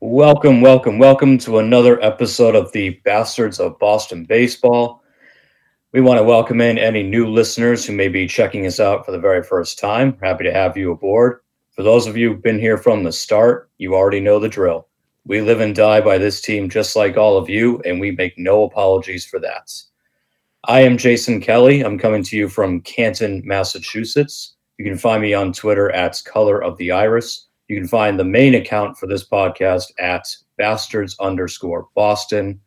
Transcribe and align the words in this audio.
Welcome, 0.00 0.60
welcome, 0.60 0.98
welcome 0.98 1.38
to 1.38 1.58
another 1.58 1.98
episode 2.02 2.54
of 2.54 2.70
the 2.72 3.00
Bastards 3.06 3.58
of 3.58 3.78
Boston 3.78 4.26
Baseball. 4.26 5.02
We 5.94 6.02
want 6.02 6.18
to 6.18 6.22
welcome 6.22 6.60
in 6.60 6.76
any 6.76 7.02
new 7.02 7.26
listeners 7.26 7.86
who 7.86 7.94
may 7.94 8.08
be 8.08 8.26
checking 8.26 8.66
us 8.66 8.78
out 8.78 9.06
for 9.06 9.12
the 9.12 9.18
very 9.18 9.42
first 9.42 9.78
time. 9.78 10.18
Happy 10.20 10.44
to 10.44 10.52
have 10.52 10.76
you 10.76 10.92
aboard. 10.92 11.40
For 11.70 11.82
those 11.82 12.06
of 12.06 12.14
you 12.14 12.28
who've 12.28 12.42
been 12.42 12.58
here 12.58 12.76
from 12.76 13.04
the 13.04 13.12
start, 13.12 13.70
you 13.78 13.94
already 13.94 14.20
know 14.20 14.38
the 14.38 14.50
drill. 14.50 14.86
We 15.24 15.40
live 15.40 15.60
and 15.60 15.74
die 15.74 16.02
by 16.02 16.18
this 16.18 16.42
team 16.42 16.68
just 16.68 16.94
like 16.94 17.16
all 17.16 17.38
of 17.38 17.48
you, 17.48 17.80
and 17.86 17.98
we 17.98 18.10
make 18.10 18.36
no 18.36 18.64
apologies 18.64 19.24
for 19.24 19.40
that. 19.40 19.72
I 20.64 20.80
am 20.80 20.98
Jason 20.98 21.40
Kelly. 21.40 21.80
I'm 21.80 21.98
coming 21.98 22.22
to 22.24 22.36
you 22.36 22.50
from 22.50 22.82
Canton, 22.82 23.40
Massachusetts. 23.46 24.56
You 24.76 24.84
can 24.84 24.98
find 24.98 25.22
me 25.22 25.32
on 25.32 25.54
Twitter 25.54 25.90
at 25.90 26.20
Color 26.26 26.62
of 26.62 26.76
the 26.76 26.92
Iris. 26.92 27.45
You 27.68 27.76
can 27.76 27.88
find 27.88 28.18
the 28.18 28.24
main 28.24 28.54
account 28.54 28.96
for 28.96 29.06
this 29.06 29.28
podcast 29.28 29.92
at 29.98 30.24
bastards 30.56 31.16
underscore 31.18 31.88
Boston. 31.94 32.60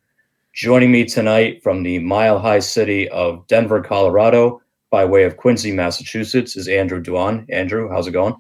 Joining 0.54 0.92
me 0.92 1.06
tonight 1.06 1.64
from 1.64 1.84
the 1.84 2.00
mile 2.00 2.38
high 2.38 2.60
city 2.60 3.08
of 3.10 3.48
Denver, 3.48 3.82
Colorado, 3.82 4.62
by 4.90 5.06
way 5.06 5.24
of 5.24 5.38
Quincy, 5.38 5.72
Massachusetts, 5.72 6.58
is 6.58 6.68
Andrew 6.68 7.02
Duan. 7.02 7.46
Andrew, 7.50 7.90
how's 7.90 8.08
it 8.08 8.12
going? 8.12 8.36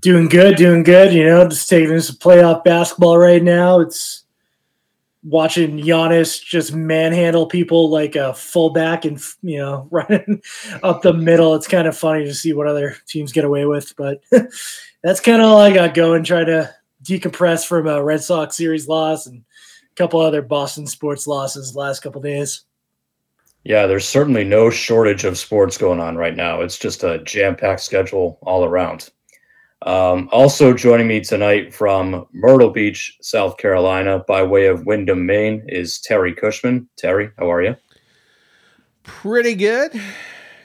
Doing 0.00 0.28
good, 0.28 0.56
doing 0.56 0.84
good. 0.84 1.12
You 1.12 1.24
know, 1.24 1.48
just 1.48 1.68
taking 1.68 1.98
some 2.00 2.16
playoff 2.16 2.62
basketball 2.62 3.18
right 3.18 3.42
now. 3.42 3.80
It's 3.80 4.24
watching 5.24 5.78
Giannis 5.78 6.40
just 6.40 6.72
manhandle 6.72 7.46
people 7.46 7.90
like 7.90 8.14
a 8.14 8.32
fullback 8.34 9.04
and 9.04 9.20
you 9.42 9.58
know 9.58 9.88
running 9.90 10.42
up 10.82 11.02
the 11.02 11.12
middle. 11.12 11.54
It's 11.54 11.66
kind 11.66 11.88
of 11.88 11.96
funny 11.96 12.24
to 12.24 12.34
see 12.34 12.52
what 12.52 12.68
other 12.68 12.96
teams 13.06 13.32
get 13.32 13.44
away 13.44 13.66
with, 13.66 13.94
but 13.96 14.22
that's 15.06 15.20
kind 15.20 15.40
of 15.40 15.46
all 15.46 15.58
I 15.58 15.72
got 15.72 15.94
going. 15.94 16.24
Try 16.24 16.42
to 16.42 16.74
decompress 17.04 17.64
from 17.64 17.86
a 17.86 18.02
Red 18.02 18.24
Sox 18.24 18.56
series 18.56 18.88
loss 18.88 19.28
and 19.28 19.38
a 19.38 19.94
couple 19.94 20.18
other 20.18 20.42
Boston 20.42 20.84
sports 20.84 21.28
losses 21.28 21.76
last 21.76 22.00
couple 22.00 22.20
days. 22.20 22.62
Yeah, 23.62 23.86
there's 23.86 24.04
certainly 24.04 24.42
no 24.42 24.68
shortage 24.68 25.22
of 25.22 25.38
sports 25.38 25.78
going 25.78 26.00
on 26.00 26.16
right 26.16 26.34
now. 26.34 26.60
It's 26.60 26.76
just 26.76 27.04
a 27.04 27.22
jam-packed 27.22 27.82
schedule 27.82 28.40
all 28.42 28.64
around. 28.64 29.10
Um, 29.82 30.28
also 30.32 30.74
joining 30.74 31.06
me 31.06 31.20
tonight 31.20 31.72
from 31.72 32.26
Myrtle 32.32 32.70
Beach, 32.70 33.16
South 33.20 33.58
Carolina, 33.58 34.24
by 34.26 34.42
way 34.42 34.66
of 34.66 34.86
Windham, 34.86 35.24
Maine, 35.24 35.64
is 35.68 36.00
Terry 36.00 36.34
Cushman. 36.34 36.88
Terry, 36.96 37.30
how 37.38 37.52
are 37.52 37.62
you? 37.62 37.76
Pretty 39.04 39.54
good. 39.54 39.92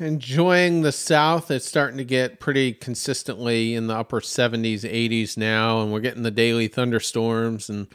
Enjoying 0.01 0.81
the 0.81 0.91
South. 0.91 1.51
It's 1.51 1.67
starting 1.67 1.99
to 1.99 2.03
get 2.03 2.39
pretty 2.39 2.73
consistently 2.73 3.75
in 3.75 3.85
the 3.85 3.95
upper 3.95 4.19
70s, 4.19 4.79
80s 4.79 5.37
now, 5.37 5.83
and 5.83 5.93
we're 5.93 5.99
getting 5.99 6.23
the 6.23 6.31
daily 6.31 6.67
thunderstorms 6.67 7.69
and 7.69 7.85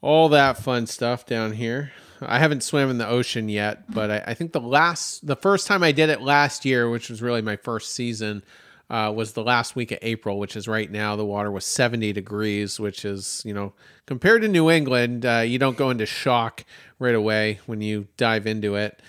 all 0.00 0.30
that 0.30 0.56
fun 0.56 0.86
stuff 0.86 1.26
down 1.26 1.52
here. 1.52 1.92
I 2.22 2.38
haven't 2.38 2.62
swam 2.62 2.88
in 2.88 2.96
the 2.96 3.06
ocean 3.06 3.50
yet, 3.50 3.92
but 3.92 4.10
I, 4.10 4.24
I 4.28 4.32
think 4.32 4.52
the 4.52 4.62
last, 4.62 5.26
the 5.26 5.36
first 5.36 5.66
time 5.66 5.82
I 5.82 5.92
did 5.92 6.08
it 6.08 6.22
last 6.22 6.64
year, 6.64 6.88
which 6.88 7.10
was 7.10 7.20
really 7.20 7.42
my 7.42 7.56
first 7.56 7.92
season, 7.92 8.42
uh, 8.88 9.12
was 9.14 9.34
the 9.34 9.44
last 9.44 9.76
week 9.76 9.92
of 9.92 9.98
April, 10.00 10.38
which 10.38 10.56
is 10.56 10.66
right 10.66 10.90
now. 10.90 11.16
The 11.16 11.26
water 11.26 11.50
was 11.50 11.66
70 11.66 12.14
degrees, 12.14 12.80
which 12.80 13.04
is, 13.04 13.42
you 13.44 13.52
know, 13.52 13.74
compared 14.06 14.40
to 14.40 14.48
New 14.48 14.70
England, 14.70 15.26
uh, 15.26 15.40
you 15.40 15.58
don't 15.58 15.76
go 15.76 15.90
into 15.90 16.06
shock 16.06 16.64
right 16.98 17.14
away 17.14 17.60
when 17.66 17.82
you 17.82 18.08
dive 18.16 18.46
into 18.46 18.76
it. 18.76 19.02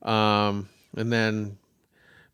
Um, 0.00 0.70
and 0.96 1.12
then 1.12 1.58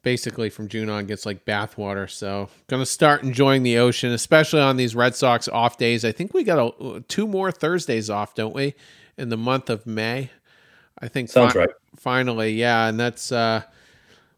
basically 0.02 0.50
from 0.50 0.68
June 0.68 0.88
on 0.88 1.06
gets 1.06 1.24
like 1.24 1.44
bathwater. 1.44 2.10
So 2.10 2.48
gonna 2.66 2.86
start 2.86 3.22
enjoying 3.22 3.62
the 3.62 3.78
ocean, 3.78 4.12
especially 4.12 4.60
on 4.60 4.76
these 4.76 4.94
Red 4.94 5.14
Sox 5.14 5.48
off 5.48 5.78
days. 5.78 6.04
I 6.04 6.12
think 6.12 6.34
we 6.34 6.44
got 6.44 6.74
a, 6.80 7.00
two 7.08 7.26
more 7.26 7.50
Thursdays 7.50 8.10
off, 8.10 8.34
don't 8.34 8.54
we, 8.54 8.74
in 9.16 9.28
the 9.28 9.36
month 9.36 9.70
of 9.70 9.86
May? 9.86 10.30
I 10.98 11.08
think 11.08 11.28
sounds 11.28 11.54
fi- 11.54 11.60
right. 11.60 11.70
Finally, 11.96 12.52
yeah, 12.52 12.88
and 12.88 12.98
that's 12.98 13.32
uh, 13.32 13.62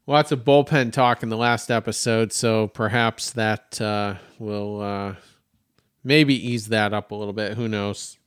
lots 0.06 0.32
of 0.32 0.40
bullpen 0.40 0.92
talk 0.92 1.22
in 1.22 1.28
the 1.28 1.36
last 1.36 1.70
episode, 1.70 2.32
so 2.32 2.68
perhaps 2.68 3.30
that 3.32 3.80
uh, 3.80 4.14
will 4.38 4.80
uh, 4.80 5.14
maybe 6.02 6.34
ease 6.34 6.68
that 6.68 6.92
up 6.92 7.10
a 7.10 7.14
little 7.14 7.32
bit. 7.32 7.54
Who 7.54 7.68
knows? 7.68 8.18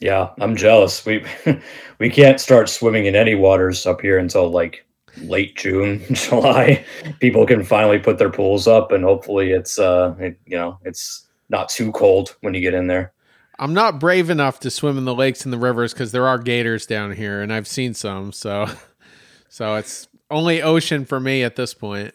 Yeah, 0.00 0.30
I'm 0.40 0.56
jealous. 0.56 1.04
We 1.06 1.24
we 1.98 2.10
can't 2.10 2.40
start 2.40 2.68
swimming 2.68 3.06
in 3.06 3.14
any 3.14 3.34
waters 3.34 3.86
up 3.86 4.00
here 4.00 4.18
until 4.18 4.50
like 4.50 4.84
late 5.18 5.56
June, 5.56 6.02
July. 6.12 6.84
People 7.20 7.46
can 7.46 7.64
finally 7.64 7.98
put 7.98 8.18
their 8.18 8.30
pools 8.30 8.66
up, 8.66 8.92
and 8.92 9.04
hopefully, 9.04 9.52
it's 9.52 9.78
uh, 9.78 10.14
it, 10.18 10.38
you 10.46 10.56
know, 10.56 10.78
it's 10.84 11.26
not 11.48 11.68
too 11.68 11.92
cold 11.92 12.36
when 12.40 12.54
you 12.54 12.60
get 12.60 12.74
in 12.74 12.86
there. 12.86 13.12
I'm 13.58 13.74
not 13.74 14.00
brave 14.00 14.30
enough 14.30 14.60
to 14.60 14.70
swim 14.70 14.98
in 14.98 15.04
the 15.04 15.14
lakes 15.14 15.44
and 15.44 15.52
the 15.52 15.58
rivers 15.58 15.92
because 15.92 16.12
there 16.12 16.26
are 16.26 16.38
gators 16.38 16.86
down 16.86 17.12
here, 17.12 17.40
and 17.40 17.52
I've 17.52 17.68
seen 17.68 17.94
some. 17.94 18.32
So, 18.32 18.66
so 19.48 19.76
it's 19.76 20.08
only 20.30 20.62
ocean 20.62 21.04
for 21.04 21.20
me 21.20 21.42
at 21.42 21.56
this 21.56 21.74
point. 21.74 22.14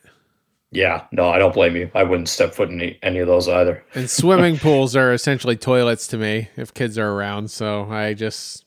Yeah, 0.71 1.05
no, 1.11 1.29
I 1.29 1.39
don't 1.39 1.53
blame 1.53 1.75
you. 1.75 1.89
I 1.95 2.03
wouldn't 2.03 2.29
step 2.29 2.53
foot 2.53 2.69
in 2.69 2.95
any 3.01 3.19
of 3.19 3.27
those 3.27 3.47
either. 3.47 3.83
and 3.95 4.09
swimming 4.09 4.57
pools 4.57 4.95
are 4.95 5.13
essentially 5.13 5.55
toilets 5.55 6.05
to 6.07 6.17
me 6.17 6.49
if 6.57 6.73
kids 6.73 6.97
are 6.97 7.11
around. 7.11 7.49
So 7.49 7.89
I 7.89 8.13
just, 8.13 8.65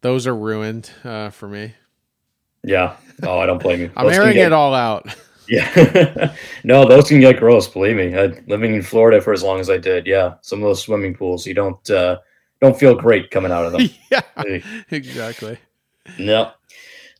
those 0.00 0.26
are 0.26 0.34
ruined 0.34 0.90
uh, 1.04 1.30
for 1.30 1.48
me. 1.48 1.74
Yeah. 2.64 2.96
Oh, 3.22 3.38
I 3.38 3.46
don't 3.46 3.62
blame 3.62 3.80
you. 3.80 3.90
I'm 3.96 4.08
airing 4.08 4.34
get, 4.34 4.46
it 4.46 4.52
all 4.52 4.74
out. 4.74 5.06
Yeah. 5.46 6.34
no, 6.64 6.88
those 6.88 7.08
can 7.08 7.20
get 7.20 7.38
gross. 7.38 7.68
Believe 7.68 7.96
me. 7.96 8.16
I, 8.16 8.28
living 8.46 8.74
in 8.74 8.80
Florida 8.80 9.20
for 9.20 9.30
as 9.34 9.42
long 9.42 9.60
as 9.60 9.68
I 9.68 9.76
did, 9.76 10.06
yeah, 10.06 10.36
some 10.40 10.60
of 10.60 10.64
those 10.64 10.82
swimming 10.82 11.14
pools, 11.14 11.46
you 11.46 11.52
don't 11.52 11.90
uh, 11.90 12.16
don't 12.62 12.80
feel 12.80 12.94
great 12.94 13.30
coming 13.30 13.52
out 13.52 13.66
of 13.66 13.72
them. 13.72 13.90
yeah. 14.10 14.22
Exactly. 14.90 15.58
No. 16.18 16.52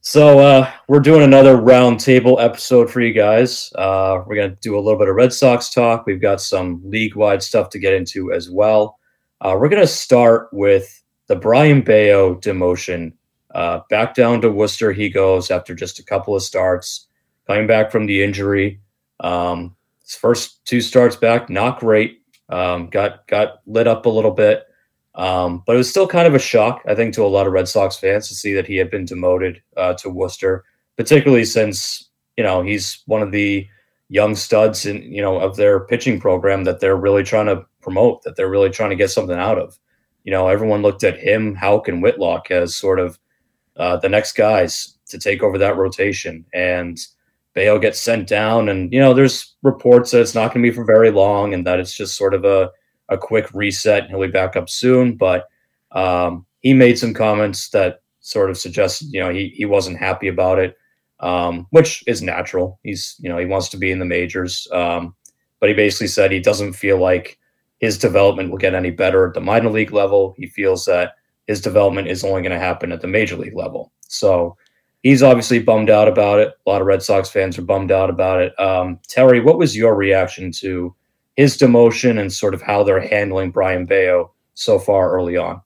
So 0.01 0.39
uh, 0.39 0.71
we're 0.89 1.01
doing 1.01 1.23
another 1.23 1.57
roundtable 1.57 2.43
episode 2.43 2.91
for 2.91 3.03
you 3.03 3.13
guys. 3.13 3.71
Uh, 3.75 4.23
we're 4.27 4.37
gonna 4.37 4.57
do 4.61 4.79
a 4.79 4.81
little 4.81 4.99
bit 4.99 5.09
of 5.09 5.17
Red 5.17 5.33
Sox 5.33 5.71
talk. 5.71 6.07
We've 6.07 6.21
got 6.21 6.41
some 6.41 6.81
league-wide 6.85 7.43
stuff 7.43 7.69
to 7.71 7.79
get 7.79 7.93
into 7.93 8.33
as 8.33 8.51
well. 8.51 8.99
Uh, 9.41 9.57
we're 9.59 9.69
gonna 9.69 9.87
start 9.87 10.49
with 10.53 11.03
the 11.27 11.37
Brayan 11.37 11.83
Bello 11.83 12.35
demotion. 12.37 13.13
Uh, 13.55 13.81
back 13.89 14.15
down 14.15 14.41
to 14.41 14.51
Worcester 14.51 14.93
he 14.93 15.09
goes 15.09 15.51
after 15.51 15.75
just 15.75 15.99
a 16.01 16.05
couple 16.05 16.35
of 16.35 16.43
starts, 16.43 17.07
coming 17.47 17.67
back 17.67 17.93
from 17.93 18.07
the 18.07 18.23
injury. 18.23 18.81
Um, 19.21 19.77
his 20.03 20.17
first 20.17 20.65
two 20.67 20.81
starts 20.81 21.17
back, 21.17 21.49
not 21.49 21.79
great. 21.81 22.21
Um, 22.49 22.89
got 22.89 23.27
got 23.29 23.61
lit 23.67 23.87
up 23.87 24.07
a 24.07 24.11
little 24.11 24.33
bit. 24.33 24.67
Um, 25.15 25.63
but 25.65 25.75
it 25.75 25.79
was 25.79 25.89
still 25.89 26.09
kind 26.09 26.27
of 26.27 26.35
a 26.35 26.41
shock, 26.41 26.83
I 26.89 26.95
think, 26.95 27.15
to 27.15 27.25
a 27.25 27.29
lot 27.29 27.47
of 27.47 27.53
Red 27.53 27.69
Sox 27.69 27.97
fans 27.97 28.29
to 28.29 28.35
see 28.35 28.53
that 28.55 28.67
he 28.67 28.77
had 28.77 28.91
been 28.91 29.05
demoted 29.05 29.63
uh, 29.77 29.95
to 29.95 30.11
Worcester, 30.11 30.65
particularly 30.97 31.45
since 31.45 32.11
you 32.37 32.43
know 32.43 32.63
he's 32.63 33.03
one 33.07 33.23
of 33.23 33.31
the 33.31 33.69
young 34.09 34.35
studs 34.35 34.85
in 34.85 35.03
you 35.03 35.23
know 35.23 35.39
of 35.39 35.57
their 35.57 35.81
pitching 35.81 36.21
program 36.21 36.65
that 36.65 36.81
they're 36.81 36.97
really 36.97 37.23
trying 37.23 37.47
to 37.47 37.65
promote, 37.81 38.23
that 38.23 38.37
they're 38.37 38.51
really 38.51 38.71
trying 38.71 38.91
to 38.91 38.97
get 38.97 39.11
something 39.11 39.39
out 39.39 39.59
of. 39.59 39.79
You 40.25 40.33
know, 40.33 40.49
everyone 40.49 40.83
looked 40.83 41.05
at 41.05 41.19
him, 41.19 41.55
Houck, 41.55 41.87
and 41.87 42.03
Whitlock 42.03 42.51
as 42.51 42.75
sort 42.75 42.99
of 42.99 43.19
uh, 43.77 43.97
the 43.97 44.09
next 44.09 44.33
guys 44.33 44.97
to 45.09 45.19
take 45.19 45.43
over 45.43 45.59
that 45.59 45.77
rotation, 45.77 46.45
and 46.53 46.99
Bello 47.55 47.79
gets 47.79 48.01
sent 48.01 48.29
down, 48.29 48.69
and 48.69 48.93
you 48.93 49.01
know, 49.01 49.15
there's 49.15 49.55
reports 49.63 50.11
that 50.11 50.21
it's 50.21 50.35
not 50.35 50.53
going 50.53 50.65
to 50.65 50.71
be 50.71 50.75
for 50.75 50.85
very 50.85 51.11
long, 51.11 51.55
and 51.55 51.67
that 51.67 51.81
it's 51.81 51.95
just 51.95 52.17
sort 52.17 52.35
of 52.35 52.45
a 52.45 52.71
a 53.09 53.19
quick 53.19 53.53
reset. 53.53 54.09
He'll 54.09 54.21
be 54.21 54.29
back 54.29 54.57
up 54.57 54.69
soon, 54.69 55.17
but 55.17 55.49
um, 55.93 56.47
he 56.61 56.75
made 56.75 56.99
some 56.99 57.15
comments 57.15 57.69
that 57.71 58.01
sort 58.21 58.51
of 58.51 58.57
suggested, 58.57 59.09
you 59.13 59.21
know, 59.21 59.31
he, 59.31 59.49
he 59.51 59.67
wasn't 59.67 59.99
happy 59.99 60.29
about 60.29 60.59
it, 60.59 60.77
um, 61.21 61.67
which 61.71 62.03
is 62.07 62.23
natural. 62.23 62.81
He's, 62.83 63.17
you 63.21 63.29
know, 63.29 63.39
he 63.39 63.45
wants 63.45 63.69
to 63.71 63.77
be 63.77 63.91
in 63.91 63.99
the 63.99 64.05
majors. 64.05 64.67
Um, 64.73 65.15
but 65.61 65.69
he 65.69 65.75
basically 65.75 66.09
said 66.09 66.33
he 66.33 66.41
doesn't 66.41 66.73
feel 66.73 66.99
like 66.99 67.39
his 67.79 67.99
development 67.99 68.51
will 68.51 68.59
get 68.59 68.75
any 68.75 68.91
better 68.91 69.27
at 69.27 69.35
the 69.35 69.41
minor 69.41 69.71
league 69.71 69.93
level. 69.93 70.35
He 70.39 70.47
feels 70.47 70.87
that 70.87 71.13
his 71.47 71.61
development 71.61 72.09
is 72.09 72.25
only 72.25 72.43
going 72.43 72.53
to 72.53 72.59
happen 72.59 72.93
at 72.93 73.01
the 73.01 73.07
major 73.07 73.37
league 73.37 73.57
level. 73.57 73.93
So 74.09 74.57
he's 75.03 75.23
obviously 75.23 75.59
bummed 75.59 75.91
out 75.91 76.09
about 76.09 76.41
it. 76.41 76.55
A 76.67 76.71
lot 76.71 76.81
of 76.81 76.87
Red 76.87 77.03
Sox 77.03 77.29
fans 77.29 77.59
are 77.59 77.63
bummed 77.63 77.93
out 77.93 78.11
about 78.11 78.41
it. 78.41 78.59
Um, 78.59 78.99
Terry, 79.09 79.41
what 79.41 79.59
was 79.59 79.77
your 79.77 79.95
reaction 79.95 80.53
to 80.53 80.95
his 81.37 81.57
demotion 81.57 82.21
and 82.21 82.33
sort 82.33 82.55
of 82.55 82.63
how 82.63 82.83
they're 82.83 83.01
handling 83.01 83.51
Brayan 83.51 83.87
Bello 83.87 84.33
so 84.55 84.79
far 84.79 85.11
early 85.13 85.37
on. 85.37 85.61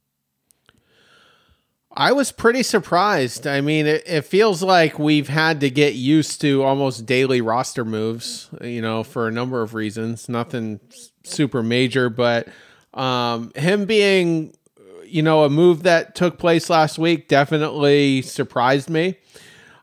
I 1.92 2.12
was 2.12 2.30
pretty 2.30 2.62
surprised. 2.62 3.46
I 3.46 3.60
mean, 3.60 3.86
it, 3.86 4.04
it, 4.06 4.22
feels 4.22 4.62
like 4.62 4.98
we've 4.98 5.28
had 5.28 5.60
to 5.60 5.70
get 5.70 5.94
used 5.94 6.40
to 6.42 6.62
almost 6.62 7.06
daily 7.06 7.40
roster 7.40 7.84
moves, 7.84 8.48
you 8.60 8.80
know, 8.80 9.02
for 9.02 9.26
a 9.26 9.32
number 9.32 9.62
of 9.62 9.74
reasons. 9.74 10.28
Nothing 10.28 10.78
super 11.24 11.62
major, 11.62 12.08
but 12.08 12.48
um, 12.94 13.50
him 13.56 13.84
being, 13.84 14.54
you 15.08 15.22
know, 15.22 15.44
a 15.44 15.50
move 15.50 15.82
that 15.82 16.14
took 16.14 16.38
place 16.38 16.70
last 16.70 16.98
week 16.98 17.28
definitely 17.28 18.22
surprised 18.22 18.90
me. 18.90 19.18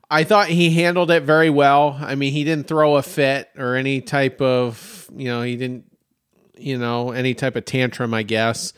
I 0.09 0.23
thought 0.23 0.47
he 0.47 0.71
handled 0.71 1.09
it 1.11 1.23
very 1.23 1.49
well. 1.49 1.97
I 1.99 2.15
mean, 2.15 2.31
he 2.31 2.43
didn't 2.43 2.67
throw 2.67 2.95
a 2.95 3.01
fit 3.01 3.49
or 3.57 3.75
any 3.75 4.01
type 4.01 4.39
of, 4.39 5.09
you 5.15 5.25
know, 5.25 5.41
he 5.41 5.55
didn't 5.55 5.85
you 6.57 6.77
know, 6.77 7.11
any 7.11 7.33
type 7.33 7.55
of 7.55 7.65
tantrum, 7.65 8.13
I 8.13 8.23
guess, 8.23 8.73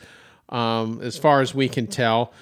um, 0.48 1.00
as 1.02 1.18
far 1.18 1.40
as 1.40 1.54
we 1.54 1.68
can 1.68 1.86
tell. 1.86 2.32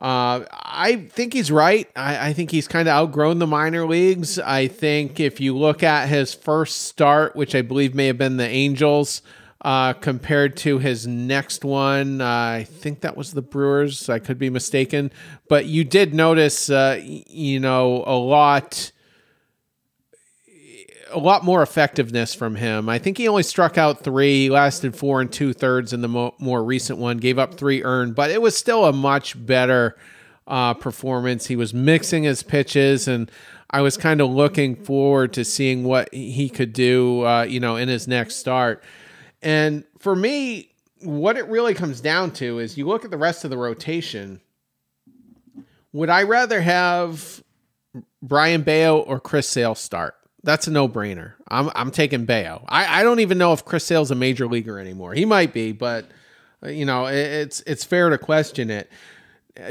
Uh, 0.00 0.44
I 0.50 1.08
think 1.10 1.32
he's 1.32 1.52
right. 1.52 1.88
I, 1.94 2.28
I 2.28 2.32
think 2.32 2.50
he's 2.50 2.66
kind 2.66 2.88
of 2.88 2.92
outgrown 2.92 3.38
the 3.38 3.46
minor 3.46 3.86
leagues. 3.86 4.38
I 4.38 4.66
think 4.66 5.20
if 5.20 5.40
you 5.40 5.56
look 5.56 5.82
at 5.82 6.08
his 6.08 6.34
first 6.34 6.82
start, 6.82 7.36
which 7.36 7.54
I 7.54 7.62
believe 7.62 7.94
may 7.94 8.06
have 8.06 8.18
been 8.18 8.36
the 8.36 8.48
Angels, 8.48 9.22
uh, 9.62 9.92
compared 9.94 10.56
to 10.56 10.78
his 10.78 11.06
next 11.06 11.64
one. 11.64 12.20
Uh, 12.20 12.26
I 12.26 12.66
think 12.68 13.00
that 13.00 13.16
was 13.16 13.32
the 13.32 13.42
Brewers. 13.42 14.08
I 14.08 14.18
could 14.18 14.38
be 14.38 14.50
mistaken, 14.50 15.12
but 15.48 15.66
you 15.66 15.84
did 15.84 16.12
notice, 16.12 16.68
uh, 16.68 17.00
you 17.02 17.60
know, 17.60 18.02
a 18.04 18.16
lot, 18.16 18.90
a 21.12 21.18
lot 21.18 21.44
more 21.44 21.62
effectiveness 21.62 22.34
from 22.34 22.56
him. 22.56 22.88
I 22.88 22.98
think 22.98 23.18
he 23.18 23.28
only 23.28 23.44
struck 23.44 23.78
out 23.78 24.02
three, 24.02 24.50
lasted 24.50 24.96
four 24.96 25.20
and 25.20 25.32
two 25.32 25.52
thirds 25.52 25.92
in 25.92 26.00
the 26.00 26.08
mo- 26.08 26.34
more 26.40 26.64
recent 26.64 26.98
one, 26.98 27.18
gave 27.18 27.38
up 27.38 27.54
three 27.54 27.84
earned, 27.84 28.16
but 28.16 28.30
it 28.30 28.42
was 28.42 28.56
still 28.56 28.84
a 28.84 28.92
much 28.92 29.46
better 29.46 29.96
uh, 30.48 30.74
performance. 30.74 31.46
He 31.46 31.54
was 31.56 31.72
mixing 31.72 32.24
his 32.24 32.42
pitches 32.42 33.06
and. 33.06 33.30
I 33.74 33.80
was 33.80 33.96
kind 33.96 34.20
of 34.20 34.28
looking 34.28 34.76
forward 34.76 35.32
to 35.32 35.46
seeing 35.46 35.82
what 35.84 36.12
he 36.12 36.50
could 36.50 36.74
do, 36.74 37.24
uh, 37.24 37.44
you 37.44 37.58
know, 37.58 37.76
in 37.76 37.88
his 37.88 38.06
next 38.06 38.34
start. 38.36 38.84
And 39.42 39.84
for 39.98 40.14
me, 40.14 40.72
what 41.00 41.36
it 41.36 41.46
really 41.48 41.74
comes 41.74 42.00
down 42.00 42.30
to 42.32 42.58
is 42.58 42.78
you 42.78 42.86
look 42.86 43.04
at 43.04 43.10
the 43.10 43.18
rest 43.18 43.44
of 43.44 43.50
the 43.50 43.56
rotation. 43.56 44.40
Would 45.92 46.10
I 46.10 46.22
rather 46.22 46.60
have 46.60 47.42
Brayan 48.22 48.62
Bello 48.62 49.00
or 49.00 49.20
Chris 49.20 49.48
Sale 49.48 49.74
start? 49.74 50.14
That's 50.44 50.66
a 50.66 50.70
no 50.70 50.88
brainer. 50.88 51.34
I'm, 51.48 51.70
I'm 51.74 51.90
taking 51.90 52.24
Bello. 52.24 52.64
I, 52.68 53.00
I 53.00 53.02
don't 53.02 53.20
even 53.20 53.38
know 53.38 53.52
if 53.52 53.64
Chris 53.64 53.84
Sale's 53.84 54.10
a 54.10 54.14
major 54.14 54.46
leaguer 54.46 54.78
anymore. 54.78 55.14
He 55.14 55.24
might 55.24 55.52
be, 55.52 55.72
but 55.72 56.06
uh, 56.62 56.68
you 56.68 56.84
know, 56.84 57.06
it's 57.06 57.60
it's 57.66 57.84
fair 57.84 58.10
to 58.10 58.18
question 58.18 58.70
it. 58.70 58.90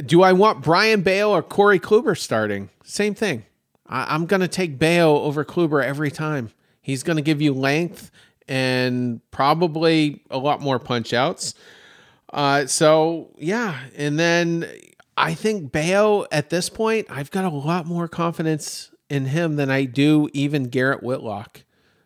Do 0.05 0.21
I 0.21 0.33
want 0.33 0.63
Brayan 0.63 1.01
Bello 1.01 1.35
or 1.35 1.41
Corey 1.41 1.79
Kluber 1.79 2.17
starting? 2.17 2.69
Same 2.83 3.15
thing. 3.15 3.45
I, 3.87 4.17
going 4.25 4.41
to 4.41 4.47
take 4.47 4.79
Bello 4.79 5.21
over 5.23 5.43
Kluber 5.43 5.83
every 5.83 6.11
time. 6.11 6.51
He's 6.81 7.03
going 7.03 7.17
to 7.17 7.21
give 7.21 7.41
you 7.41 7.53
length 7.53 8.11
and 8.47 9.21
probably 9.31 10.21
a 10.29 10.37
lot 10.37 10.61
more 10.61 10.79
punch 10.79 11.13
outs. 11.13 11.53
Uh, 12.33 12.65
so 12.65 13.29
yeah, 13.37 13.79
and 13.95 14.17
then 14.17 14.65
I 15.17 15.33
think 15.33 15.71
Bello 15.71 16.25
at 16.31 16.49
this 16.49 16.69
point, 16.69 17.07
I've 17.09 17.31
got 17.31 17.45
a 17.45 17.49
lot 17.49 17.85
more 17.85 18.07
confidence 18.07 18.91
in 19.09 19.25
him 19.25 19.57
than 19.57 19.69
I 19.69 19.85
do 19.85 20.29
even 20.33 20.65
Garrett 20.65 21.03
Whitlock, 21.03 21.63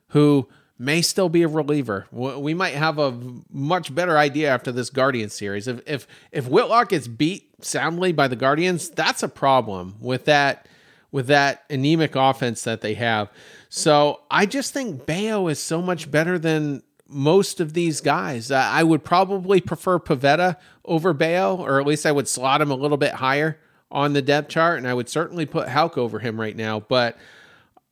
who 0.10 0.48
may 0.78 1.02
still 1.02 1.30
be 1.30 1.44
a 1.44 1.48
reliever. 1.48 2.08
We 2.12 2.54
might 2.54 2.74
have 2.74 2.98
a 2.98 3.18
much 3.52 3.94
better 3.94 4.18
idea 4.18 4.50
after 4.50 4.72
this 4.72 4.90
Guardian 4.90 5.30
series. 5.30 5.68
If 5.68 5.82
if 5.88 6.08
if 6.32 6.48
Whitlock 6.48 6.90
gets 6.90 7.08
beat 7.08 7.64
soundly 7.64 8.12
by 8.12 8.28
the 8.28 8.36
Guardians, 8.36 8.90
that's 8.90 9.24
a 9.24 9.30
problem 9.30 9.96
with 10.00 10.26
that 10.26 10.68
with 11.12 11.28
that 11.28 11.64
anemic 11.70 12.16
offense 12.16 12.64
that 12.64 12.82
they 12.82 12.96
have. 12.96 13.30
So 13.70 14.22
I 14.30 14.46
just 14.46 14.74
think 14.74 15.06
Bello 15.06 15.48
is 15.48 15.60
so 15.60 15.82
much 15.82 16.10
better 16.10 16.40
than 16.40 16.84
most 17.08 17.60
of 17.60 17.74
these 17.74 18.02
guys. 18.02 18.52
I 18.52 18.84
would 18.84 19.04
probably 19.04 19.62
prefer 19.62 20.00
Pivetta 20.00 20.58
over 20.84 21.14
Bello, 21.14 21.64
or 21.64 21.80
at 21.80 21.86
least 21.86 22.06
I 22.06 22.12
would 22.12 22.28
slot 22.28 22.62
him 22.62 22.72
a 22.72 22.76
little 22.76 22.98
bit 22.98 23.14
higher 23.14 23.60
on 23.92 24.14
the 24.14 24.22
depth 24.22 24.50
chart, 24.50 24.78
and 24.78 24.88
I 24.88 24.94
would 24.94 25.10
certainly 25.10 25.46
put 25.46 25.68
Houck 25.68 25.98
over 25.98 26.20
him 26.20 26.40
right 26.40 26.56
now. 26.56 26.80
But 26.80 27.18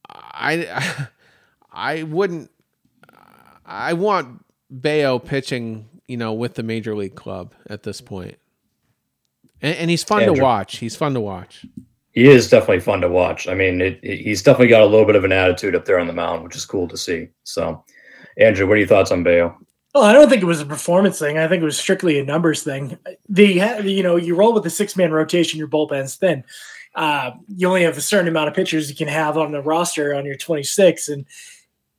I, 0.09 1.07
I 1.71 2.03
wouldn't. 2.03 2.49
I 3.65 3.93
want 3.93 4.43
Bello 4.69 5.19
pitching, 5.19 5.87
you 6.07 6.17
know, 6.17 6.33
with 6.33 6.55
the 6.55 6.63
major 6.63 6.95
league 6.95 7.15
club 7.15 7.53
at 7.67 7.83
this 7.83 8.01
point, 8.01 8.37
and, 9.61 9.75
and 9.77 9.89
he's 9.89 10.03
fun 10.03 10.23
Andrew. 10.23 10.35
to 10.35 10.43
watch. 10.43 10.77
He's 10.77 10.95
fun 10.95 11.13
to 11.13 11.21
watch 11.21 11.65
he 12.13 12.27
is 12.27 12.50
definitely 12.50 12.80
fun 12.80 13.01
to 13.01 13.10
watch. 13.10 13.48
I 13.48 13.56
mean, 13.56 13.81
it, 13.81 14.00
it, 14.04 14.21
he's 14.21 14.44
definitely 14.44 14.68
got 14.68 14.81
a 14.81 14.86
little 14.86 15.06
bit 15.06 15.15
of 15.15 15.25
an 15.25 15.31
attitude 15.31 15.75
up 15.75 15.86
there 15.86 16.00
on 16.00 16.07
the 16.07 16.13
mound, 16.13 16.44
which 16.44 16.56
is 16.56 16.65
cool 16.65 16.88
to 16.88 16.98
see. 16.98 17.27
So, 17.44 17.83
Andrew, 18.38 18.68
what 18.68 18.75
are 18.75 18.77
your 18.77 18.88
thoughts 18.88 19.12
on 19.12 19.24
Bello? 19.24 19.57
Well, 19.94 20.04
I 20.04 20.13
don't 20.13 20.30
think 20.30 20.42
it 20.42 20.48
was 20.48 20.62
a 20.62 20.65
performance 20.65 21.19
thing. 21.19 21.38
I 21.38 21.48
think 21.48 21.62
it 21.62 21.65
was 21.65 21.77
strictly 21.77 22.19
a 22.19 22.24
numbers 22.24 22.63
thing. 22.63 22.98
The 23.30 23.81
you 23.83 24.01
know 24.01 24.15
you 24.15 24.36
roll 24.36 24.54
with 24.54 24.63
the 24.63 24.69
six 24.69 24.95
man 24.95 25.12
rotation, 25.12 25.60
your 25.60 25.68
bullpen's 25.68 26.15
thin. 26.15 26.44
Uh, 26.95 27.31
you 27.48 27.68
only 27.68 27.83
have 27.83 27.98
a 27.98 28.01
certain 28.01 28.27
amount 28.27 28.48
of 28.48 28.54
pitchers 28.54 28.89
you 28.89 28.95
can 28.95 29.07
have 29.07 29.38
on 29.38 29.51
the 29.51 29.62
roster 29.62 30.13
on 30.13 30.25
your 30.25 30.36
26, 30.36 31.09
and 31.09 31.25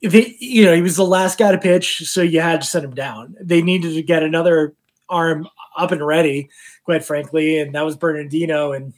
if 0.01 0.13
he, 0.13 0.37
you 0.41 0.65
know 0.65 0.75
he 0.75 0.83
was 0.83 0.97
the 0.97 1.05
last 1.05 1.39
guy 1.39 1.53
to 1.53 1.59
pitch, 1.59 2.09
so 2.09 2.21
you 2.21 2.41
had 2.41 2.61
to 2.61 2.67
send 2.67 2.85
him 2.85 2.95
down. 2.95 3.37
They 3.41 3.63
needed 3.63 3.95
to 3.95 4.03
get 4.03 4.25
another 4.25 4.75
arm 5.09 5.49
up 5.77 5.93
and 5.93 6.05
ready, 6.05 6.51
quite 6.85 7.05
frankly, 7.05 7.61
and 7.61 7.75
that 7.77 7.85
was 7.85 7.97
Bernardino 7.97 8.73
and 8.73 8.93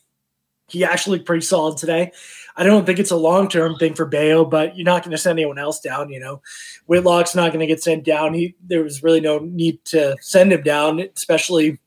he 0.69 0.85
actually 0.85 1.19
looked 1.19 1.27
pretty 1.27 1.45
solid 1.45 1.77
today. 1.77 2.13
I 2.57 2.65
don't 2.65 2.87
think 2.87 2.99
it's 2.99 3.11
a 3.11 3.17
long 3.17 3.49
term 3.49 3.77
thing 3.77 3.95
for 3.95 4.07
Bello, 4.07 4.45
but 4.45 4.77
you're 4.77 4.85
not 4.85 5.03
going 5.03 5.13
to 5.13 5.19
send 5.19 5.39
anyone 5.39 5.59
else 5.59 5.81
down. 5.81 6.11
You 6.11 6.21
know, 6.21 6.43
Whitlock's 6.87 7.35
not 7.35 7.53
going 7.53 7.61
to 7.61 7.67
get 7.67 7.83
sent 7.83 8.05
down. 8.05 8.35
He 8.35 8.55
there 8.67 8.83
was 8.83 9.03
really 9.03 9.21
no 9.21 9.39
need 9.39 9.85
to 9.87 10.17
send 10.21 10.53
him 10.53 10.63
down, 10.63 11.01
especially 11.15 11.79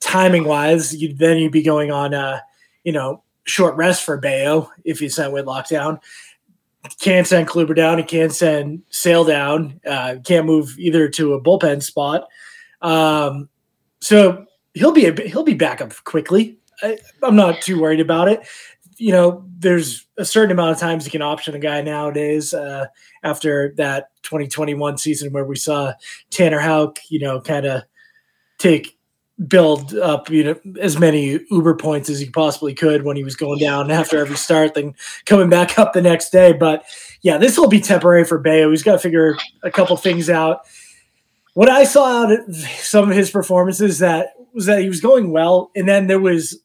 timing 0.00 0.44
wise. 0.44 0.94
You 0.96 1.14
then 1.14 1.38
you'd 1.38 1.52
be 1.52 1.62
going 1.62 1.90
on, 1.90 2.14
uh, 2.14 2.40
you 2.84 2.92
know, 2.92 3.22
short 3.44 3.76
rest 3.76 4.04
for 4.04 4.16
Bello 4.16 4.70
if 4.84 5.00
you 5.00 5.08
sent 5.08 5.32
Whitlock 5.32 5.68
down. 5.68 6.00
Can't 7.00 7.26
send 7.26 7.48
Kluber 7.48 7.76
down. 7.76 7.98
He 7.98 8.04
can't 8.04 8.32
send 8.32 8.82
Sale 8.90 9.24
down. 9.24 9.80
Uh, 9.86 10.16
can't 10.24 10.46
move 10.46 10.74
either 10.78 11.08
to 11.10 11.34
a 11.34 11.42
bullpen 11.42 11.82
spot. 11.82 12.28
Um, 12.80 13.48
so 14.00 14.46
he'll 14.74 14.92
be 14.92 15.06
a, 15.06 15.28
he'll 15.28 15.44
be 15.44 15.54
back 15.54 15.80
up 15.80 15.92
quickly. 16.04 16.57
I, 16.82 16.98
am 17.22 17.36
not 17.36 17.60
too 17.62 17.80
worried 17.80 18.00
about 18.00 18.28
it. 18.28 18.46
You 18.96 19.12
know, 19.12 19.44
there's 19.58 20.06
a 20.16 20.24
certain 20.24 20.50
amount 20.50 20.72
of 20.72 20.78
times 20.78 21.04
you 21.04 21.10
can 21.10 21.22
option 21.22 21.54
a 21.54 21.58
guy 21.58 21.82
nowadays 21.82 22.52
uh, 22.52 22.86
after 23.22 23.74
that 23.76 24.10
2021 24.24 24.98
season 24.98 25.32
where 25.32 25.44
we 25.44 25.56
saw 25.56 25.92
Tanner 26.30 26.58
Houck, 26.58 26.98
you 27.08 27.20
know, 27.20 27.40
kind 27.40 27.66
of 27.66 27.82
take 28.58 28.98
build 29.46 29.94
up 29.94 30.28
you 30.28 30.42
know 30.42 30.60
as 30.80 30.98
many 30.98 31.38
uber 31.48 31.76
points 31.76 32.10
as 32.10 32.18
he 32.18 32.28
possibly 32.28 32.74
could 32.74 33.04
when 33.04 33.16
he 33.16 33.22
was 33.22 33.36
going 33.36 33.58
down 33.58 33.88
after 33.88 34.18
every 34.18 34.36
start 34.36 34.74
then 34.74 34.92
coming 35.26 35.48
back 35.48 35.78
up 35.78 35.92
the 35.92 36.02
next 36.02 36.30
day 36.30 36.52
but 36.52 36.84
yeah 37.22 37.38
this 37.38 37.56
will 37.56 37.68
be 37.68 37.80
temporary 37.80 38.24
for 38.24 38.38
Bello. 38.38 38.68
he's 38.70 38.82
got 38.82 38.92
to 38.92 38.98
figure 38.98 39.36
a 39.62 39.70
couple 39.70 39.96
things 39.96 40.28
out 40.28 40.62
what 41.54 41.68
i 41.68 41.84
saw 41.84 42.24
out 42.24 42.32
of 42.32 42.56
some 42.56 43.08
of 43.08 43.16
his 43.16 43.30
performances 43.30 44.00
that 44.00 44.30
was 44.52 44.66
that 44.66 44.82
he 44.82 44.88
was 44.88 45.00
going 45.00 45.30
well 45.30 45.70
and 45.76 45.86
then 45.86 46.08
there 46.08 46.18
was 46.18 46.60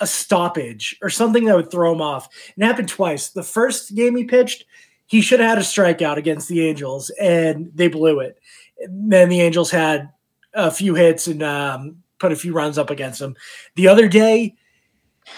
a 0.00 0.06
stoppage 0.06 0.96
or 1.02 1.10
something 1.10 1.44
that 1.44 1.56
would 1.56 1.70
throw 1.70 1.92
him 1.92 2.00
off. 2.00 2.28
It 2.56 2.64
happened 2.64 2.88
twice. 2.88 3.28
The 3.28 3.42
first 3.42 3.94
game 3.94 4.16
he 4.16 4.24
pitched, 4.24 4.64
he 5.06 5.20
should 5.20 5.40
have 5.40 5.50
had 5.50 5.58
a 5.58 5.62
strikeout 5.62 6.16
against 6.16 6.48
the 6.48 6.66
Angels, 6.66 7.10
and 7.20 7.70
they 7.74 7.88
blew 7.88 8.20
it. 8.20 8.38
And 8.80 9.12
then 9.12 9.28
the 9.28 9.40
Angels 9.40 9.70
had 9.70 10.10
a 10.54 10.70
few 10.70 10.94
hits 10.94 11.26
and 11.26 11.42
um, 11.42 12.02
put 12.18 12.32
a 12.32 12.36
few 12.36 12.52
runs 12.52 12.78
up 12.78 12.90
against 12.90 13.20
him. 13.20 13.36
The 13.74 13.88
other 13.88 14.08
day, 14.08 14.56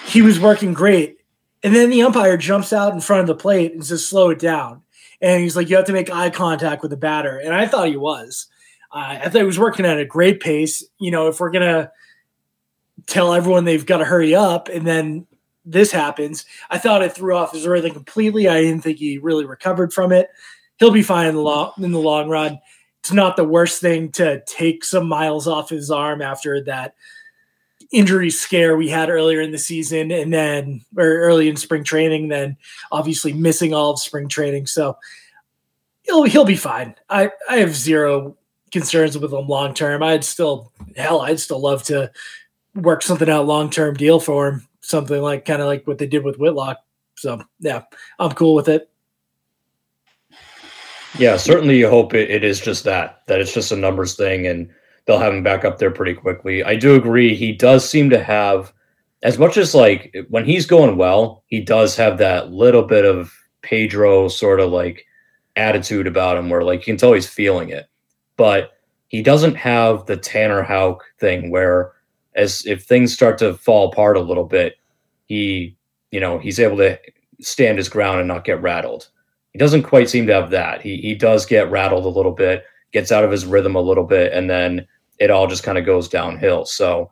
he 0.06 0.22
was 0.22 0.40
working 0.40 0.72
great. 0.72 1.18
And 1.62 1.74
then 1.74 1.90
the 1.90 2.02
umpire 2.02 2.36
jumps 2.36 2.72
out 2.72 2.94
in 2.94 3.00
front 3.00 3.20
of 3.20 3.26
the 3.26 3.34
plate 3.34 3.72
and 3.72 3.84
says, 3.84 4.06
slow 4.06 4.30
it 4.30 4.38
down. 4.38 4.82
And 5.20 5.42
he's 5.42 5.56
like, 5.56 5.68
you 5.68 5.76
have 5.76 5.84
to 5.86 5.92
make 5.92 6.10
eye 6.10 6.30
contact 6.30 6.82
with 6.82 6.90
the 6.90 6.96
batter. 6.96 7.38
And 7.38 7.54
I 7.54 7.66
thought 7.66 7.88
he 7.88 7.96
was. 7.96 8.46
Uh, 8.92 9.18
I 9.22 9.28
thought 9.28 9.40
he 9.40 9.44
was 9.44 9.58
working 9.58 9.84
at 9.84 9.98
a 9.98 10.04
great 10.04 10.40
pace. 10.40 10.84
You 10.98 11.10
know, 11.10 11.28
if 11.28 11.38
we're 11.38 11.50
going 11.50 11.68
to 11.68 11.92
tell 13.10 13.34
everyone 13.34 13.64
they've 13.64 13.84
got 13.84 13.98
to 13.98 14.04
hurry 14.04 14.34
up, 14.34 14.68
and 14.68 14.86
then 14.86 15.26
this 15.64 15.92
happens. 15.92 16.46
I 16.70 16.78
thought 16.78 17.02
it 17.02 17.12
threw 17.12 17.36
off 17.36 17.52
his 17.52 17.66
rhythm 17.66 17.92
completely. 17.92 18.48
I 18.48 18.62
didn't 18.62 18.82
think 18.82 18.98
he 18.98 19.18
really 19.18 19.44
recovered 19.44 19.92
from 19.92 20.12
it. 20.12 20.28
He'll 20.78 20.90
be 20.90 21.02
fine 21.02 21.26
in 21.26 21.34
the 21.34 21.42
long 21.42 21.72
in 21.78 21.92
the 21.92 21.98
long 21.98 22.28
run. 22.28 22.58
It's 23.00 23.12
not 23.12 23.36
the 23.36 23.44
worst 23.44 23.80
thing 23.80 24.12
to 24.12 24.42
take 24.46 24.84
some 24.84 25.06
miles 25.08 25.46
off 25.46 25.70
his 25.70 25.90
arm 25.90 26.22
after 26.22 26.62
that 26.64 26.94
injury 27.92 28.30
scare 28.30 28.76
we 28.76 28.88
had 28.88 29.10
earlier 29.10 29.40
in 29.40 29.52
the 29.52 29.58
season 29.58 30.12
and 30.12 30.32
then 30.32 30.84
or 30.96 31.04
early 31.04 31.48
in 31.48 31.56
spring 31.56 31.82
training, 31.82 32.28
then 32.28 32.56
obviously 32.92 33.32
missing 33.32 33.74
all 33.74 33.90
of 33.90 33.98
spring 33.98 34.28
training. 34.28 34.66
So 34.66 34.96
he'll 36.02 36.24
he'll 36.24 36.44
be 36.44 36.56
fine. 36.56 36.94
I, 37.08 37.30
I 37.48 37.56
have 37.56 37.74
zero 37.74 38.36
concerns 38.70 39.18
with 39.18 39.32
him 39.32 39.48
long 39.48 39.74
term. 39.74 40.02
I'd 40.02 40.24
still 40.24 40.72
hell, 40.96 41.20
I'd 41.20 41.40
still 41.40 41.60
love 41.60 41.82
to 41.84 42.10
work 42.74 43.02
something 43.02 43.28
out 43.28 43.46
long 43.46 43.70
term 43.70 43.94
deal 43.94 44.20
for 44.20 44.48
him, 44.48 44.68
something 44.80 45.20
like 45.20 45.44
kind 45.44 45.60
of 45.60 45.66
like 45.66 45.86
what 45.86 45.98
they 45.98 46.06
did 46.06 46.24
with 46.24 46.38
Whitlock. 46.38 46.78
So 47.16 47.42
yeah, 47.58 47.82
I'm 48.18 48.32
cool 48.32 48.54
with 48.54 48.68
it. 48.68 48.90
Yeah, 51.18 51.36
certainly 51.36 51.78
you 51.78 51.88
hope 51.88 52.14
it, 52.14 52.30
it 52.30 52.44
is 52.44 52.60
just 52.60 52.84
that, 52.84 53.22
that 53.26 53.40
it's 53.40 53.52
just 53.52 53.72
a 53.72 53.76
numbers 53.76 54.14
thing 54.14 54.46
and 54.46 54.70
they'll 55.04 55.18
have 55.18 55.34
him 55.34 55.42
back 55.42 55.64
up 55.64 55.78
there 55.78 55.90
pretty 55.90 56.14
quickly. 56.14 56.62
I 56.62 56.76
do 56.76 56.94
agree. 56.94 57.34
He 57.34 57.52
does 57.52 57.88
seem 57.88 58.10
to 58.10 58.22
have, 58.22 58.72
as 59.22 59.38
much 59.38 59.56
as 59.56 59.74
like 59.74 60.14
when 60.28 60.44
he's 60.44 60.66
going 60.66 60.96
well, 60.96 61.42
he 61.46 61.60
does 61.60 61.96
have 61.96 62.18
that 62.18 62.52
little 62.52 62.84
bit 62.84 63.04
of 63.04 63.32
Pedro 63.62 64.28
sort 64.28 64.60
of 64.60 64.70
like 64.70 65.04
attitude 65.56 66.06
about 66.06 66.36
him 66.36 66.48
where 66.48 66.62
like 66.62 66.80
you 66.80 66.92
can 66.92 66.96
tell 66.96 67.12
he's 67.12 67.28
feeling 67.28 67.70
it. 67.70 67.88
But 68.36 68.72
he 69.08 69.22
doesn't 69.22 69.56
have 69.56 70.06
the 70.06 70.16
Tanner 70.16 70.62
Houck 70.62 71.04
thing 71.18 71.50
where 71.50 71.92
as 72.34 72.64
if 72.66 72.84
things 72.84 73.12
start 73.12 73.38
to 73.38 73.54
fall 73.54 73.88
apart 73.88 74.16
a 74.16 74.20
little 74.20 74.44
bit, 74.44 74.76
he, 75.26 75.76
you 76.10 76.20
know, 76.20 76.38
he's 76.38 76.60
able 76.60 76.76
to 76.78 76.98
stand 77.40 77.78
his 77.78 77.88
ground 77.88 78.18
and 78.18 78.28
not 78.28 78.44
get 78.44 78.60
rattled. 78.62 79.08
He 79.52 79.58
doesn't 79.58 79.82
quite 79.82 80.08
seem 80.08 80.26
to 80.26 80.34
have 80.34 80.50
that. 80.50 80.80
He 80.80 80.98
he 80.98 81.14
does 81.14 81.44
get 81.44 81.70
rattled 81.70 82.04
a 82.04 82.08
little 82.08 82.32
bit, 82.32 82.64
gets 82.92 83.10
out 83.10 83.24
of 83.24 83.30
his 83.30 83.46
rhythm 83.46 83.74
a 83.74 83.80
little 83.80 84.04
bit, 84.04 84.32
and 84.32 84.48
then 84.48 84.86
it 85.18 85.30
all 85.30 85.46
just 85.46 85.62
kind 85.62 85.78
of 85.78 85.84
goes 85.84 86.08
downhill. 86.08 86.64
So 86.64 87.10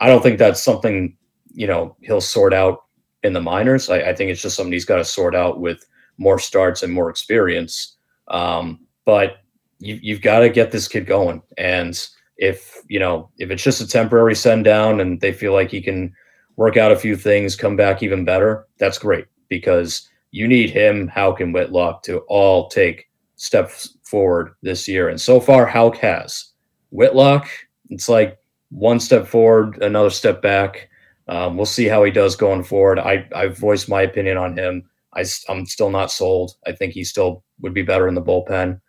I 0.00 0.08
don't 0.08 0.22
think 0.22 0.38
that's 0.38 0.62
something, 0.62 1.16
you 1.52 1.66
know, 1.66 1.96
he'll 2.00 2.20
sort 2.20 2.54
out 2.54 2.84
in 3.22 3.32
the 3.32 3.40
minors. 3.40 3.90
I, 3.90 4.00
I 4.00 4.14
think 4.14 4.30
it's 4.30 4.42
just 4.42 4.56
something 4.56 4.72
he's 4.72 4.84
got 4.84 4.96
to 4.96 5.04
sort 5.04 5.34
out 5.34 5.60
with 5.60 5.84
more 6.16 6.38
starts 6.38 6.82
and 6.82 6.92
more 6.92 7.10
experience. 7.10 7.96
Um, 8.28 8.80
but 9.04 9.38
you, 9.78 9.98
you've 10.00 10.22
got 10.22 10.40
to 10.40 10.48
get 10.48 10.70
this 10.70 10.86
kid 10.88 11.06
going. 11.06 11.42
And 11.58 11.98
if 12.40 12.82
you 12.88 12.98
know 12.98 13.30
if 13.38 13.50
it's 13.50 13.62
just 13.62 13.80
a 13.80 13.86
temporary 13.86 14.34
send 14.34 14.64
down 14.64 14.98
and 14.98 15.20
they 15.20 15.32
feel 15.32 15.52
like 15.52 15.70
he 15.70 15.80
can 15.80 16.12
work 16.56 16.76
out 16.76 16.90
a 16.90 16.96
few 16.96 17.14
things, 17.14 17.54
come 17.54 17.76
back 17.76 18.02
even 18.02 18.24
better, 18.24 18.66
that's 18.78 18.98
great 18.98 19.26
because 19.48 20.08
you 20.32 20.48
need 20.48 20.70
him, 20.70 21.06
Houck, 21.08 21.40
and 21.40 21.54
Whitlock 21.54 22.02
to 22.04 22.18
all 22.28 22.68
take 22.68 23.08
steps 23.36 23.96
forward 24.04 24.54
this 24.62 24.88
year. 24.88 25.08
And 25.08 25.20
so 25.20 25.40
far, 25.40 25.66
Houck 25.66 25.96
has. 25.98 26.52
Whitlock, 26.90 27.48
it's 27.90 28.08
like 28.08 28.38
one 28.70 29.00
step 29.00 29.26
forward, 29.26 29.82
another 29.82 30.10
step 30.10 30.42
back. 30.42 30.88
Um, 31.28 31.56
we'll 31.56 31.66
see 31.66 31.86
how 31.86 32.02
he 32.04 32.10
does 32.10 32.36
going 32.36 32.64
forward. 32.64 32.98
I 32.98 33.28
I 33.34 33.48
voiced 33.48 33.88
my 33.88 34.02
opinion 34.02 34.36
on 34.36 34.56
him. 34.56 34.88
I, 35.14 35.24
I'm 35.48 35.66
still 35.66 35.90
not 35.90 36.10
sold. 36.10 36.54
I 36.66 36.72
think 36.72 36.92
he 36.92 37.04
still 37.04 37.44
would 37.60 37.74
be 37.74 37.82
better 37.82 38.08
in 38.08 38.14
the 38.14 38.22
bullpen. 38.22 38.80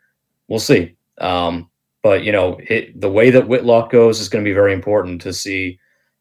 We'll 0.48 0.60
see. 0.60 0.96
Um, 1.18 1.71
but 2.04 2.24
you 2.24 2.32
know, 2.32 2.60
it, 2.68 3.00
the 3.00 3.12
way 3.12 3.30
that 3.30 3.48
Whitlock 3.48 3.92
goes 3.92 4.20
is 4.20 4.30
going 4.30 4.44
to 4.44 4.50
be 4.50 4.54
very 4.54 4.74
important 4.74 5.22
to 5.22 5.34
see. 5.34 5.80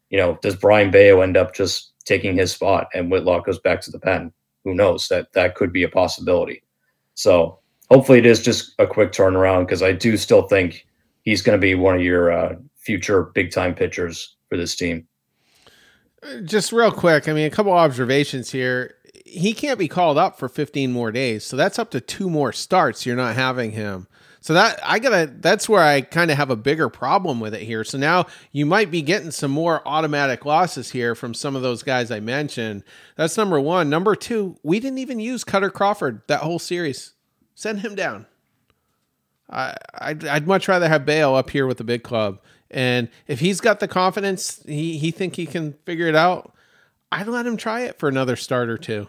You 0.09 0.17
know, 0.17 0.37
does 0.41 0.55
Brayan 0.55 0.91
Bello 0.91 1.21
end 1.21 1.37
up 1.37 1.53
just 1.53 1.93
taking 2.05 2.35
his 2.35 2.51
spot 2.51 2.87
and 2.93 3.09
Whitlock 3.09 3.45
goes 3.45 3.59
back 3.59 3.81
to 3.81 3.91
the 3.91 3.99
pen? 3.99 4.33
Who 4.63 4.73
knows? 4.75 5.07
That 5.07 5.33
that 5.33 5.55
could 5.55 5.73
be 5.73 5.83
a 5.83 5.89
possibility. 5.89 6.63
So 7.15 7.59
hopefully, 7.89 8.19
it 8.19 8.25
is 8.25 8.43
just 8.43 8.73
a 8.79 8.85
quick 8.85 9.11
turnaround 9.11 9.65
because 9.65 9.81
I 9.81 9.91
do 9.91 10.17
still 10.17 10.43
think 10.43 10.85
he's 11.23 11.41
going 11.41 11.57
to 11.57 11.61
be 11.61 11.75
one 11.75 11.95
of 11.95 12.01
your 12.01 12.31
uh, 12.31 12.55
future 12.75 13.23
big 13.33 13.51
time 13.51 13.73
pitchers 13.73 14.35
for 14.49 14.57
this 14.57 14.75
team. 14.75 15.07
Just 16.45 16.71
real 16.71 16.91
quick, 16.91 17.27
I 17.27 17.33
mean, 17.33 17.47
a 17.47 17.49
couple 17.49 17.71
observations 17.71 18.51
here. 18.51 18.95
He 19.25 19.53
can't 19.53 19.79
be 19.79 19.87
called 19.87 20.17
up 20.17 20.37
for 20.37 20.49
15 20.49 20.91
more 20.91 21.11
days, 21.11 21.43
so 21.43 21.55
that's 21.55 21.79
up 21.79 21.89
to 21.91 22.01
two 22.01 22.29
more 22.29 22.51
starts. 22.51 23.05
You're 23.05 23.15
not 23.15 23.35
having 23.35 23.71
him. 23.71 24.07
So 24.43 24.55
that 24.55 24.79
I 24.83 24.97
gotta 24.97 25.31
that's 25.39 25.69
where 25.69 25.83
I 25.83 26.01
kind 26.01 26.31
of 26.31 26.37
have 26.37 26.49
a 26.49 26.55
bigger 26.55 26.89
problem 26.89 27.39
with 27.39 27.53
it 27.53 27.61
here. 27.61 27.83
So 27.83 27.99
now 27.99 28.25
you 28.51 28.65
might 28.65 28.89
be 28.89 29.03
getting 29.03 29.29
some 29.29 29.51
more 29.51 29.87
automatic 29.87 30.45
losses 30.45 30.89
here 30.89 31.13
from 31.13 31.35
some 31.35 31.55
of 31.55 31.61
those 31.61 31.83
guys 31.83 32.09
I 32.09 32.19
mentioned. 32.19 32.83
That's 33.15 33.37
number 33.37 33.59
one. 33.59 33.89
Number 33.89 34.15
two, 34.15 34.57
we 34.63 34.79
didn't 34.79 34.97
even 34.97 35.19
use 35.19 35.43
Kutter 35.43 35.71
Crawford 35.71 36.23
that 36.27 36.41
whole 36.41 36.57
series. 36.57 37.13
Send 37.53 37.81
him 37.81 37.93
down. 37.93 38.25
I 39.47 39.75
I'd, 39.93 40.25
I'd 40.25 40.47
much 40.47 40.67
rather 40.67 40.89
have 40.89 41.05
Bello 41.05 41.35
up 41.35 41.51
here 41.51 41.67
with 41.67 41.77
the 41.77 41.83
big 41.83 42.01
club. 42.01 42.41
And 42.71 43.09
if 43.27 43.41
he's 43.41 43.61
got 43.61 43.79
the 43.79 43.87
confidence, 43.87 44.63
he 44.65 44.97
he 44.97 45.11
think 45.11 45.35
he 45.35 45.45
can 45.45 45.73
figure 45.85 46.07
it 46.07 46.15
out. 46.15 46.55
I'd 47.11 47.27
let 47.27 47.45
him 47.45 47.57
try 47.57 47.81
it 47.81 47.99
for 47.99 48.09
another 48.09 48.35
start 48.35 48.69
or 48.69 48.77
two. 48.79 49.07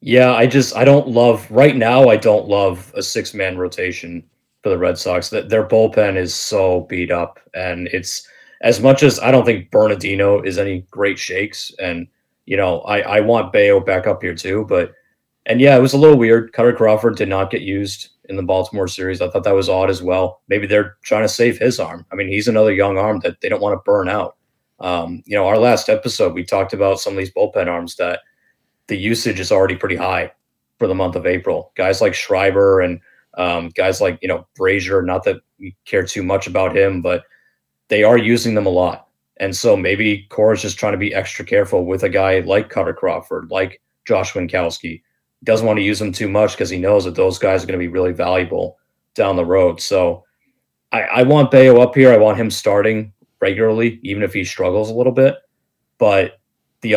Yeah, 0.00 0.34
I 0.34 0.46
just 0.46 0.76
I 0.76 0.84
don't 0.84 1.08
love 1.08 1.50
right 1.50 1.76
now. 1.76 2.08
I 2.08 2.16
don't 2.16 2.48
love 2.48 2.92
a 2.94 3.02
six 3.02 3.34
man 3.34 3.56
rotation 3.58 4.22
for 4.62 4.68
the 4.68 4.78
Red 4.78 4.98
Sox. 4.98 5.30
That 5.30 5.48
their 5.48 5.66
bullpen 5.66 6.16
is 6.16 6.34
so 6.34 6.82
beat 6.82 7.10
up, 7.10 7.40
and 7.54 7.88
it's 7.88 8.28
as 8.62 8.80
much 8.80 9.02
as 9.02 9.18
I 9.20 9.30
don't 9.30 9.44
think 9.44 9.70
Bernardino 9.70 10.42
is 10.42 10.58
any 10.58 10.86
great 10.90 11.18
shakes, 11.18 11.72
and 11.80 12.06
you 12.44 12.56
know 12.56 12.80
I 12.82 13.00
I 13.00 13.20
want 13.20 13.52
Bello 13.52 13.80
back 13.80 14.06
up 14.06 14.22
here 14.22 14.34
too, 14.34 14.66
but 14.68 14.92
and 15.46 15.60
yeah, 15.60 15.76
it 15.76 15.80
was 15.82 15.94
a 15.94 15.98
little 15.98 16.18
weird. 16.18 16.52
Kutter 16.52 16.76
Crawford 16.76 17.16
did 17.16 17.28
not 17.28 17.50
get 17.50 17.62
used 17.62 18.10
in 18.28 18.36
the 18.36 18.42
Baltimore 18.42 18.88
series. 18.88 19.20
I 19.22 19.30
thought 19.30 19.44
that 19.44 19.54
was 19.54 19.68
odd 19.68 19.90
as 19.90 20.02
well. 20.02 20.42
Maybe 20.48 20.66
they're 20.66 20.96
trying 21.04 21.22
to 21.22 21.28
save 21.28 21.58
his 21.58 21.78
arm. 21.80 22.04
I 22.12 22.16
mean, 22.16 22.28
he's 22.28 22.48
another 22.48 22.72
young 22.72 22.98
arm 22.98 23.20
that 23.20 23.40
they 23.40 23.48
don't 23.48 23.62
want 23.62 23.74
to 23.74 23.82
burn 23.84 24.08
out. 24.08 24.36
Um, 24.80 25.22
you 25.26 25.36
know, 25.36 25.46
our 25.46 25.58
last 25.58 25.88
episode 25.88 26.34
we 26.34 26.44
talked 26.44 26.72
about 26.74 27.00
some 27.00 27.14
of 27.14 27.18
these 27.18 27.32
bullpen 27.32 27.68
arms 27.68 27.96
that 27.96 28.20
the 28.88 28.96
usage 28.96 29.40
is 29.40 29.52
already 29.52 29.76
pretty 29.76 29.96
high 29.96 30.32
for 30.78 30.86
the 30.86 30.94
month 30.94 31.16
of 31.16 31.26
April. 31.26 31.72
Guys 31.76 32.00
like 32.00 32.14
Schreiber 32.14 32.80
and 32.80 33.00
um, 33.36 33.70
guys 33.70 34.00
like 34.00 34.18
you 34.22 34.28
know 34.28 34.46
Brasier. 34.58 35.04
Not 35.04 35.24
that 35.24 35.40
we 35.58 35.76
care 35.84 36.04
too 36.04 36.22
much 36.22 36.46
about 36.46 36.76
him, 36.76 37.02
but 37.02 37.24
they 37.88 38.02
are 38.02 38.18
using 38.18 38.54
them 38.54 38.66
a 38.66 38.70
lot. 38.70 39.08
And 39.38 39.54
so 39.54 39.76
maybe 39.76 40.26
Cora 40.30 40.54
is 40.54 40.62
just 40.62 40.78
trying 40.78 40.92
to 40.92 40.98
be 40.98 41.14
extra 41.14 41.44
careful 41.44 41.84
with 41.84 42.02
a 42.02 42.08
guy 42.08 42.40
like 42.40 42.70
Kutter 42.70 42.96
Crawford, 42.96 43.50
like 43.50 43.80
Josh 44.06 44.32
Winckowski. 44.32 45.02
Doesn't 45.44 45.66
want 45.66 45.78
to 45.78 45.84
use 45.84 45.98
them 45.98 46.12
too 46.12 46.28
much 46.28 46.52
because 46.52 46.70
he 46.70 46.78
knows 46.78 47.04
that 47.04 47.14
those 47.14 47.38
guys 47.38 47.62
are 47.62 47.66
going 47.66 47.78
to 47.78 47.84
be 47.84 47.92
really 47.92 48.12
valuable 48.12 48.78
down 49.14 49.36
the 49.36 49.44
road. 49.44 49.80
So 49.80 50.24
I, 50.92 51.02
I 51.02 51.22
want 51.24 51.50
Bello 51.50 51.82
up 51.82 51.94
here. 51.94 52.12
I 52.12 52.16
want 52.16 52.38
him 52.38 52.50
starting 52.50 53.12
regularly, 53.40 54.00
even 54.02 54.22
if 54.22 54.32
he 54.32 54.44
struggles 54.44 54.90
a 54.90 54.94
little 54.94 55.12
bit. 55.12 55.36
But 55.98 56.40
the 56.80 56.94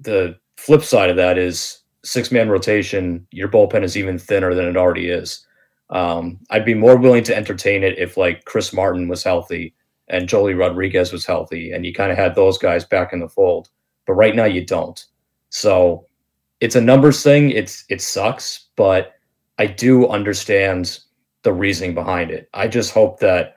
the 0.00 0.39
flip 0.60 0.82
side 0.82 1.08
of 1.08 1.16
that 1.16 1.38
is 1.38 1.80
six 2.04 2.30
man 2.30 2.50
rotation, 2.50 3.26
your 3.30 3.48
bullpen 3.48 3.82
is 3.82 3.96
even 3.96 4.18
thinner 4.18 4.54
than 4.54 4.66
it 4.66 4.76
already 4.76 5.08
is. 5.08 5.46
Um, 5.88 6.38
I'd 6.50 6.66
be 6.66 6.74
more 6.74 6.96
willing 6.96 7.24
to 7.24 7.36
entertain 7.36 7.82
it 7.82 7.98
if 7.98 8.16
like 8.16 8.44
Chris 8.44 8.72
Martin 8.72 9.08
was 9.08 9.24
healthy 9.24 9.74
and 10.08 10.28
Joely 10.28 10.56
Rodriguez 10.56 11.12
was 11.12 11.24
healthy 11.24 11.72
and 11.72 11.86
you 11.86 11.94
kind 11.94 12.12
of 12.12 12.18
had 12.18 12.34
those 12.34 12.58
guys 12.58 12.84
back 12.84 13.12
in 13.12 13.20
the 13.20 13.28
fold. 13.28 13.70
But 14.06 14.14
right 14.14 14.36
now 14.36 14.44
you 14.44 14.64
don't. 14.64 15.02
So 15.48 16.06
it's 16.60 16.76
a 16.76 16.80
numbers 16.80 17.22
thing. 17.22 17.50
It's 17.50 17.84
it 17.88 18.02
sucks, 18.02 18.68
but 18.76 19.14
I 19.58 19.66
do 19.66 20.08
understand 20.08 21.00
the 21.42 21.54
reasoning 21.54 21.94
behind 21.94 22.30
it. 22.30 22.50
I 22.52 22.68
just 22.68 22.92
hope 22.92 23.18
that, 23.20 23.56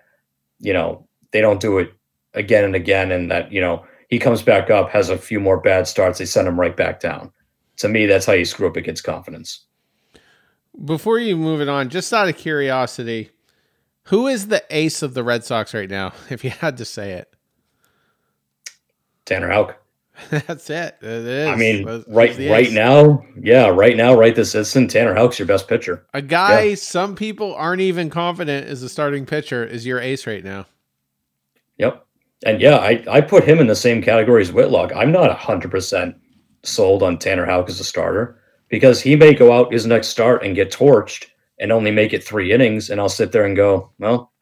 you 0.59 0.71
know, 0.71 1.05
they 1.31 1.41
don't 1.41 1.59
do 1.59 1.79
it 1.79 1.91
again 2.33 2.63
and 2.63 2.75
again 2.75 3.11
and 3.11 3.29
that, 3.29 3.51
you 3.51 3.59
know, 3.59 3.85
he 4.09 4.19
comes 4.19 4.41
back 4.41 4.69
up, 4.69 4.89
has 4.89 5.09
a 5.09 5.17
few 5.17 5.39
more 5.39 5.59
bad 5.59 5.87
starts, 5.87 6.19
they 6.19 6.25
send 6.25 6.47
him 6.47 6.59
right 6.59 6.75
back 6.75 6.99
down. 6.99 7.31
To 7.77 7.89
me, 7.89 8.05
that's 8.05 8.25
how 8.25 8.33
you 8.33 8.45
screw 8.45 8.67
up 8.67 8.77
against 8.77 9.03
confidence. 9.03 9.65
Before 10.85 11.19
you 11.19 11.35
move 11.37 11.61
it 11.61 11.69
on, 11.69 11.89
just 11.89 12.13
out 12.13 12.27
of 12.27 12.37
curiosity, 12.37 13.31
who 14.03 14.27
is 14.27 14.47
the 14.47 14.63
ace 14.69 15.01
of 15.01 15.13
the 15.13 15.23
Red 15.23 15.43
Sox 15.43 15.73
right 15.73 15.89
now, 15.89 16.13
if 16.29 16.43
you 16.43 16.49
had 16.49 16.77
to 16.77 16.85
say 16.85 17.13
it? 17.13 17.33
Tanner 19.25 19.49
Houck. 19.49 19.77
That's 20.29 20.69
it. 20.69 20.97
it 21.01 21.07
is. 21.07 21.47
I 21.47 21.55
mean, 21.55 21.85
right 22.07 22.37
right 22.37 22.71
now, 22.71 23.25
yeah, 23.41 23.67
right 23.69 23.97
now, 23.97 24.13
right 24.13 24.35
this 24.35 24.53
instant, 24.53 24.91
Tanner 24.91 25.15
Houck's 25.15 25.39
your 25.39 25.47
best 25.47 25.67
pitcher. 25.67 26.05
A 26.13 26.21
guy 26.21 26.61
yeah. 26.61 26.75
some 26.75 27.15
people 27.15 27.55
aren't 27.55 27.81
even 27.81 28.11
confident 28.11 28.67
is 28.67 28.83
a 28.83 28.89
starting 28.89 29.25
pitcher 29.25 29.65
is 29.65 29.87
your 29.87 29.99
ace 29.99 30.27
right 30.27 30.43
now. 30.43 30.67
Yep. 31.77 32.05
And 32.45 32.61
yeah, 32.61 32.77
I, 32.77 33.03
I 33.09 33.21
put 33.21 33.43
him 33.43 33.59
in 33.59 33.67
the 33.67 33.75
same 33.75 34.01
category 34.01 34.41
as 34.41 34.51
Whitlock. 34.51 34.91
I'm 34.95 35.11
not 35.11 35.37
100% 35.37 36.15
sold 36.63 37.03
on 37.03 37.17
Tanner 37.17 37.45
Houck 37.45 37.69
as 37.69 37.79
a 37.79 37.83
starter 37.83 38.39
because 38.69 39.01
he 39.01 39.15
may 39.15 39.33
go 39.33 39.51
out 39.51 39.71
his 39.71 39.85
next 39.85 40.09
start 40.09 40.43
and 40.43 40.55
get 40.55 40.71
torched 40.71 41.27
and 41.59 41.71
only 41.71 41.91
make 41.91 42.13
it 42.13 42.23
three 42.23 42.51
innings. 42.51 42.89
And 42.89 42.99
I'll 42.99 43.09
sit 43.09 43.31
there 43.31 43.45
and 43.45 43.55
go, 43.55 43.91
well, 43.99 44.33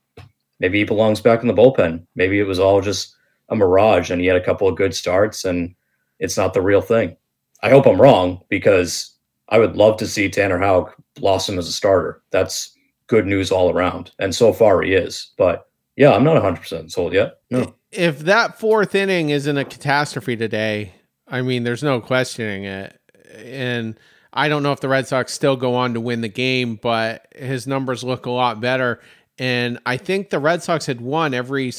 maybe 0.60 0.80
he 0.80 0.84
belongs 0.84 1.22
back 1.22 1.42
in 1.42 1.48
the 1.48 1.54
bullpen. 1.54 2.06
Maybe 2.16 2.40
it 2.40 2.48
was 2.48 2.60
all 2.60 2.82
just 2.82 3.16
a 3.50 3.56
mirage 3.56 4.10
and 4.10 4.22
he 4.22 4.28
had 4.28 4.38
a 4.38 4.44
couple 4.44 4.68
of 4.68 4.78
good 4.78 4.96
starts 4.96 5.46
and 5.46 5.76
it's 6.20 6.38
not 6.38 6.54
the 6.54 6.62
real 6.62 6.82
thing. 6.82 7.16
I 7.62 7.70
hope 7.70 7.86
I'm 7.86 8.02
wrong 8.02 8.42
because 8.50 9.16
I 9.50 9.60
would 9.60 9.76
love 9.76 9.98
to 9.98 10.08
see 10.08 10.30
Tanner 10.30 10.58
Houck 10.58 10.96
blossom 11.16 11.60
as 11.60 11.68
a 11.68 11.72
starter. 11.72 12.24
That's 12.32 12.76
good 13.08 13.28
news 13.28 13.52
all 13.52 13.70
around. 13.72 14.12
And 14.18 14.34
so 14.34 14.54
far 14.54 14.82
he 14.82 14.94
is. 14.94 15.34
But 15.38 15.68
yeah, 15.98 16.14
I'm 16.14 16.24
not 16.24 16.42
100% 16.42 16.90
sold 16.90 17.14
yet. 17.14 17.40
No 17.52 17.76
if 17.92 18.20
that 18.20 18.60
fourth 18.60 18.96
inning 18.96 19.30
isn't 19.30 19.58
a 19.58 19.66
catastrophe 19.66 20.36
today, 20.36 20.94
I 21.28 21.42
mean, 21.42 21.64
there's 21.64 21.84
no 21.84 22.00
questioning 22.02 22.66
it. 22.66 22.98
And 23.36 24.00
I 24.34 24.48
don't 24.50 24.64
know 24.64 24.72
if 24.72 24.80
the 24.80 24.90
Red 24.90 25.08
Sox 25.08 25.34
still 25.34 25.56
go 25.56 25.76
on 25.76 25.94
to 25.94 26.02
win 26.02 26.22
the 26.22 26.30
game, 26.30 26.76
but 26.76 27.28
his 27.36 27.68
numbers 27.68 28.04
look 28.04 28.26
a 28.26 28.32
lot 28.32 28.62
better. 28.62 29.02
And 29.38 29.80
I 29.86 29.98
think 29.98 30.30
the 30.30 30.40
Red 30.40 30.64
Sox 30.64 30.86
had 30.86 31.02
won 31.02 31.34
every 31.34 31.74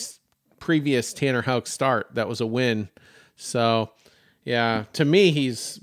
previous 0.59 1.13
Tanner 1.13 1.43
Houck 1.43 1.67
start. 1.67 2.09
That 2.15 2.29
was 2.29 2.41
a 2.41 2.47
win. 2.47 2.89
So, 3.37 3.91
yeah, 4.45 4.85
to 4.95 5.05
me, 5.05 5.33
he's 5.33 5.79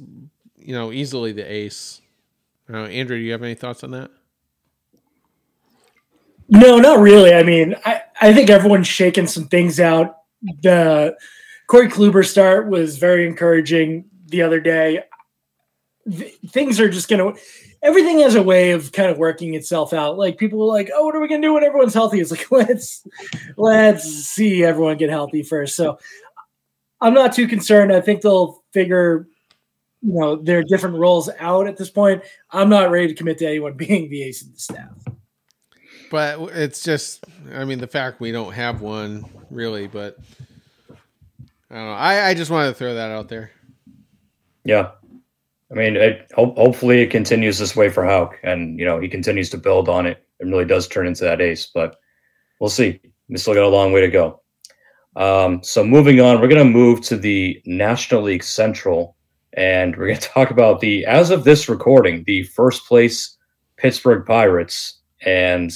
you 0.57 0.73
know 0.73 0.91
easily 0.91 1.31
the 1.31 1.49
ace. 1.49 2.01
Uh, 2.71 2.85
Andrew, 2.85 3.17
do 3.17 3.23
you 3.23 3.31
have 3.31 3.43
any 3.43 3.55
thoughts 3.55 3.83
on 3.83 3.91
that? 3.91 4.11
No, 6.49 6.77
not 6.77 6.99
really. 6.99 7.33
I 7.33 7.43
mean, 7.43 7.75
I, 7.85 8.01
I 8.21 8.33
think 8.33 8.49
everyone's 8.49 8.87
shaking 8.87 9.27
some 9.27 9.47
things 9.47 9.79
out 9.79 10.18
the 10.41 11.15
Corey 11.67 11.87
Kluber 11.87 12.25
start 12.25 12.69
was 12.69 12.97
very 12.97 13.27
encouraging 13.27 14.05
the 14.27 14.41
other 14.41 14.59
day. 14.59 15.03
things 16.47 16.79
are 16.79 16.89
just 16.89 17.09
going 17.09 17.33
to 17.33 17.39
everything 17.81 18.19
has 18.19 18.35
a 18.35 18.43
way 18.43 18.71
of 18.71 18.91
kind 18.91 19.09
of 19.09 19.17
working 19.17 19.53
itself 19.53 19.93
out. 19.93 20.17
Like 20.17 20.37
people 20.37 20.61
are 20.63 20.67
like, 20.67 20.89
oh, 20.93 21.05
what 21.05 21.15
are 21.15 21.21
we 21.21 21.27
gonna 21.27 21.41
do 21.41 21.53
when 21.53 21.63
everyone's 21.63 21.93
healthy? 21.93 22.19
It's 22.19 22.31
like 22.31 22.51
let's 22.51 23.05
let's 23.57 24.03
see 24.03 24.63
everyone 24.63 24.97
get 24.97 25.09
healthy 25.09 25.43
first. 25.43 25.75
So 25.75 25.97
I'm 27.01 27.13
not 27.13 27.33
too 27.33 27.47
concerned. 27.47 27.93
I 27.93 28.01
think 28.01 28.21
they'll 28.21 28.63
figure 28.73 29.27
you 30.01 30.13
know 30.13 30.35
their 30.35 30.63
different 30.63 30.97
roles 30.97 31.29
out 31.39 31.67
at 31.67 31.77
this 31.77 31.89
point. 31.89 32.23
I'm 32.51 32.69
not 32.69 32.91
ready 32.91 33.07
to 33.07 33.13
commit 33.13 33.37
to 33.39 33.47
anyone 33.47 33.73
being 33.77 34.09
the 34.09 34.23
ace 34.23 34.41
of 34.41 34.53
the 34.53 34.59
staff. 34.59 34.91
But 36.11 36.39
it's 36.55 36.83
just, 36.83 37.23
I 37.53 37.65
mean, 37.65 37.77
the 37.77 37.85
fact 37.85 38.19
we 38.19 38.31
don't 38.31 38.53
have 38.53 38.81
one 38.81 39.25
really, 39.51 39.87
but 39.87 40.17
I 41.69 41.75
don't 41.75 41.85
know. 41.85 41.91
I, 41.93 42.29
I 42.29 42.33
just 42.33 42.51
wanted 42.51 42.69
to 42.69 42.73
throw 42.73 42.95
that 42.95 43.11
out 43.11 43.29
there. 43.29 43.51
Yeah. 44.63 44.91
I 45.71 45.75
mean, 45.75 45.95
it, 45.95 46.31
ho- 46.35 46.53
hopefully 46.57 47.01
it 47.01 47.11
continues 47.11 47.59
this 47.59 47.75
way 47.75 47.89
for 47.89 48.03
Houck, 48.03 48.39
and 48.43 48.79
you 48.79 48.85
know 48.85 48.99
he 48.99 49.07
continues 49.07 49.49
to 49.51 49.57
build 49.57 49.87
on 49.87 50.05
it 50.07 50.25
and 50.39 50.51
really 50.51 50.65
does 50.65 50.87
turn 50.87 51.05
into 51.05 51.23
that 51.25 51.41
ace. 51.41 51.69
But 51.73 51.97
we'll 52.59 52.69
see. 52.69 52.99
We 53.27 53.37
still 53.37 53.53
got 53.53 53.63
a 53.63 53.67
long 53.67 53.91
way 53.91 54.01
to 54.01 54.09
go. 54.09 54.41
Um, 55.15 55.61
so 55.63 55.83
moving 55.83 56.21
on, 56.21 56.39
we're 56.39 56.47
going 56.47 56.65
to 56.65 56.79
move 56.79 57.01
to 57.01 57.17
the 57.17 57.61
National 57.65 58.23
League 58.23 58.43
Central, 58.43 59.15
and 59.53 59.95
we're 59.95 60.07
going 60.07 60.19
to 60.19 60.27
talk 60.27 60.49
about 60.49 60.79
the 60.79 61.05
as 61.05 61.29
of 61.29 61.43
this 61.43 61.69
recording, 61.69 62.23
the 62.25 62.43
first 62.43 62.87
place 62.87 63.37
Pittsburgh 63.77 64.25
Pirates 64.25 64.99
and 65.21 65.71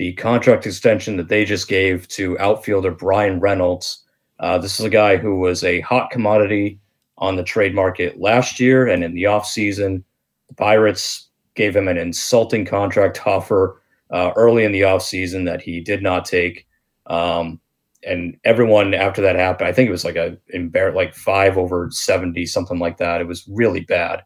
the 0.00 0.14
contract 0.14 0.64
extension 0.66 1.18
that 1.18 1.28
they 1.28 1.44
just 1.44 1.68
gave 1.68 2.08
to 2.08 2.38
outfielder 2.38 2.90
Bryan 2.90 3.38
Reynolds. 3.38 4.02
Uh, 4.38 4.56
this 4.56 4.80
is 4.80 4.86
a 4.86 4.88
guy 4.88 5.18
who 5.18 5.38
was 5.38 5.62
a 5.62 5.80
hot 5.80 6.10
commodity 6.10 6.80
on 7.18 7.36
the 7.36 7.42
trade 7.42 7.74
market 7.74 8.18
last 8.18 8.58
year 8.58 8.88
and 8.88 9.04
in 9.04 9.12
the 9.12 9.24
offseason. 9.24 10.02
The 10.48 10.54
Pirates 10.54 11.28
gave 11.54 11.76
him 11.76 11.86
an 11.86 11.98
insulting 11.98 12.64
contract 12.64 13.26
offer 13.26 13.82
uh, 14.10 14.32
early 14.36 14.64
in 14.64 14.72
the 14.72 14.80
offseason 14.80 15.44
that 15.44 15.60
he 15.60 15.82
did 15.82 16.02
not 16.02 16.24
take. 16.24 16.66
Um, 17.04 17.60
and 18.02 18.38
everyone 18.44 18.94
after 18.94 19.20
that 19.20 19.36
happened, 19.36 19.68
I 19.68 19.72
think 19.74 19.88
it 19.88 19.92
was 19.92 20.06
like 20.06 20.16
a 20.16 20.38
embar- 20.54 20.94
like 20.94 21.14
five 21.14 21.58
over 21.58 21.90
70, 21.90 22.46
something 22.46 22.78
like 22.78 22.96
that. 22.96 23.20
It 23.20 23.26
was 23.26 23.46
really 23.48 23.80
bad. 23.80 24.22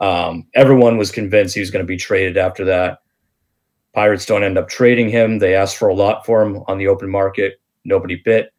Um, 0.00 0.48
everyone 0.54 0.96
was 0.96 1.12
convinced 1.12 1.54
he 1.54 1.60
was 1.60 1.70
going 1.70 1.84
to 1.84 1.88
be 1.88 1.96
traded 1.96 2.36
after 2.36 2.64
that. 2.64 3.01
Pirates 3.94 4.26
don't 4.26 4.42
end 4.42 4.58
up 4.58 4.68
trading 4.68 5.08
him. 5.08 5.38
They 5.38 5.54
asked 5.54 5.76
for 5.76 5.88
a 5.88 5.94
lot 5.94 6.24
for 6.24 6.42
him 6.42 6.62
on 6.66 6.78
the 6.78 6.88
open 6.88 7.10
market. 7.10 7.60
Nobody 7.84 8.16
bit. 8.16 8.52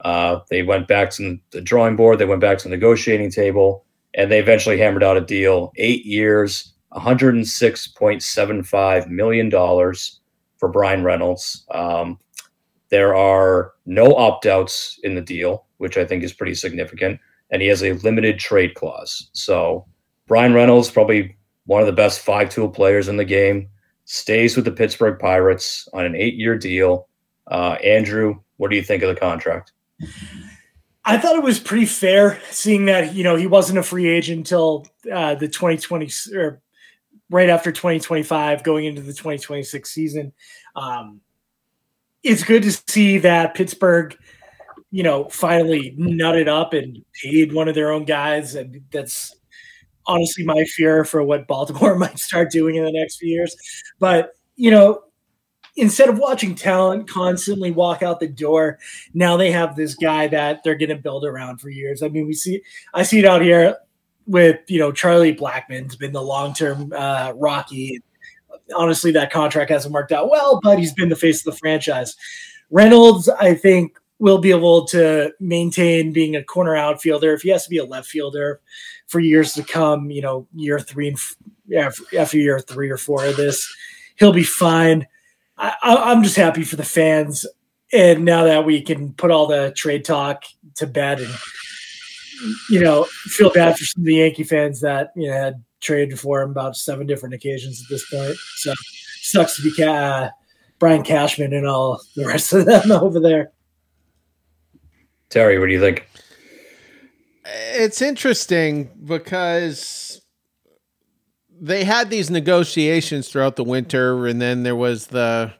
Uh, 0.00 0.40
they 0.48 0.62
went 0.62 0.88
back 0.88 1.10
to 1.10 1.38
the 1.50 1.60
drawing 1.60 1.96
board. 1.96 2.18
They 2.18 2.24
went 2.24 2.40
back 2.40 2.56
to 2.58 2.64
the 2.64 2.70
negotiating 2.70 3.30
table, 3.30 3.84
and 4.14 4.30
they 4.30 4.38
eventually 4.38 4.78
hammered 4.78 5.02
out 5.02 5.16
a 5.16 5.20
deal: 5.20 5.72
eight 5.76 6.06
years, 6.06 6.72
106.75 6.92 9.08
million 9.08 9.48
dollars 9.48 10.20
for 10.58 10.68
Bryan 10.68 11.04
Reynolds. 11.04 11.64
Um, 11.70 12.18
there 12.90 13.14
are 13.14 13.72
no 13.86 14.14
opt 14.14 14.46
outs 14.46 14.98
in 15.02 15.14
the 15.14 15.20
deal, 15.20 15.66
which 15.78 15.98
I 15.98 16.04
think 16.04 16.22
is 16.22 16.32
pretty 16.32 16.54
significant, 16.54 17.20
and 17.50 17.60
he 17.60 17.68
has 17.68 17.82
a 17.82 17.92
limited 17.94 18.38
trade 18.38 18.74
clause. 18.74 19.30
So 19.32 19.86
Bryan 20.26 20.54
Reynolds, 20.54 20.90
probably 20.90 21.36
one 21.66 21.80
of 21.80 21.86
the 21.86 21.92
best 21.92 22.20
five 22.20 22.48
tool 22.48 22.68
players 22.68 23.08
in 23.08 23.16
the 23.16 23.24
game, 23.24 23.68
stays 24.10 24.56
with 24.56 24.64
the 24.64 24.72
Pittsburgh 24.72 25.18
Pirates 25.18 25.86
on 25.92 26.06
an 26.06 26.16
eight 26.16 26.34
year 26.34 26.56
deal. 26.56 27.08
Uh, 27.46 27.76
Andrew, 27.84 28.40
what 28.56 28.70
do 28.70 28.76
you 28.76 28.82
think 28.82 29.02
of 29.02 29.14
the 29.14 29.20
contract? 29.20 29.72
I 31.04 31.18
thought 31.18 31.36
it 31.36 31.42
was 31.42 31.58
pretty 31.60 31.84
fair, 31.84 32.40
seeing 32.50 32.86
that 32.86 33.14
you 33.14 33.22
know 33.22 33.36
he 33.36 33.46
wasn't 33.46 33.78
a 33.78 33.82
free 33.82 34.08
agent 34.08 34.38
until 34.38 34.86
uh, 35.12 35.34
the 35.34 35.46
2020 35.46 36.10
or 36.34 36.60
right 37.30 37.50
after 37.50 37.70
2025, 37.70 38.64
going 38.64 38.86
into 38.86 39.02
the 39.02 39.12
2026 39.12 39.90
season. 39.90 40.32
Um, 40.74 41.20
it's 42.22 42.42
good 42.42 42.62
to 42.62 42.72
see 42.88 43.18
that 43.18 43.54
Pittsburgh, 43.54 44.16
you 44.90 45.02
know, 45.02 45.28
finally 45.28 45.94
nutted 45.98 46.48
up 46.48 46.72
and 46.72 47.04
paid 47.22 47.52
one 47.52 47.68
of 47.68 47.74
their 47.74 47.92
own 47.92 48.06
guys, 48.06 48.54
and 48.54 48.82
that's 48.90 49.37
honestly 50.08 50.44
my 50.44 50.64
fear 50.64 51.04
for 51.04 51.22
what 51.22 51.46
Baltimore 51.46 51.94
might 51.98 52.18
start 52.18 52.50
doing 52.50 52.74
in 52.74 52.84
the 52.84 52.92
next 52.92 53.18
few 53.18 53.28
years. 53.28 53.54
But 54.00 54.32
you 54.56 54.72
know, 54.72 55.02
instead 55.78 56.08
of 56.08 56.18
watching 56.18 56.54
talent 56.54 57.08
constantly 57.08 57.70
walk 57.70 58.02
out 58.02 58.20
the 58.20 58.28
door, 58.28 58.78
now 59.14 59.36
they 59.36 59.50
have 59.50 59.76
this 59.76 59.94
guy 59.94 60.26
that 60.28 60.62
they're 60.64 60.74
going 60.74 60.88
to 60.88 60.96
build 60.96 61.24
around 61.24 61.60
for 61.60 61.70
years. 61.70 62.02
I 62.02 62.08
mean, 62.08 62.26
we 62.26 62.34
see, 62.34 62.60
I 62.92 63.04
see 63.04 63.20
it 63.20 63.24
out 63.24 63.42
here 63.42 63.76
with, 64.26 64.58
you 64.66 64.78
know, 64.80 64.90
Charlie 64.90 65.34
Blackmon's 65.34 65.96
been 65.96 66.12
the 66.12 66.22
long 66.22 66.52
term 66.52 66.92
uh, 66.92 67.32
Rocky. 67.36 68.00
Honestly, 68.76 69.12
that 69.12 69.32
contract 69.32 69.70
hasn't 69.70 69.94
worked 69.94 70.12
out 70.12 70.28
well, 70.28 70.60
but 70.62 70.78
he's 70.78 70.92
been 70.92 71.08
the 71.08 71.16
face 71.16 71.46
of 71.46 71.52
the 71.52 71.58
franchise. 71.58 72.16
Reynolds, 72.70 73.28
I 73.28 73.54
think, 73.54 73.96
will 74.18 74.38
be 74.38 74.50
able 74.50 74.84
to 74.86 75.32
maintain 75.40 76.12
being 76.12 76.34
a 76.34 76.42
corner 76.42 76.74
outfielder. 76.74 77.32
If 77.32 77.42
he 77.42 77.50
has 77.50 77.64
to 77.64 77.70
be 77.70 77.78
a 77.78 77.84
left 77.84 78.08
fielder 78.08 78.60
for 79.08 79.20
years 79.20 79.54
to 79.54 79.62
come, 79.62 80.10
you 80.10 80.22
know, 80.22 80.46
year 80.54 80.78
three 80.78 81.08
and 81.08 81.18
yeah, 81.66 81.90
after 82.16 82.38
year 82.38 82.60
three 82.60 82.90
or 82.90 82.96
four 82.96 83.24
of 83.24 83.36
this, 83.36 83.70
he'll 84.16 84.32
be 84.32 84.44
fine. 84.44 85.06
I, 85.58 86.12
am 86.12 86.22
just 86.22 86.36
happy 86.36 86.62
for 86.62 86.76
the 86.76 86.84
fans, 86.84 87.44
and 87.92 88.24
now 88.24 88.44
that 88.44 88.64
we 88.64 88.80
can 88.80 89.12
put 89.12 89.30
all 89.30 89.46
the 89.46 89.72
trade 89.76 90.04
talk 90.04 90.44
to 90.76 90.86
bed, 90.86 91.20
and 91.20 91.34
you 92.70 92.80
know, 92.80 93.04
feel 93.04 93.50
bad 93.50 93.76
for 93.76 93.84
some 93.84 94.02
of 94.02 94.06
the 94.06 94.14
Yankee 94.14 94.44
fans 94.44 94.80
that 94.82 95.10
you 95.16 95.28
know 95.28 95.36
had 95.36 95.64
traded 95.80 96.18
for 96.18 96.42
him 96.42 96.50
about 96.50 96.76
seven 96.76 97.06
different 97.06 97.34
occasions 97.34 97.82
at 97.82 97.90
this 97.90 98.08
point. 98.08 98.36
So 98.56 98.72
sucks 99.20 99.56
to 99.56 99.70
be 99.70 99.82
uh, 99.82 100.30
Brian 100.78 101.02
Cashman 101.02 101.52
and 101.52 101.66
all 101.66 102.00
the 102.14 102.26
rest 102.26 102.52
of 102.52 102.66
them 102.66 102.92
over 102.92 103.20
there. 103.20 103.50
Terry, 105.28 105.58
what 105.58 105.66
do 105.66 105.72
you 105.72 105.80
think? 105.80 106.08
It's 107.50 108.02
interesting 108.02 108.90
because 109.04 110.20
they 111.60 111.84
had 111.84 112.10
these 112.10 112.30
negotiations 112.30 113.28
throughout 113.28 113.56
the 113.56 113.64
winter, 113.64 114.26
and 114.26 114.40
then 114.40 114.62
there 114.62 114.76
was 114.76 115.08
the 115.08 115.52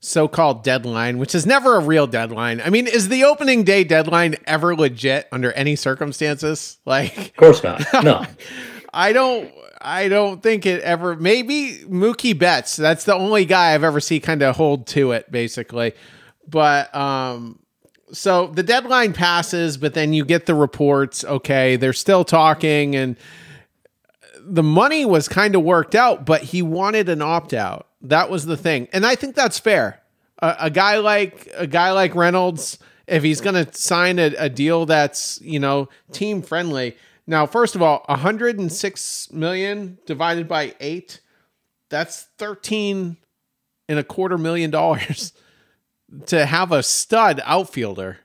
so-called 0.00 0.64
deadline, 0.64 1.18
which 1.18 1.34
is 1.34 1.46
never 1.46 1.76
a 1.76 1.80
real 1.80 2.06
deadline. 2.06 2.60
I 2.60 2.70
mean, 2.70 2.86
is 2.86 3.08
the 3.08 3.24
opening 3.24 3.62
day 3.64 3.84
deadline 3.84 4.36
ever 4.46 4.74
legit 4.74 5.28
under 5.32 5.52
any 5.52 5.76
circumstances? 5.76 6.78
Like, 6.86 7.16
of 7.16 7.36
course 7.36 7.62
not. 7.62 7.84
No, 8.04 8.26
I 8.92 9.12
don't. 9.12 9.50
I 9.80 10.08
don't 10.08 10.42
think 10.42 10.64
it 10.66 10.80
ever. 10.82 11.16
Maybe 11.16 11.80
Mookie 11.88 12.38
Betts. 12.38 12.76
That's 12.76 13.04
the 13.04 13.14
only 13.14 13.44
guy 13.44 13.74
I've 13.74 13.82
ever 13.84 14.00
seen 14.00 14.20
kind 14.20 14.42
of 14.42 14.56
hold 14.56 14.86
to 14.88 15.12
it, 15.12 15.30
basically. 15.30 15.92
But 16.46 16.94
um, 16.94 17.58
so 18.12 18.48
the 18.48 18.62
deadline 18.62 19.12
passes, 19.12 19.76
but 19.76 19.94
then 19.94 20.12
you 20.12 20.24
get 20.24 20.46
the 20.46 20.54
reports. 20.54 21.24
Okay, 21.24 21.76
they're 21.76 21.92
still 21.92 22.24
talking, 22.24 22.94
and 22.94 23.16
the 24.40 24.62
money 24.62 25.04
was 25.04 25.28
kind 25.28 25.54
of 25.54 25.62
worked 25.62 25.94
out, 25.94 26.26
but 26.26 26.42
he 26.42 26.62
wanted 26.62 27.08
an 27.08 27.22
opt 27.22 27.54
out. 27.54 27.88
That 28.02 28.30
was 28.30 28.46
the 28.46 28.56
thing, 28.56 28.88
and 28.92 29.06
I 29.06 29.14
think 29.14 29.34
that's 29.34 29.58
fair. 29.58 30.02
A, 30.40 30.56
a 30.60 30.70
guy 30.70 30.98
like 30.98 31.48
a 31.54 31.66
guy 31.66 31.92
like 31.92 32.14
Reynolds, 32.14 32.78
if 33.06 33.22
he's 33.22 33.40
going 33.40 33.64
to 33.64 33.72
sign 33.74 34.18
a, 34.18 34.34
a 34.38 34.48
deal 34.48 34.86
that's 34.86 35.40
you 35.42 35.58
know 35.58 35.88
team 36.12 36.42
friendly. 36.42 36.96
Now, 37.26 37.46
first 37.46 37.76
of 37.76 37.82
all, 37.82 38.02
106 38.06 39.32
million 39.32 39.98
divided 40.06 40.48
by 40.48 40.74
eight, 40.80 41.20
that's 41.88 42.26
13 42.38 43.16
and 43.88 43.98
a 43.98 44.04
quarter 44.04 44.36
million 44.36 44.70
dollars 44.70 45.32
to 46.26 46.46
have 46.46 46.72
a 46.72 46.82
stud 46.82 47.40
outfielder. 47.44 48.18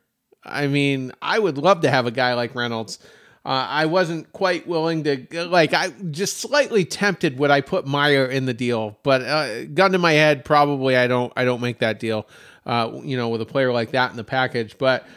I 0.44 0.68
mean, 0.68 1.12
I 1.22 1.40
would 1.40 1.58
love 1.58 1.82
to 1.82 1.90
have 1.90 2.06
a 2.06 2.12
guy 2.12 2.34
like 2.34 2.56
Reynolds 2.56 3.00
uh, 3.48 3.66
I 3.70 3.86
wasn't 3.86 4.34
quite 4.34 4.68
willing 4.68 5.06
to 5.06 5.48
like. 5.48 5.74
I 5.74 5.92
just 6.12 6.40
slightly 6.40 6.84
tempted 6.84 7.40
would 7.40 7.50
I 7.50 7.62
put 7.62 7.88
Meyer 7.88 8.26
in 8.26 8.46
the 8.46 8.54
deal, 8.54 8.98
but 9.04 9.22
uh, 9.22 9.64
gun 9.68 9.94
to 9.94 9.98
my 9.98 10.12
head, 10.12 10.44
probably 10.44 10.98
I 10.98 11.08
don't. 11.08 11.32
I 11.34 11.46
don't 11.46 11.62
make 11.62 11.80
that 11.80 11.98
deal. 11.98 12.28
Uh, 12.66 13.00
you 13.06 13.16
know, 13.16 13.30
with 13.30 13.40
a 13.40 13.46
player 13.46 13.72
like 13.72 13.92
that 13.92 14.12
in 14.12 14.18
the 14.18 14.26
package, 14.26 14.78
but 14.78 15.08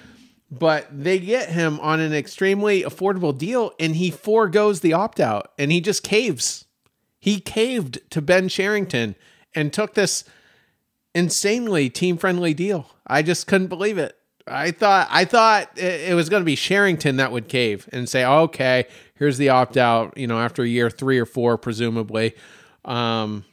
but 0.49 0.87
they 0.93 1.19
get 1.19 1.49
him 1.49 1.81
on 1.81 1.99
an 1.99 2.15
extremely 2.15 2.85
affordable 2.85 3.37
deal, 3.37 3.73
and 3.81 3.97
he 3.97 4.13
foregoes 4.13 4.79
the 4.79 4.93
opt 4.93 5.19
out, 5.19 5.51
and 5.59 5.73
he 5.73 5.81
just 5.81 6.05
caves. 6.05 6.67
He 7.19 7.41
caved 7.41 7.99
to 8.11 8.23
Ben 8.23 8.49
Cherington 8.49 9.17
and 9.57 9.73
took 9.73 9.95
this 9.95 10.23
insanely 11.15 11.91
team 11.91 12.17
friendly 12.17 12.55
deal. 12.55 12.87
I 13.07 13.23
just 13.23 13.47
couldn't 13.47 13.69
believe 13.69 13.99
it. 13.99 14.17
I 14.47 14.71
thought 14.73 15.09
I 15.11 15.25
thought 15.25 15.79
it, 15.79 16.15
was 16.15 16.29
going 16.29 16.41
to 16.41 16.45
be 16.45 16.57
Cherington 16.57 17.17
that 17.17 17.31
would 17.31 17.49
cave 17.49 17.89
and 17.93 18.09
say, 18.09 18.25
"Okay, 18.25 18.87
here's 19.15 19.39
the 19.39 19.51
opt 19.51 19.77
out." 19.77 20.17
You 20.17 20.27
know, 20.27 20.41
after 20.41 20.65
year 20.65 20.91
three 20.91 21.19
or 21.19 21.27
four, 21.27 21.57
presumably, 21.57 22.35
um, 22.85 23.45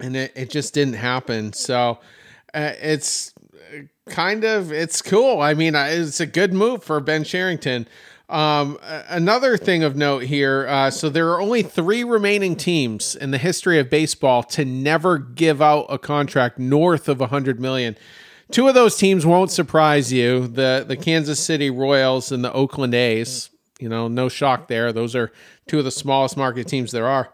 and 0.00 0.16
it, 0.16 0.32
it 0.34 0.50
just 0.50 0.74
didn't 0.74 0.94
happen. 0.94 1.52
So 1.52 2.00
uh, 2.54 2.72
it's 2.80 3.32
kind 4.08 4.44
of 4.44 4.72
it's 4.72 5.00
cool. 5.00 5.40
I 5.40 5.54
mean, 5.54 5.74
it's 5.76 6.20
a 6.20 6.26
good 6.26 6.52
move 6.52 6.82
for 6.82 6.98
Ben 7.00 7.22
Cherington. 7.22 7.86
Um, 8.30 8.78
another 9.08 9.56
thing 9.56 9.82
of 9.82 9.96
note 9.96 10.22
here. 10.22 10.66
Uh, 10.68 10.90
so 10.90 11.08
there 11.08 11.30
are 11.30 11.40
only 11.40 11.62
three 11.62 12.04
remaining 12.04 12.54
teams 12.54 13.16
in 13.16 13.32
the 13.32 13.38
history 13.38 13.80
of 13.80 13.90
baseball 13.90 14.44
to 14.44 14.64
never 14.64 15.18
give 15.18 15.60
out 15.60 15.86
a 15.88 15.98
contract 15.98 16.56
north 16.56 17.08
of 17.08 17.20
a 17.20 17.26
hundred 17.26 17.58
million. 17.58 17.96
Two 18.52 18.68
of 18.68 18.74
those 18.74 18.96
teams 18.96 19.26
won't 19.26 19.50
surprise 19.50 20.12
you: 20.12 20.46
the 20.46 20.84
the 20.86 20.96
Kansas 20.96 21.40
City 21.40 21.70
Royals 21.70 22.30
and 22.30 22.44
the 22.44 22.52
Oakland 22.52 22.94
A's. 22.94 23.50
You 23.80 23.88
know, 23.88 24.06
no 24.06 24.28
shock 24.28 24.68
there. 24.68 24.92
Those 24.92 25.16
are 25.16 25.32
two 25.66 25.80
of 25.80 25.84
the 25.84 25.90
smallest 25.90 26.36
market 26.36 26.68
teams 26.68 26.92
there 26.92 27.08
are. 27.08 27.32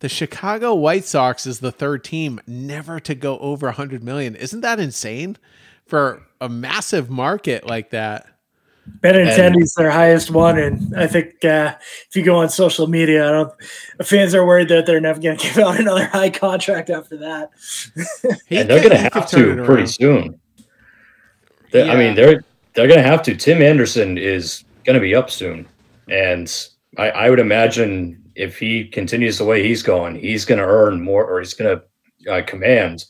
The 0.00 0.08
Chicago 0.08 0.74
White 0.74 1.04
Sox 1.04 1.46
is 1.46 1.58
the 1.58 1.72
third 1.72 2.04
team 2.04 2.40
never 2.46 3.00
to 3.00 3.14
go 3.16 3.36
over 3.40 3.66
100 3.66 4.02
million. 4.02 4.36
Isn't 4.36 4.60
that 4.60 4.78
insane 4.78 5.36
for 5.84 6.22
a 6.40 6.48
massive 6.48 7.10
market 7.10 7.66
like 7.66 7.90
that? 7.90 8.37
Benintendi's 9.00 9.74
their 9.74 9.90
highest 9.90 10.30
one, 10.30 10.58
and 10.58 10.96
I 10.96 11.06
think 11.06 11.44
uh, 11.44 11.74
if 12.08 12.16
you 12.16 12.24
go 12.24 12.36
on 12.36 12.48
social 12.48 12.86
media, 12.86 13.28
I 13.28 13.30
don't. 13.30 13.52
Fans 14.02 14.34
are 14.34 14.44
worried 14.44 14.68
that 14.68 14.86
they're 14.86 15.00
never 15.00 15.20
going 15.20 15.36
to 15.38 15.46
give 15.46 15.58
out 15.58 15.78
another 15.78 16.06
high 16.06 16.30
contract 16.30 16.90
after 16.90 17.16
that. 17.18 17.50
and 18.50 18.68
they're 18.68 18.82
going 18.82 18.90
to 18.90 19.10
have 19.12 19.28
to 19.30 19.62
pretty 19.64 19.86
soon. 19.86 20.40
Yeah. 21.72 21.92
I 21.92 21.96
mean, 21.96 22.14
they're 22.14 22.42
they're 22.74 22.88
going 22.88 23.02
to 23.02 23.08
have 23.08 23.22
to. 23.22 23.36
Tim 23.36 23.62
Anderson 23.62 24.18
is 24.18 24.64
going 24.84 24.94
to 24.94 25.00
be 25.00 25.14
up 25.14 25.30
soon, 25.30 25.66
and 26.08 26.52
I, 26.96 27.10
I 27.10 27.30
would 27.30 27.40
imagine 27.40 28.22
if 28.34 28.58
he 28.58 28.84
continues 28.84 29.38
the 29.38 29.44
way 29.44 29.66
he's 29.66 29.82
going, 29.82 30.16
he's 30.16 30.44
going 30.44 30.58
to 30.58 30.64
earn 30.64 31.00
more, 31.00 31.24
or 31.24 31.40
he's 31.40 31.54
going 31.54 31.78
to 31.78 32.32
uh, 32.32 32.42
command 32.42 33.04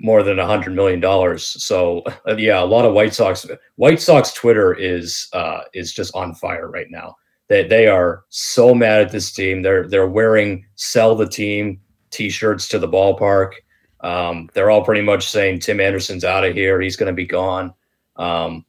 more 0.00 0.22
than 0.22 0.38
a 0.38 0.46
hundred 0.46 0.74
million 0.74 1.00
dollars. 1.00 1.44
So 1.62 2.02
uh, 2.26 2.36
yeah, 2.36 2.62
a 2.62 2.64
lot 2.64 2.84
of 2.84 2.94
White 2.94 3.14
Sox. 3.14 3.46
White 3.76 4.00
Sox 4.00 4.32
Twitter 4.32 4.74
is 4.74 5.28
uh, 5.32 5.60
is 5.74 5.92
just 5.92 6.14
on 6.14 6.34
fire 6.34 6.70
right 6.70 6.90
now. 6.90 7.16
They 7.48 7.66
they 7.66 7.88
are 7.88 8.24
so 8.28 8.74
mad 8.74 9.00
at 9.00 9.12
this 9.12 9.32
team. 9.32 9.62
They're 9.62 9.88
they're 9.88 10.08
wearing 10.08 10.64
"sell 10.76 11.14
the 11.14 11.28
team" 11.28 11.80
T-shirts 12.10 12.68
to 12.68 12.78
the 12.78 12.88
ballpark. 12.88 13.52
Um, 14.00 14.48
they're 14.54 14.70
all 14.70 14.84
pretty 14.84 15.02
much 15.02 15.28
saying 15.28 15.60
Tim 15.60 15.80
Anderson's 15.80 16.24
out 16.24 16.44
of 16.44 16.54
here. 16.54 16.80
He's 16.80 16.96
going 16.96 17.12
to 17.12 17.16
be 17.16 17.26
gone. 17.26 17.74
Um, 18.16 18.64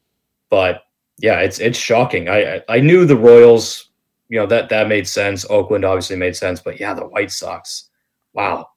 but 0.49 0.83
yeah, 1.17 1.39
it's 1.39 1.59
it's 1.59 1.77
shocking. 1.77 2.29
I 2.29 2.63
I 2.67 2.79
knew 2.79 3.05
the 3.05 3.15
Royals 3.15 3.89
you 4.29 4.39
know 4.39 4.45
that 4.45 4.69
that 4.69 4.87
made 4.87 5.07
sense. 5.07 5.45
Oakland 5.49 5.83
obviously 5.83 6.15
made 6.15 6.35
sense, 6.35 6.61
but 6.61 6.79
yeah, 6.79 6.93
the 6.93 7.05
White 7.05 7.31
Sox, 7.31 7.89
wow. 8.33 8.69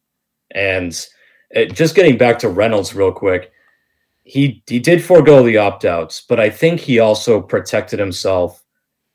And 0.51 1.07
it, 1.53 1.75
just 1.75 1.95
getting 1.95 2.17
back 2.17 2.39
to 2.41 2.49
Reynolds 2.49 2.95
real 2.95 3.13
quick, 3.13 3.53
he 4.25 4.63
he 4.67 4.79
did 4.79 5.05
forego 5.05 5.43
the 5.43 5.59
opt 5.59 5.85
outs, 5.85 6.25
but 6.29 6.41
I 6.41 6.51
think 6.51 6.81
he 6.81 6.99
also 6.99 7.41
protected 7.41 7.99
himself 7.99 8.63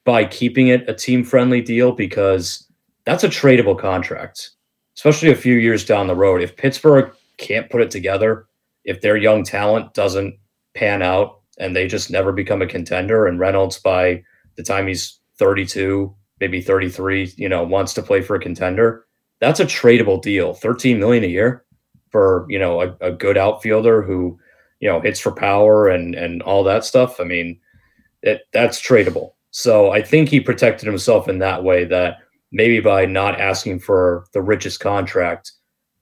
by 0.06 0.26
keeping 0.26 0.68
it 0.68 0.90
a 0.90 0.94
team 0.94 1.24
friendly 1.24 1.62
deal 1.62 1.92
because 1.92 2.66
that's 3.06 3.24
a 3.24 3.30
tradable 3.30 3.78
contract, 3.78 4.52
especially 4.96 5.32
a 5.32 5.36
few 5.36 5.56
years 5.56 5.86
down 5.86 6.08
the 6.08 6.16
road. 6.16 6.42
If 6.42 6.58
Pittsburgh 6.58 7.12
can't 7.38 7.70
put 7.70 7.82
it 7.82 7.92
together, 7.92 8.48
if 8.84 9.02
their 9.02 9.18
young 9.18 9.44
talent 9.44 9.94
doesn't 9.94 10.38
pan 10.74 11.02
out 11.02 11.42
and 11.58 11.76
they 11.76 11.88
just 11.88 12.12
never 12.12 12.32
become 12.32 12.62
a 12.62 12.68
contender, 12.68 13.28
and 13.28 13.40
Reynolds 13.40 13.80
by 13.80 14.24
the 14.56 14.64
time 14.64 14.88
he's 14.88 15.20
32 15.38 16.14
maybe 16.40 16.62
33, 16.62 17.34
you 17.36 17.50
know, 17.50 17.64
wants 17.64 17.94
to 17.96 18.04
play 18.04 18.22
for 18.22 18.36
a 18.36 18.40
contender, 18.40 19.06
that's 19.40 19.60
a 19.60 19.66
tradable 19.66 20.22
deal. 20.22 20.54
13 20.54 21.00
million 21.00 21.24
a 21.24 21.28
year 21.28 21.66
for, 22.12 22.46
you 22.50 22.60
know, 22.60 22.82
a, 22.82 22.96
a 23.02 23.12
good 23.12 23.38
outfielder 23.38 24.02
who, 24.02 24.40
you 24.80 24.90
know, 24.90 25.02
hits 25.02 25.20
for 25.20 25.32
power 25.32 25.88
and 25.88 26.16
and 26.16 26.42
all 26.44 26.64
that 26.64 26.86
stuff. 26.86 27.20
I 27.20 27.24
mean, 27.24 27.60
it 28.22 28.42
that's 28.54 28.82
tradable. 28.82 29.34
So 29.52 29.92
I 29.92 30.02
think 30.02 30.30
he 30.30 30.40
protected 30.40 30.88
himself 30.88 31.28
in 31.28 31.40
that 31.40 31.64
way 31.64 31.86
that 31.86 32.18
maybe 32.52 32.80
by 32.80 33.06
not 33.06 33.40
asking 33.40 33.80
for 33.80 34.26
the 34.34 34.42
richest 34.42 34.80
contract, 34.80 35.52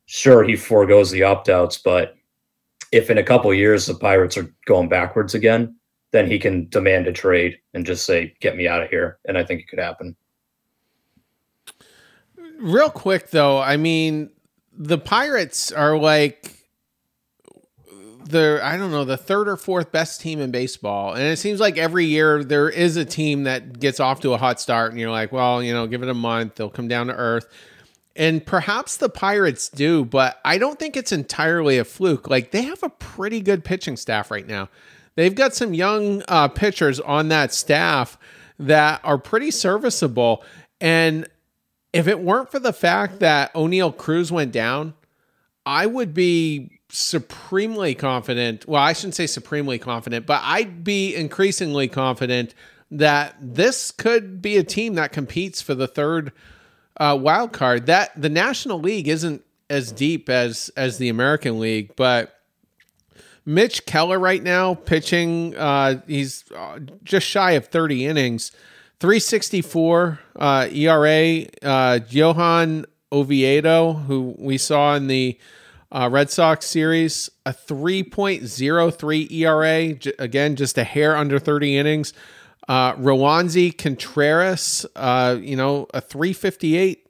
sure 0.06 0.44
he 0.44 0.56
foregoes 0.56 1.12
the 1.12 1.24
opt-outs, 1.24 1.78
but 1.78 2.16
if 2.92 3.10
in 3.10 3.18
a 3.18 3.24
couple 3.24 3.54
years 3.54 3.86
the 3.86 3.96
Pirates 3.96 4.38
are 4.38 4.54
going 4.66 4.90
backwards 4.90 5.34
again, 5.34 5.76
then 6.12 6.28
he 6.30 6.40
can 6.40 6.70
demand 6.70 7.08
a 7.08 7.14
trade 7.14 7.58
and 7.74 7.86
just 7.86 8.06
say, 8.06 8.34
"Get 8.40 8.56
me 8.56 8.68
out 8.68 8.82
of 8.82 8.90
here." 8.90 9.20
And 9.26 9.38
I 9.38 9.44
think 9.44 9.62
it 9.62 9.68
could 9.68 9.80
happen. 9.80 10.16
Real 12.58 12.90
quick 12.90 13.32
though, 13.32 13.60
I 13.60 13.76
mean, 13.76 14.30
the 14.78 14.98
Pirates 14.98 15.72
are 15.72 15.98
like 15.98 16.52
the 18.28 18.60
I 18.64 18.78
don't 18.78 18.92
know 18.92 19.06
the 19.06 19.18
third 19.18 19.48
or 19.48 19.56
fourth 19.58 19.92
best 19.92 20.22
team 20.22 20.40
in 20.40 20.52
baseball, 20.52 21.14
and 21.14 21.24
it 21.24 21.38
seems 21.38 21.60
like 21.60 21.78
every 21.78 22.06
year 22.06 22.44
there 22.44 22.70
is 22.70 22.98
a 22.98 23.06
team 23.06 23.44
that 23.44 23.80
gets 23.80 24.00
off 24.00 24.22
to 24.22 24.34
a 24.34 24.38
hot 24.38 24.60
start, 24.60 24.92
and 24.92 25.00
you're 25.00 25.12
like, 25.12 25.32
well, 25.32 25.62
you 25.62 25.74
know, 25.74 25.88
give 25.88 26.04
it 26.04 26.10
a 26.10 26.14
month, 26.14 26.56
they'll 26.56 26.70
come 26.70 26.88
down 26.88 27.08
to 27.08 27.14
earth. 27.14 27.48
And 28.18 28.46
perhaps 28.46 28.98
the 28.98 29.10
Pirates 29.10 29.68
do, 29.68 30.06
but 30.06 30.40
I 30.46 30.58
don't 30.58 30.80
think 30.80 30.96
it's 30.96 31.12
entirely 31.12 31.78
a 31.78 31.84
fluke. 31.84 32.30
Like 32.30 32.52
they 32.52 32.62
have 32.64 32.82
a 32.82 32.90
pretty 32.90 33.42
good 33.42 33.66
pitching 33.66 33.98
staff 33.98 34.32
right 34.32 34.48
now. 34.48 34.70
They've 35.16 35.36
got 35.36 35.54
some 35.54 35.74
young 35.74 36.24
uh, 36.28 36.48
pitchers 36.48 37.00
on 37.00 37.28
that 37.30 37.54
staff 37.54 38.18
that 38.58 39.02
are 39.04 39.18
pretty 39.18 39.52
serviceable. 39.52 40.44
And 40.80 41.28
if 41.96 42.08
it 42.10 42.20
weren't 42.20 42.52
for 42.52 42.60
the 42.60 42.74
fact 42.74 43.20
that 43.20 43.54
Oneil 43.54 43.96
Cruz 43.96 44.30
went 44.30 44.52
down, 44.52 44.94
I 45.66 45.86
would 45.86 46.14
be 46.14 46.80
supremely 46.90 47.96
confident. 47.96 48.68
Well, 48.68 48.82
I 48.82 48.92
shouldn't 48.92 49.16
say 49.16 49.28
supremely 49.28 49.80
confident, 49.80 50.26
but 50.26 50.42
I'd 50.44 50.84
be 50.84 51.16
increasingly 51.16 51.88
confident 51.88 52.54
that 52.92 53.36
this 53.40 53.92
could 53.92 54.42
be 54.42 54.58
a 54.58 54.64
team 54.64 54.96
that 54.96 55.14
competes 55.14 55.62
for 55.62 55.74
the 55.74 55.88
third 55.88 56.34
uh, 56.98 57.18
wild 57.20 57.54
card. 57.54 57.86
That 57.86 58.12
the 58.22 58.30
National 58.30 58.80
League 58.80 59.08
isn't 59.08 59.44
as 59.70 59.94
deep 59.94 60.30
as 60.30 60.70
as 60.76 60.98
the 60.98 61.08
American 61.08 61.60
League, 61.62 61.96
but 61.96 62.42
Mitch 63.46 63.86
Keller 63.86 64.20
right 64.20 64.44
now 64.44 64.74
pitching, 64.74 65.56
uh, 65.56 66.02
he's 66.08 66.44
uh, 66.54 66.80
just 67.04 67.26
shy 67.26 67.52
of 67.52 67.68
30 67.68 68.06
innings. 68.06 68.52
364 69.00 70.20
uh, 70.38 70.68
ERA. 70.72 71.46
Uh, 71.62 72.00
Johan 72.10 72.86
Oviedo, 73.12 73.94
who 73.94 74.36
we 74.38 74.58
saw 74.58 74.96
in 74.96 75.08
the 75.08 75.38
uh, 75.92 76.10
Red 76.12 76.30
Sox 76.30 76.66
series, 76.66 77.30
a 77.46 77.54
3.03 77.54 79.32
ERA. 79.32 79.94
J- 79.94 80.14
again, 80.20 80.56
just 80.56 80.78
a 80.78 80.84
hair 80.84 81.16
under 81.16 81.40
30 81.40 81.78
innings. 81.78 82.14
Uh, 82.68 82.94
Roansy 82.96 83.78
Contreras, 83.78 84.86
uh, 84.96 85.38
you 85.40 85.56
know, 85.56 85.88
a 85.94 86.02
358 86.02 87.08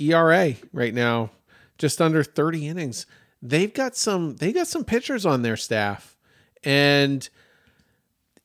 ERA 0.00 0.54
right 0.72 0.94
now, 0.94 1.30
just 1.78 2.00
under 2.00 2.22
30 2.22 2.68
innings. 2.68 3.06
They've 3.42 3.72
got 3.72 3.96
some. 3.96 4.36
They 4.36 4.52
got 4.52 4.66
some 4.66 4.84
pitchers 4.84 5.24
on 5.24 5.42
their 5.42 5.56
staff, 5.56 6.16
and 6.64 7.28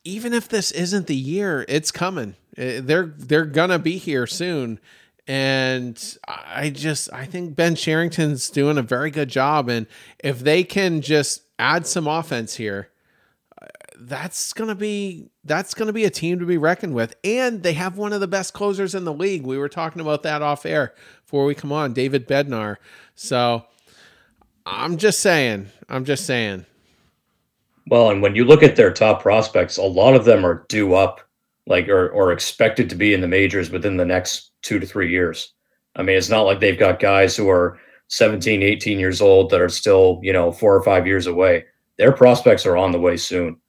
even 0.03 0.33
if 0.33 0.47
this 0.47 0.71
isn't 0.71 1.07
the 1.07 1.15
year, 1.15 1.65
it's 1.67 1.91
coming. 1.91 2.35
Uh, 2.57 2.81
they're 2.81 3.13
they're 3.17 3.45
gonna 3.45 3.79
be 3.79 3.97
here 3.97 4.27
soon. 4.27 4.79
And 5.25 6.17
I 6.27 6.69
just 6.69 7.11
I 7.13 7.25
think 7.25 7.55
Ben 7.55 7.75
Cherington's 7.75 8.49
doing 8.49 8.77
a 8.77 8.81
very 8.81 9.09
good 9.09 9.29
job. 9.29 9.69
And 9.69 9.87
if 10.19 10.39
they 10.39 10.63
can 10.63 11.01
just 11.01 11.43
add 11.57 11.87
some 11.87 12.07
offense 12.07 12.55
here, 12.55 12.89
uh, 13.61 13.67
that's 13.97 14.51
gonna 14.53 14.75
be 14.75 15.29
that's 15.45 15.73
gonna 15.73 15.93
be 15.93 16.03
a 16.03 16.09
team 16.09 16.39
to 16.39 16.45
be 16.45 16.57
reckoned 16.57 16.93
with. 16.93 17.15
And 17.23 17.63
they 17.63 17.73
have 17.73 17.97
one 17.97 18.11
of 18.13 18.19
the 18.19 18.27
best 18.27 18.53
closers 18.53 18.93
in 18.93 19.05
the 19.05 19.13
league. 19.13 19.43
We 19.43 19.57
were 19.57 19.69
talking 19.69 20.01
about 20.01 20.23
that 20.23 20.41
off 20.41 20.65
air 20.65 20.93
before 21.25 21.45
we 21.45 21.55
come 21.55 21.71
on, 21.71 21.93
David 21.93 22.27
Bednar. 22.27 22.77
So 23.15 23.65
I'm 24.65 24.97
just 24.97 25.21
saying, 25.21 25.67
I'm 25.89 26.05
just 26.05 26.25
saying. 26.25 26.65
Well, 27.87 28.11
and 28.11 28.21
when 28.21 28.35
you 28.35 28.45
look 28.45 28.63
at 28.63 28.75
their 28.75 28.93
top 28.93 29.21
prospects, 29.21 29.77
a 29.77 29.83
lot 29.83 30.15
of 30.15 30.25
them 30.25 30.45
are 30.45 30.65
due 30.69 30.93
up 30.95 31.21
like 31.67 31.87
or 31.87 32.09
or 32.09 32.31
expected 32.31 32.89
to 32.89 32.95
be 32.95 33.13
in 33.13 33.21
the 33.21 33.27
majors 33.27 33.69
within 33.69 33.97
the 33.97 34.05
next 34.05 34.51
two 34.61 34.79
to 34.79 34.85
three 34.85 35.09
years. 35.09 35.53
I 35.95 36.03
mean, 36.03 36.17
it's 36.17 36.29
not 36.29 36.41
like 36.41 36.59
they've 36.59 36.79
got 36.79 36.99
guys 36.99 37.35
who 37.35 37.49
are 37.49 37.79
17, 38.07 38.63
18 38.63 38.99
years 38.99 39.21
old 39.21 39.49
that 39.51 39.61
are 39.61 39.69
still, 39.69 40.19
you 40.23 40.33
know, 40.33 40.51
four 40.51 40.75
or 40.75 40.83
five 40.83 41.05
years 41.07 41.27
away. 41.27 41.65
Their 41.97 42.11
prospects 42.11 42.65
are 42.65 42.77
on 42.77 42.91
the 42.91 42.99
way 42.99 43.17
soon. 43.17 43.59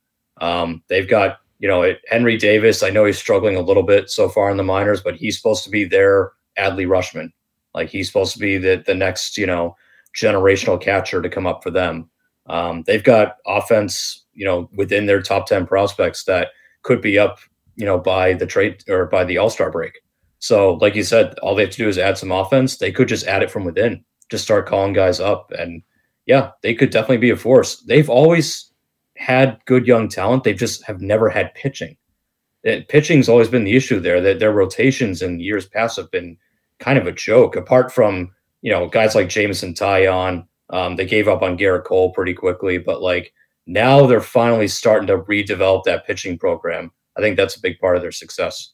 Um, 0.40 0.82
they've 0.88 1.08
got, 1.08 1.38
you 1.58 1.68
know, 1.68 1.94
Henry 2.08 2.36
Davis. 2.36 2.82
I 2.82 2.90
know 2.90 3.04
he's 3.04 3.18
struggling 3.18 3.56
a 3.56 3.62
little 3.62 3.82
bit 3.82 4.10
so 4.10 4.28
far 4.28 4.50
in 4.50 4.56
the 4.56 4.62
minors, 4.62 5.02
but 5.02 5.16
he's 5.16 5.36
supposed 5.36 5.64
to 5.64 5.70
be 5.70 5.84
their 5.84 6.32
Adley 6.58 6.86
Rutschman. 6.86 7.30
Like 7.74 7.90
he's 7.90 8.06
supposed 8.06 8.32
to 8.34 8.38
be 8.38 8.58
the 8.58 8.82
the 8.86 8.94
next, 8.94 9.36
you 9.36 9.46
know, 9.46 9.76
generational 10.14 10.80
catcher 10.80 11.20
to 11.20 11.28
come 11.28 11.46
up 11.46 11.62
for 11.62 11.70
them. 11.70 12.08
Um, 12.46 12.82
they've 12.86 13.04
got 13.04 13.36
offense, 13.46 14.24
you 14.32 14.44
know, 14.44 14.68
within 14.74 15.06
their 15.06 15.22
top 15.22 15.46
10 15.46 15.66
prospects 15.66 16.24
that 16.24 16.48
could 16.82 17.00
be 17.00 17.18
up 17.18 17.38
you 17.76 17.84
know, 17.84 17.98
by 17.98 18.32
the 18.34 18.46
trade 18.46 18.82
or 18.88 19.06
by 19.06 19.24
the 19.24 19.38
All 19.38 19.50
Star 19.50 19.70
break. 19.70 20.00
So, 20.38 20.74
like 20.74 20.94
you 20.94 21.04
said, 21.04 21.38
all 21.38 21.54
they 21.54 21.62
have 21.62 21.70
to 21.72 21.76
do 21.78 21.88
is 21.88 21.98
add 21.98 22.18
some 22.18 22.32
offense. 22.32 22.76
They 22.76 22.92
could 22.92 23.08
just 23.08 23.26
add 23.26 23.42
it 23.42 23.50
from 23.50 23.64
within, 23.64 24.04
just 24.30 24.44
start 24.44 24.66
calling 24.66 24.92
guys 24.92 25.18
up, 25.20 25.50
and 25.58 25.82
yeah, 26.26 26.50
they 26.62 26.74
could 26.74 26.90
definitely 26.90 27.18
be 27.18 27.30
a 27.30 27.36
force. 27.36 27.80
They've 27.82 28.10
always 28.10 28.70
had 29.16 29.58
good 29.66 29.86
young 29.86 30.08
talent. 30.08 30.44
They 30.44 30.54
just 30.54 30.84
have 30.84 31.00
never 31.00 31.28
had 31.30 31.54
pitching. 31.54 31.96
it, 32.64 32.88
pitching's 32.88 33.28
always 33.28 33.48
been 33.48 33.64
the 33.64 33.76
issue 33.76 34.00
there. 34.00 34.20
That 34.20 34.38
their 34.38 34.52
rotations 34.52 35.22
in 35.22 35.40
years 35.40 35.66
past 35.66 35.96
have 35.96 36.10
been 36.10 36.36
kind 36.78 36.98
of 36.98 37.06
a 37.06 37.12
joke. 37.12 37.56
Apart 37.56 37.92
from 37.92 38.30
you 38.62 38.70
know 38.70 38.88
guys 38.88 39.14
like 39.14 39.28
Jameson 39.28 39.74
Taillon, 39.74 40.46
um, 40.70 40.96
they 40.96 41.06
gave 41.06 41.28
up 41.28 41.42
on 41.42 41.58
Gerrit 41.58 41.84
Cole 41.84 42.12
pretty 42.12 42.34
quickly, 42.34 42.78
but 42.78 43.02
like 43.02 43.32
now 43.66 44.06
they're 44.06 44.20
finally 44.20 44.68
starting 44.68 45.06
to 45.06 45.18
redevelop 45.18 45.84
that 45.84 46.06
pitching 46.06 46.38
program. 46.38 46.90
I 47.16 47.20
think 47.20 47.36
that's 47.36 47.56
a 47.56 47.60
big 47.60 47.78
part 47.78 47.96
of 47.96 48.02
their 48.02 48.12
success. 48.12 48.72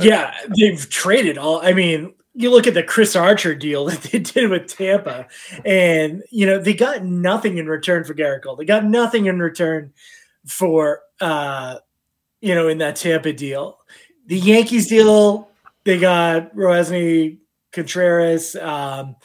Yeah, 0.00 0.34
they've 0.56 0.88
traded 0.88 1.36
all. 1.38 1.60
I 1.62 1.72
mean, 1.72 2.14
you 2.34 2.50
look 2.50 2.66
at 2.66 2.74
the 2.74 2.82
Chris 2.82 3.16
Archer 3.16 3.54
deal 3.54 3.84
that 3.86 4.02
they 4.02 4.18
did 4.18 4.50
with 4.50 4.68
Tampa, 4.68 5.26
and 5.64 6.22
you 6.30 6.46
know 6.46 6.58
they 6.58 6.74
got 6.74 7.04
nothing 7.04 7.58
in 7.58 7.66
return 7.66 8.04
for 8.04 8.14
Gerrit 8.14 8.42
Cole. 8.42 8.56
They 8.56 8.64
got 8.64 8.84
nothing 8.84 9.26
in 9.26 9.38
return 9.38 9.92
for 10.46 11.02
uh, 11.20 11.76
you 12.40 12.54
know 12.54 12.68
in 12.68 12.78
that 12.78 12.96
Tampa 12.96 13.32
deal. 13.32 13.78
The 14.26 14.38
Yankees 14.38 14.86
deal, 14.86 15.48
they 15.84 15.98
got 15.98 16.54
Roansy 16.54 17.38
Contreras 17.72 18.54
um, 18.56 19.16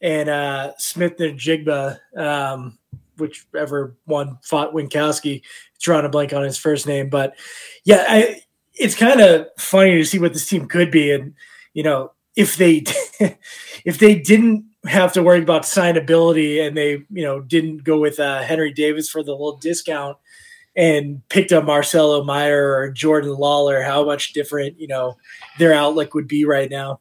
and 0.00 0.28
uh, 0.30 0.72
Smith-Njigba, 0.78 1.98
um, 2.16 2.78
whichever 3.18 3.96
one 4.06 4.38
fought 4.42 4.72
Winckowski. 4.72 5.42
Drawing 5.80 6.04
a 6.04 6.08
blank 6.08 6.32
on 6.32 6.42
his 6.42 6.58
first 6.58 6.86
name, 6.86 7.08
but 7.08 7.34
yeah, 7.84 8.04
I, 8.08 8.42
it's 8.74 8.94
kind 8.94 9.20
of 9.20 9.46
funny 9.58 9.96
to 9.96 10.04
see 10.04 10.18
what 10.18 10.32
this 10.32 10.48
team 10.48 10.66
could 10.66 10.90
be, 10.90 11.12
and 11.12 11.34
you 11.74 11.82
know 11.82 12.12
if 12.36 12.56
they 12.56 12.84
if 13.84 13.98
they 13.98 14.18
didn't 14.18 14.66
have 14.86 15.12
to 15.14 15.22
worry 15.22 15.42
about 15.42 15.62
signability 15.62 16.64
and 16.64 16.76
they 16.76 17.04
you 17.10 17.22
know 17.22 17.40
didn't 17.40 17.84
go 17.84 17.98
with 17.98 18.20
uh, 18.20 18.42
Henry 18.42 18.72
Davis 18.72 19.08
for 19.08 19.22
the 19.22 19.32
little 19.32 19.56
discount 19.56 20.16
and 20.76 21.26
picked 21.28 21.52
up 21.52 21.64
Marcelo 21.64 22.22
Meyer 22.22 22.74
or 22.74 22.90
Jordan 22.90 23.30
Lawlar, 23.30 23.84
how 23.84 24.04
much 24.04 24.32
different 24.32 24.78
you 24.78 24.86
know 24.86 25.16
their 25.58 25.72
outlook 25.72 26.14
would 26.14 26.28
be 26.28 26.44
right 26.44 26.70
now. 26.70 27.00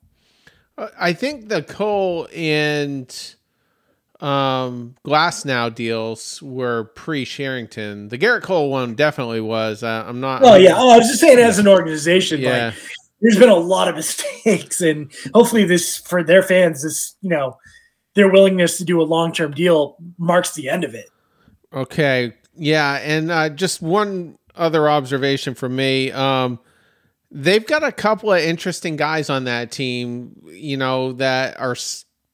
I 1.00 1.14
think 1.14 1.48
the 1.48 1.64
Cole 1.64 2.28
and 2.34 3.35
um, 4.22 4.96
Glasnow 5.06 5.74
deals 5.74 6.42
were 6.42 6.86
pre 6.96 7.26
Cherington. 7.26 8.08
The 8.08 8.18
Gerrit 8.18 8.44
Cole 8.44 8.70
one 8.70 8.96
definitely 8.96 9.42
was. 9.42 9.84
Uh, 9.84 10.06
I'm 10.08 10.20
not. 10.20 10.44
Oh 10.44 10.56
yeah. 10.56 10.74
Oh, 10.76 10.92
I 10.92 10.98
was 10.98 11.08
just 11.08 11.20
saying 11.20 11.40
as 11.40 11.60
an 11.60 11.68
organization. 11.68 12.40
Yeah. 12.42 12.68
Like, 12.68 12.76
there's 13.22 13.40
been 13.40 13.50
a 13.50 13.56
lot 13.56 13.88
of 13.88 13.96
mistakes, 13.96 14.82
and 14.82 15.12
hopefully, 15.34 15.66
this 15.66 15.98
for 15.98 16.24
their 16.24 16.44
fans, 16.44 16.84
this 16.84 17.16
you 17.22 17.30
know, 17.30 17.58
their 18.14 18.30
willingness 18.30 18.78
to 18.78 18.86
do 18.86 19.02
a 19.02 19.04
long 19.04 19.32
term 19.34 19.52
deal 19.52 19.98
marks 20.18 20.54
the 20.54 20.70
end 20.70 20.84
of 20.84 20.94
it. 20.94 21.10
Okay, 21.74 22.34
yeah, 22.56 23.00
and 23.04 23.32
uh, 23.32 23.50
just 23.50 23.82
one 23.82 24.38
other 24.56 24.90
observation 24.90 25.56
from 25.56 25.76
me. 25.76 26.12
Um, 26.12 26.60
they've 27.32 27.66
got 27.66 27.84
a 27.84 27.92
couple 27.92 28.32
of 28.32 28.42
interesting 28.42 28.96
guys 28.96 29.30
on 29.30 29.44
that 29.44 29.72
team, 29.72 30.42
you 30.46 30.78
know, 30.78 31.14
that 31.14 31.60
are 31.60 31.76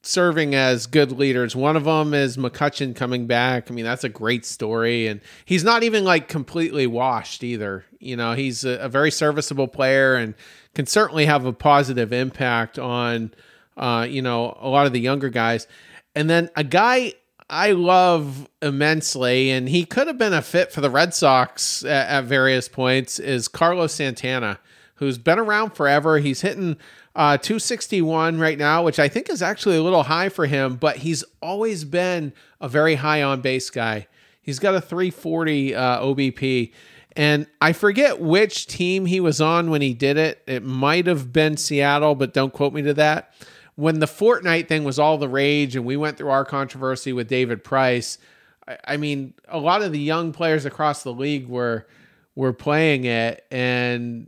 serving 0.02 0.54
as 0.54 0.86
good 0.86 1.12
leaders. 1.12 1.54
One 1.54 1.76
of 1.76 1.84
them 1.84 2.12
is 2.12 2.36
McCutchen 2.36 2.94
coming 2.94 3.26
back. 3.26 3.70
I 3.70 3.74
mean, 3.74 3.84
that's 3.84 4.04
a 4.04 4.08
great 4.08 4.44
story. 4.44 5.06
And 5.06 5.20
he's 5.44 5.64
not 5.64 5.82
even 5.82 6.04
like 6.04 6.28
completely 6.28 6.86
washed 6.86 7.44
either. 7.44 7.84
You 8.00 8.16
know, 8.16 8.34
he's 8.34 8.64
a, 8.64 8.78
a 8.78 8.88
very 8.88 9.10
serviceable 9.10 9.68
player 9.68 10.16
and 10.16 10.34
can 10.74 10.86
certainly 10.86 11.26
have 11.26 11.44
a 11.44 11.52
positive 11.52 12.12
impact 12.12 12.78
on, 12.78 13.32
uh, 13.76 14.06
you 14.08 14.22
know, 14.22 14.58
a 14.60 14.68
lot 14.68 14.86
of 14.86 14.92
the 14.92 15.00
younger 15.00 15.28
guys. 15.28 15.68
And 16.14 16.28
then 16.28 16.50
a 16.56 16.64
guy 16.64 17.14
I 17.48 17.72
love 17.72 18.48
immensely, 18.62 19.50
and 19.50 19.68
he 19.68 19.84
could 19.84 20.06
have 20.06 20.16
been 20.16 20.32
a 20.32 20.40
fit 20.40 20.72
for 20.72 20.80
the 20.80 20.88
Red 20.88 21.12
Sox 21.12 21.84
at, 21.84 22.08
at 22.08 22.24
various 22.24 22.66
points, 22.66 23.18
is 23.18 23.46
Carlos 23.46 23.92
Santana, 23.92 24.58
who's 24.94 25.18
been 25.18 25.38
around 25.38 25.74
forever. 25.74 26.18
He's 26.18 26.40
hitting 26.40 26.78
uh, 27.14 27.36
261 27.36 28.38
right 28.38 28.58
now, 28.58 28.82
which 28.82 28.98
I 28.98 29.08
think 29.08 29.28
is 29.28 29.42
actually 29.42 29.76
a 29.76 29.82
little 29.82 30.04
high 30.04 30.28
for 30.28 30.46
him, 30.46 30.76
but 30.76 30.98
he's 30.98 31.24
always 31.42 31.84
been 31.84 32.32
a 32.60 32.68
very 32.68 32.94
high 32.94 33.22
on 33.22 33.40
base 33.40 33.68
guy. 33.68 34.06
He's 34.40 34.58
got 34.58 34.74
a 34.74 34.80
340 34.80 35.74
uh, 35.74 36.00
OBP. 36.00 36.72
And 37.14 37.46
I 37.60 37.74
forget 37.74 38.20
which 38.20 38.66
team 38.66 39.04
he 39.04 39.20
was 39.20 39.40
on 39.40 39.70
when 39.70 39.82
he 39.82 39.92
did 39.92 40.16
it. 40.16 40.42
It 40.46 40.64
might 40.64 41.06
have 41.06 41.32
been 41.32 41.58
Seattle, 41.58 42.14
but 42.14 42.32
don't 42.32 42.52
quote 42.52 42.72
me 42.72 42.82
to 42.82 42.94
that. 42.94 43.34
When 43.74 44.00
the 44.00 44.06
Fortnite 44.06 44.68
thing 44.68 44.84
was 44.84 44.98
all 44.98 45.18
the 45.18 45.28
rage 45.28 45.76
and 45.76 45.84
we 45.84 45.96
went 45.96 46.16
through 46.16 46.30
our 46.30 46.44
controversy 46.44 47.12
with 47.12 47.28
David 47.28 47.62
Price, 47.62 48.18
I, 48.66 48.78
I 48.84 48.96
mean, 48.96 49.34
a 49.48 49.58
lot 49.58 49.82
of 49.82 49.92
the 49.92 49.98
young 49.98 50.32
players 50.32 50.64
across 50.64 51.02
the 51.02 51.12
league 51.12 51.48
were 51.48 51.86
were 52.34 52.54
playing 52.54 53.04
it 53.04 53.44
and 53.50 54.26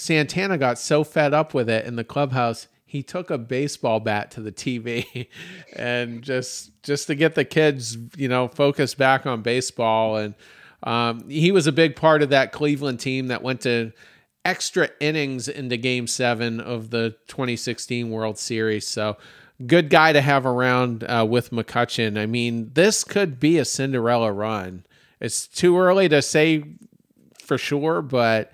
Santana 0.00 0.58
got 0.58 0.78
so 0.78 1.04
fed 1.04 1.34
up 1.34 1.54
with 1.54 1.68
it 1.68 1.84
in 1.84 1.96
the 1.96 2.04
clubhouse, 2.04 2.68
he 2.86 3.02
took 3.02 3.30
a 3.30 3.38
baseball 3.38 4.00
bat 4.00 4.32
to 4.32 4.40
the 4.40 4.50
TV 4.50 5.28
and 5.76 6.22
just 6.22 6.82
just 6.82 7.06
to 7.06 7.14
get 7.14 7.34
the 7.34 7.44
kids, 7.44 7.96
you 8.16 8.28
know, 8.28 8.48
focused 8.48 8.98
back 8.98 9.26
on 9.26 9.42
baseball. 9.42 10.16
And 10.16 10.34
um, 10.82 11.28
he 11.28 11.52
was 11.52 11.66
a 11.66 11.72
big 11.72 11.94
part 11.94 12.22
of 12.22 12.30
that 12.30 12.50
Cleveland 12.50 12.98
team 12.98 13.28
that 13.28 13.42
went 13.42 13.60
to 13.60 13.92
extra 14.44 14.88
innings 14.98 15.46
into 15.46 15.76
Game 15.76 16.06
Seven 16.06 16.60
of 16.60 16.90
the 16.90 17.10
2016 17.28 18.10
World 18.10 18.38
Series. 18.38 18.88
So 18.88 19.18
good 19.66 19.90
guy 19.90 20.12
to 20.12 20.20
have 20.20 20.46
around 20.46 21.04
uh, 21.04 21.26
with 21.28 21.50
McCutchen. 21.50 22.18
I 22.18 22.26
mean, 22.26 22.70
this 22.72 23.04
could 23.04 23.38
be 23.38 23.58
a 23.58 23.64
Cinderella 23.64 24.32
run. 24.32 24.84
It's 25.20 25.46
too 25.46 25.78
early 25.78 26.08
to 26.08 26.22
say 26.22 26.64
for 27.38 27.58
sure, 27.58 28.00
but 28.00 28.52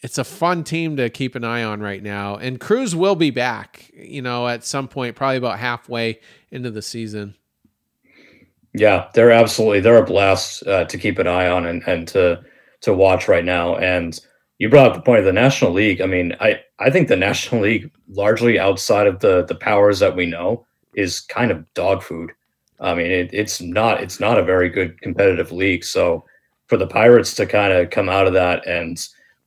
it's 0.00 0.18
a 0.18 0.24
fun 0.24 0.62
team 0.62 0.96
to 0.96 1.08
keep 1.08 1.34
an 1.34 1.44
eye 1.44 1.64
on 1.64 1.80
right 1.80 2.02
now. 2.02 2.36
And 2.36 2.60
Cruz 2.60 2.94
will 2.94 3.14
be 3.14 3.30
back, 3.30 3.90
you 3.94 4.22
know, 4.22 4.46
at 4.46 4.64
some 4.64 4.88
point, 4.88 5.16
probably 5.16 5.38
about 5.38 5.58
halfway 5.58 6.20
into 6.50 6.70
the 6.70 6.82
season. 6.82 7.34
Yeah, 8.74 9.08
they're 9.14 9.30
absolutely 9.30 9.80
they're 9.80 10.02
a 10.02 10.04
blast 10.04 10.66
uh, 10.66 10.84
to 10.84 10.98
keep 10.98 11.18
an 11.18 11.26
eye 11.26 11.48
on 11.48 11.64
and, 11.66 11.82
and 11.86 12.06
to 12.08 12.42
to 12.82 12.92
watch 12.92 13.26
right 13.26 13.44
now. 13.44 13.76
And 13.76 14.18
you 14.58 14.68
brought 14.68 14.88
up 14.88 14.94
the 14.94 15.00
point 15.00 15.20
of 15.20 15.24
the 15.24 15.32
National 15.32 15.72
League. 15.72 16.02
I 16.02 16.06
mean, 16.06 16.36
I 16.40 16.60
I 16.78 16.90
think 16.90 17.08
the 17.08 17.16
National 17.28 17.62
League, 17.62 17.90
largely 18.08 18.58
outside 18.58 19.06
of 19.06 19.20
the 19.20 19.44
the 19.46 19.54
powers 19.54 19.98
that 20.00 20.14
we 20.14 20.26
know, 20.26 20.66
is 20.94 21.20
kind 21.20 21.50
of 21.50 21.72
dog 21.72 22.02
food. 22.02 22.32
I 22.78 22.94
mean, 22.94 23.10
it, 23.10 23.30
it's 23.32 23.62
not 23.62 24.02
it's 24.02 24.20
not 24.20 24.38
a 24.38 24.44
very 24.44 24.68
good 24.68 25.00
competitive 25.00 25.52
league. 25.52 25.84
So 25.84 26.26
for 26.66 26.76
the 26.76 26.86
Pirates 26.86 27.34
to 27.36 27.46
kind 27.46 27.72
of 27.72 27.90
come 27.90 28.10
out 28.10 28.26
of 28.26 28.34
that 28.34 28.66
and 28.66 28.98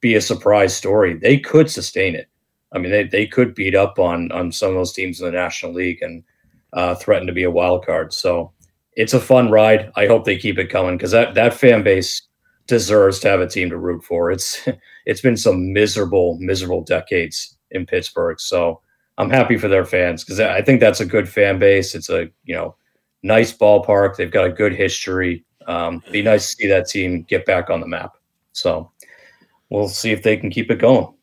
be 0.01 0.15
a 0.15 0.21
surprise 0.21 0.75
story. 0.75 1.15
They 1.15 1.37
could 1.37 1.69
sustain 1.69 2.15
it. 2.15 2.27
I 2.71 2.77
mean, 2.77 2.91
they, 2.91 3.03
they 3.03 3.25
could 3.25 3.55
beat 3.55 3.75
up 3.75 3.99
on 3.99 4.31
on 4.31 4.51
some 4.51 4.69
of 4.69 4.75
those 4.75 4.93
teams 4.93 5.19
in 5.19 5.25
the 5.25 5.31
National 5.31 5.73
League 5.73 6.01
and 6.01 6.23
uh, 6.73 6.95
threaten 6.95 7.27
to 7.27 7.33
be 7.33 7.43
a 7.43 7.51
wild 7.51 7.85
card. 7.85 8.13
So 8.13 8.51
it's 8.93 9.13
a 9.13 9.19
fun 9.19 9.49
ride. 9.49 9.91
I 9.95 10.07
hope 10.07 10.25
they 10.25 10.37
keep 10.37 10.57
it 10.57 10.69
coming 10.69 10.97
because 10.97 11.11
that 11.11 11.33
that 11.35 11.53
fan 11.53 11.83
base 11.83 12.21
deserves 12.67 13.19
to 13.19 13.29
have 13.29 13.41
a 13.41 13.47
team 13.47 13.69
to 13.69 13.77
root 13.77 14.03
for. 14.03 14.31
It's 14.31 14.67
it's 15.05 15.21
been 15.21 15.37
some 15.37 15.73
miserable 15.73 16.37
miserable 16.39 16.83
decades 16.83 17.57
in 17.71 17.85
Pittsburgh. 17.85 18.39
So 18.39 18.81
I'm 19.17 19.29
happy 19.29 19.57
for 19.57 19.67
their 19.67 19.85
fans 19.85 20.23
because 20.23 20.39
I 20.39 20.61
think 20.61 20.79
that's 20.79 21.01
a 21.01 21.05
good 21.05 21.27
fan 21.27 21.59
base. 21.59 21.95
It's 21.95 22.09
a 22.09 22.29
you 22.43 22.55
know 22.55 22.75
nice 23.23 23.55
ballpark. 23.55 24.15
They've 24.15 24.31
got 24.31 24.45
a 24.45 24.51
good 24.51 24.73
history. 24.73 25.43
Um, 25.67 26.01
be 26.11 26.21
nice 26.21 26.49
to 26.49 26.55
see 26.55 26.67
that 26.67 26.87
team 26.87 27.23
get 27.23 27.45
back 27.45 27.69
on 27.69 27.79
the 27.79 27.87
map. 27.87 28.13
So 28.53 28.91
we'll 29.69 29.89
see 29.89 30.11
if 30.11 30.23
they 30.23 30.37
can 30.37 30.49
keep 30.49 30.71
it 30.71 30.79
going. 30.79 31.13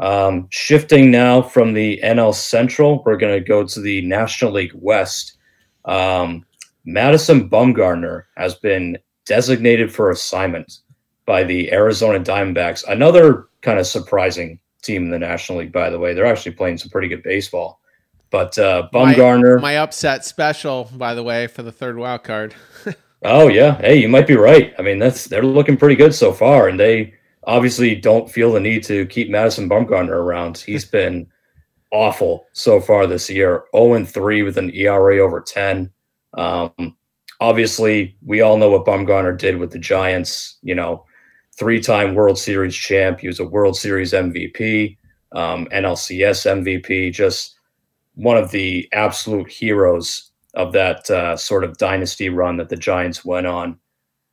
Um, 0.00 0.48
shifting 0.50 1.10
now 1.10 1.40
from 1.42 1.72
the 1.72 2.00
NL 2.02 2.34
Central, 2.34 3.02
we're 3.04 3.16
going 3.16 3.34
to 3.34 3.46
go 3.46 3.64
to 3.64 3.80
the 3.80 4.02
National 4.02 4.52
League 4.52 4.72
West. 4.74 5.36
Um, 5.84 6.44
Madison 6.84 7.48
Bumgarner 7.48 8.24
has 8.36 8.56
been 8.56 8.98
designated 9.24 9.92
for 9.92 10.10
assignment 10.10 10.80
by 11.26 11.44
the 11.44 11.72
Arizona 11.72 12.20
Diamondbacks. 12.20 12.86
Another 12.88 13.48
kind 13.62 13.78
of 13.78 13.86
surprising 13.86 14.58
team 14.82 15.04
in 15.04 15.10
the 15.10 15.18
National 15.18 15.58
League, 15.58 15.72
by 15.72 15.90
the 15.90 15.98
way. 15.98 16.12
They're 16.12 16.26
actually 16.26 16.52
playing 16.52 16.78
some 16.78 16.90
pretty 16.90 17.08
good 17.08 17.22
baseball. 17.22 17.80
But 18.30 18.58
uh, 18.58 18.88
Bumgarner, 18.92 19.56
my, 19.56 19.74
my 19.74 19.76
upset 19.78 20.24
special, 20.24 20.90
by 20.94 21.14
the 21.14 21.22
way, 21.22 21.46
for 21.46 21.62
the 21.62 21.70
third 21.70 21.96
wild 21.96 22.24
card. 22.24 22.54
oh 23.22 23.46
yeah, 23.48 23.76
hey, 23.78 23.96
you 23.96 24.08
might 24.08 24.26
be 24.26 24.36
right. 24.36 24.74
I 24.76 24.82
mean, 24.82 24.98
that's 24.98 25.26
they're 25.26 25.44
looking 25.44 25.76
pretty 25.76 25.94
good 25.94 26.12
so 26.14 26.32
far, 26.32 26.66
and 26.66 26.78
they 26.78 27.14
obviously 27.46 27.94
don't 27.94 28.30
feel 28.30 28.52
the 28.52 28.60
need 28.60 28.84
to 28.84 29.06
keep 29.06 29.30
Madison 29.30 29.68
Bumgarner 29.68 30.10
around. 30.10 30.58
He's 30.66 30.84
been 30.84 31.26
awful 31.90 32.46
so 32.52 32.80
far 32.80 33.06
this 33.06 33.30
year 33.30 33.64
0 33.74 34.04
3 34.04 34.42
with 34.42 34.58
an 34.58 34.70
ERA 34.74 35.18
over 35.18 35.40
10. 35.40 35.90
Um, 36.36 36.96
obviously, 37.40 38.16
we 38.24 38.40
all 38.40 38.56
know 38.56 38.70
what 38.70 38.84
Bumgarner 38.86 39.36
did 39.36 39.58
with 39.58 39.70
the 39.70 39.78
Giants. 39.78 40.58
You 40.62 40.74
know, 40.74 41.04
three 41.56 41.80
time 41.80 42.14
World 42.14 42.38
Series 42.38 42.74
champ. 42.74 43.20
He 43.20 43.28
was 43.28 43.40
a 43.40 43.44
World 43.44 43.76
Series 43.76 44.12
MVP, 44.12 44.96
um, 45.32 45.66
NLCS 45.72 46.62
MVP, 46.62 47.12
just 47.12 47.56
one 48.14 48.36
of 48.36 48.50
the 48.50 48.88
absolute 48.92 49.50
heroes 49.50 50.30
of 50.54 50.72
that 50.72 51.10
uh, 51.10 51.36
sort 51.36 51.64
of 51.64 51.76
dynasty 51.78 52.28
run 52.28 52.56
that 52.56 52.68
the 52.68 52.76
Giants 52.76 53.24
went 53.24 53.46
on. 53.46 53.78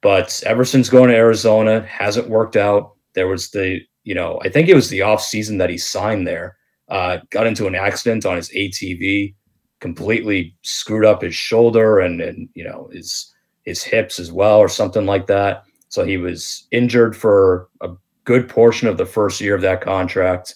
But 0.01 0.41
ever 0.45 0.65
since 0.65 0.89
going 0.89 1.09
to 1.09 1.15
Arizona, 1.15 1.81
hasn't 1.81 2.29
worked 2.29 2.55
out 2.55 2.95
there 3.13 3.27
was 3.27 3.51
the, 3.51 3.79
you 4.03 4.15
know, 4.15 4.39
I 4.43 4.49
think 4.49 4.67
it 4.67 4.75
was 4.75 4.89
the 4.89 5.01
off 5.01 5.21
season 5.21 5.57
that 5.57 5.69
he 5.69 5.77
signed 5.77 6.27
there. 6.27 6.57
Uh, 6.89 7.19
got 7.29 7.47
into 7.47 7.67
an 7.67 7.75
accident 7.75 8.25
on 8.25 8.35
his 8.35 8.49
ATV, 8.49 9.33
completely 9.79 10.55
screwed 10.61 11.05
up 11.05 11.21
his 11.21 11.33
shoulder 11.33 11.99
and 11.99 12.19
and 12.21 12.49
you 12.53 12.63
know 12.63 12.89
his 12.91 13.33
his 13.63 13.83
hips 13.83 14.19
as 14.19 14.31
well 14.31 14.59
or 14.59 14.67
something 14.67 15.05
like 15.05 15.27
that. 15.27 15.63
So 15.89 16.03
he 16.03 16.17
was 16.17 16.67
injured 16.71 17.15
for 17.15 17.69
a 17.81 17.89
good 18.23 18.49
portion 18.49 18.87
of 18.87 18.97
the 18.97 19.05
first 19.05 19.41
year 19.41 19.55
of 19.55 19.61
that 19.61 19.81
contract. 19.81 20.55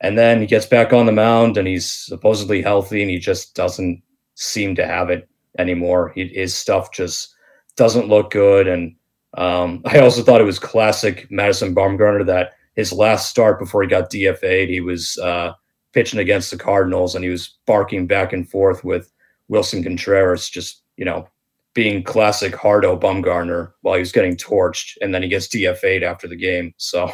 And 0.00 0.16
then 0.16 0.40
he 0.40 0.46
gets 0.46 0.66
back 0.66 0.92
on 0.92 1.06
the 1.06 1.12
mound 1.12 1.56
and 1.56 1.68
he's 1.68 1.90
supposedly 1.90 2.62
healthy 2.62 3.02
and 3.02 3.10
he 3.10 3.18
just 3.18 3.54
doesn't 3.54 4.02
seem 4.34 4.74
to 4.76 4.86
have 4.86 5.10
it 5.10 5.28
anymore. 5.58 6.12
He, 6.14 6.28
his 6.28 6.54
stuff 6.54 6.92
just 6.92 7.34
doesn't 7.76 8.08
look 8.08 8.30
good. 8.30 8.66
And 8.66 8.94
um, 9.34 9.82
I 9.86 9.98
also 10.00 10.22
thought 10.22 10.40
it 10.40 10.44
was 10.44 10.58
classic 10.58 11.30
Madison 11.30 11.74
Bumgarner 11.74 12.26
that 12.26 12.52
his 12.74 12.92
last 12.92 13.28
start 13.28 13.58
before 13.58 13.82
he 13.82 13.88
got 13.88 14.10
DFA'd, 14.10 14.68
he 14.68 14.80
was 14.80 15.18
uh, 15.18 15.52
pitching 15.92 16.20
against 16.20 16.50
the 16.50 16.56
Cardinals 16.56 17.14
and 17.14 17.24
he 17.24 17.30
was 17.30 17.58
barking 17.66 18.06
back 18.06 18.32
and 18.32 18.48
forth 18.48 18.84
with 18.84 19.12
Willson 19.50 19.82
Contreras, 19.82 20.48
just, 20.48 20.82
you 20.96 21.04
know, 21.04 21.28
being 21.74 22.02
classic 22.02 22.54
Hardo 22.54 22.98
Bumgarner 22.98 23.72
while 23.82 23.94
he 23.94 24.00
was 24.00 24.12
getting 24.12 24.36
torched. 24.36 24.96
And 25.00 25.14
then 25.14 25.22
he 25.22 25.28
gets 25.28 25.48
DFA'd 25.48 26.02
after 26.02 26.26
the 26.26 26.36
game. 26.36 26.74
So, 26.76 27.12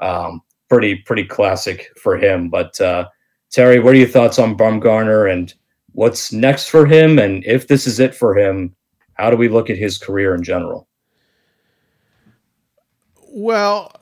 um, 0.00 0.42
pretty 0.68 0.96
pretty 0.96 1.24
classic 1.24 1.90
for 2.00 2.16
him. 2.16 2.48
But 2.48 2.80
uh, 2.80 3.08
Terry, 3.50 3.80
what 3.80 3.94
are 3.94 3.98
your 3.98 4.08
thoughts 4.08 4.38
on 4.38 4.56
Bumgarner 4.56 5.32
and 5.32 5.52
what's 5.92 6.32
next 6.32 6.68
for 6.68 6.86
him? 6.86 7.18
And 7.18 7.44
if 7.44 7.68
this 7.68 7.86
is 7.86 8.00
it 8.00 8.14
for 8.14 8.36
him, 8.36 8.74
how 9.14 9.30
do 9.30 9.36
we 9.36 9.48
look 9.48 9.70
at 9.70 9.78
his 9.78 9.98
career 9.98 10.34
in 10.34 10.42
general? 10.42 10.88
Well, 13.38 13.92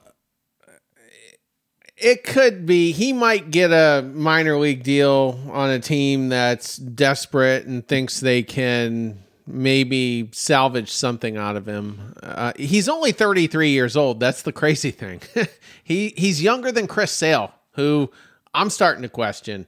it 1.97 2.23
could 2.23 2.66
be 2.66 2.92
he 2.92 3.12
might 3.12 3.51
get 3.51 3.73
a 3.73 4.01
minor 4.01 4.57
league 4.57 4.85
deal 4.85 5.40
on 5.51 5.70
a 5.70 5.81
team 5.81 6.29
that's 6.29 6.77
desperate 6.77 7.66
and 7.66 7.85
thinks 7.85 8.20
they 8.20 8.44
can 8.44 9.25
maybe 9.44 10.31
salvage 10.33 10.92
something 10.92 11.37
out 11.37 11.57
of 11.57 11.66
him. 11.66 12.14
Uh, 12.23 12.53
he's 12.55 12.88
only 12.88 13.11
33 13.11 13.70
years 13.70 13.97
old. 13.97 14.20
That's 14.20 14.42
the 14.42 14.53
crazy 14.53 14.92
thing. 14.92 15.20
he 15.83 16.14
he's 16.16 16.40
younger 16.40 16.70
than 16.70 16.87
Chris 16.87 17.11
Sale, 17.11 17.53
who 17.73 18.12
I'm 18.55 18.70
starting 18.70 19.03
to 19.03 19.09
question. 19.09 19.66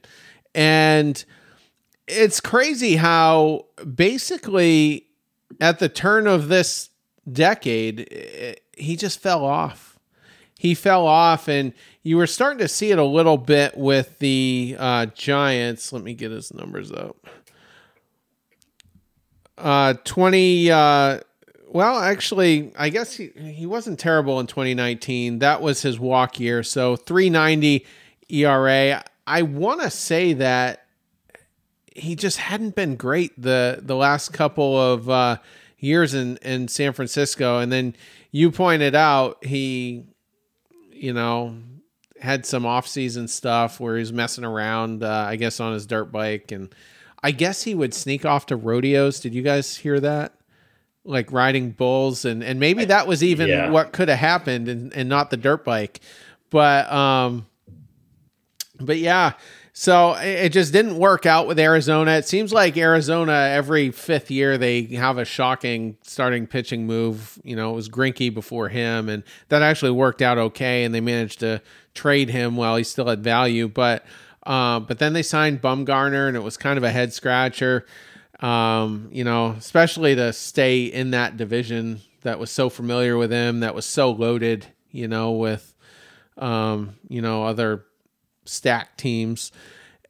And 0.55 1.21
it's 2.07 2.39
crazy 2.39 2.95
how 2.95 3.65
basically 3.95 5.07
at 5.59 5.79
the 5.79 5.89
turn 5.89 6.25
of 6.25 6.47
this 6.47 6.89
decade 7.29 8.61
he 8.77 8.95
just 8.95 9.19
fell 9.19 9.43
off. 9.45 9.97
He 10.57 10.73
fell 10.73 11.05
off 11.05 11.47
and 11.47 11.73
you 12.03 12.17
were 12.17 12.27
starting 12.27 12.59
to 12.59 12.67
see 12.67 12.91
it 12.91 12.97
a 12.97 13.03
little 13.03 13.37
bit 13.37 13.77
with 13.77 14.17
the 14.19 14.75
uh, 14.79 15.05
Giants. 15.07 15.93
Let 15.93 16.03
me 16.03 16.13
get 16.13 16.31
his 16.31 16.53
numbers 16.53 16.91
up. 16.91 17.27
Uh, 19.57 19.93
20. 20.03 20.71
Uh, 20.71 21.19
well, 21.69 21.99
actually, 21.99 22.71
I 22.77 22.89
guess 22.89 23.13
he, 23.13 23.27
he 23.37 23.65
wasn't 23.65 23.99
terrible 23.99 24.39
in 24.39 24.47
2019. 24.47 25.39
That 25.39 25.61
was 25.61 25.81
his 25.81 25.99
walk 25.99 26.39
year. 26.39 26.63
So 26.63 26.95
390 26.95 27.85
ERA. 28.29 29.03
I 29.27 29.41
want 29.41 29.81
to 29.81 29.89
say 29.89 30.33
that 30.33 30.85
he 31.97 32.15
just 32.15 32.37
hadn't 32.37 32.75
been 32.75 32.95
great 32.95 33.39
the 33.41 33.79
the 33.81 33.95
last 33.95 34.31
couple 34.31 34.79
of 34.79 35.09
uh, 35.09 35.37
years 35.79 36.13
in 36.13 36.37
in 36.37 36.67
San 36.67 36.93
Francisco, 36.93 37.59
and 37.59 37.71
then 37.71 37.95
you 38.37 38.51
pointed 38.51 38.93
out 38.93 39.43
he, 39.43 40.05
you 40.91 41.11
know, 41.11 41.57
had 42.21 42.45
some 42.45 42.67
off 42.67 42.87
season 42.87 43.27
stuff 43.27 43.79
where 43.79 43.95
he 43.95 43.99
was 43.99 44.13
messing 44.13 44.43
around, 44.43 45.03
uh, 45.03 45.25
I 45.27 45.37
guess, 45.37 45.59
on 45.59 45.73
his 45.73 45.87
dirt 45.87 46.11
bike 46.11 46.51
and 46.51 46.73
I 47.23 47.31
guess 47.31 47.63
he 47.63 47.73
would 47.73 47.95
sneak 47.95 48.25
off 48.25 48.45
to 48.47 48.55
rodeos. 48.55 49.19
Did 49.19 49.33
you 49.33 49.41
guys 49.41 49.75
hear 49.75 49.99
that? 50.01 50.33
Like 51.03 51.31
riding 51.31 51.71
bulls, 51.71 52.25
and 52.25 52.43
and 52.43 52.59
maybe 52.59 52.85
that 52.85 53.07
was 53.07 53.23
even 53.23 53.47
yeah. 53.47 53.69
what 53.69 53.93
could 53.93 54.09
have 54.09 54.19
happened, 54.19 54.67
and 54.67 54.93
and 54.93 55.07
not 55.07 55.29
the 55.29 55.37
dirt 55.37 55.63
bike, 55.63 56.01
but 56.49 56.91
um, 56.91 57.47
but 58.79 58.97
yeah. 58.97 59.33
So 59.79 60.13
it 60.13 60.49
just 60.49 60.73
didn't 60.73 60.97
work 60.97 61.27
out 61.27 61.45
with 61.45 61.59
Arizona. 61.59 62.13
It 62.13 62.27
seems 62.27 62.51
like 62.51 62.75
Arizona 62.77 63.47
every 63.51 63.91
fifth 63.91 64.31
year 64.31 64.57
they 64.57 64.81
have 64.95 65.19
a 65.19 65.23
shocking 65.23 65.97
starting 66.01 66.47
pitching 66.47 66.87
move. 66.87 67.39
You 67.43 67.55
know, 67.55 67.69
it 67.69 67.75
was 67.75 67.87
Greinke 67.87 68.33
before 68.33 68.69
him, 68.69 69.07
and 69.07 69.21
that 69.49 69.61
actually 69.61 69.91
worked 69.91 70.23
out 70.23 70.39
okay, 70.39 70.83
and 70.83 70.95
they 70.95 70.99
managed 70.99 71.41
to 71.41 71.61
trade 71.93 72.31
him 72.31 72.55
while 72.55 72.75
he 72.75 72.83
still 72.83 73.05
had 73.05 73.23
value. 73.23 73.67
But 73.67 74.03
uh, 74.47 74.79
but 74.79 74.97
then 74.97 75.13
they 75.13 75.21
signed 75.21 75.61
Bumgarner, 75.61 76.27
and 76.27 76.35
it 76.35 76.41
was 76.41 76.57
kind 76.57 76.79
of 76.79 76.83
a 76.83 76.89
head 76.89 77.13
scratcher. 77.13 77.85
Um, 78.39 79.09
you 79.11 79.23
know, 79.23 79.49
especially 79.59 80.15
to 80.15 80.33
stay 80.33 80.85
in 80.85 81.11
that 81.11 81.37
division 81.37 82.01
that 82.23 82.39
was 82.39 82.49
so 82.49 82.71
familiar 82.71 83.15
with 83.15 83.31
him, 83.31 83.59
that 83.59 83.75
was 83.75 83.85
so 83.85 84.09
loaded. 84.09 84.65
You 84.89 85.07
know, 85.07 85.33
with 85.33 85.75
um, 86.35 86.95
you 87.07 87.21
know 87.21 87.43
other 87.43 87.85
stacked 88.47 88.97
teams, 88.97 89.51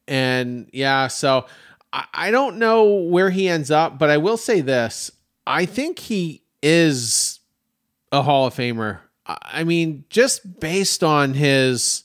and 0.08 0.70
yeah, 0.72 1.08
so 1.08 1.46
I, 1.92 2.06
I 2.14 2.32
don't 2.32 2.58
know 2.58 2.86
where 2.86 3.30
he 3.30 3.50
ends 3.50 3.72
up, 3.72 4.00
but 4.00 4.10
I 4.10 4.18
will 4.18 4.38
say 4.38 4.62
this: 4.62 5.12
I 5.46 5.66
think 5.66 6.00
he 6.00 6.44
is 6.62 7.40
a 8.12 8.22
Hall 8.22 8.48
of 8.48 8.54
Famer. 8.54 9.00
I 9.26 9.64
mean, 9.64 10.06
just 10.10 10.60
based 10.60 11.04
on 11.04 11.34
his 11.34 12.04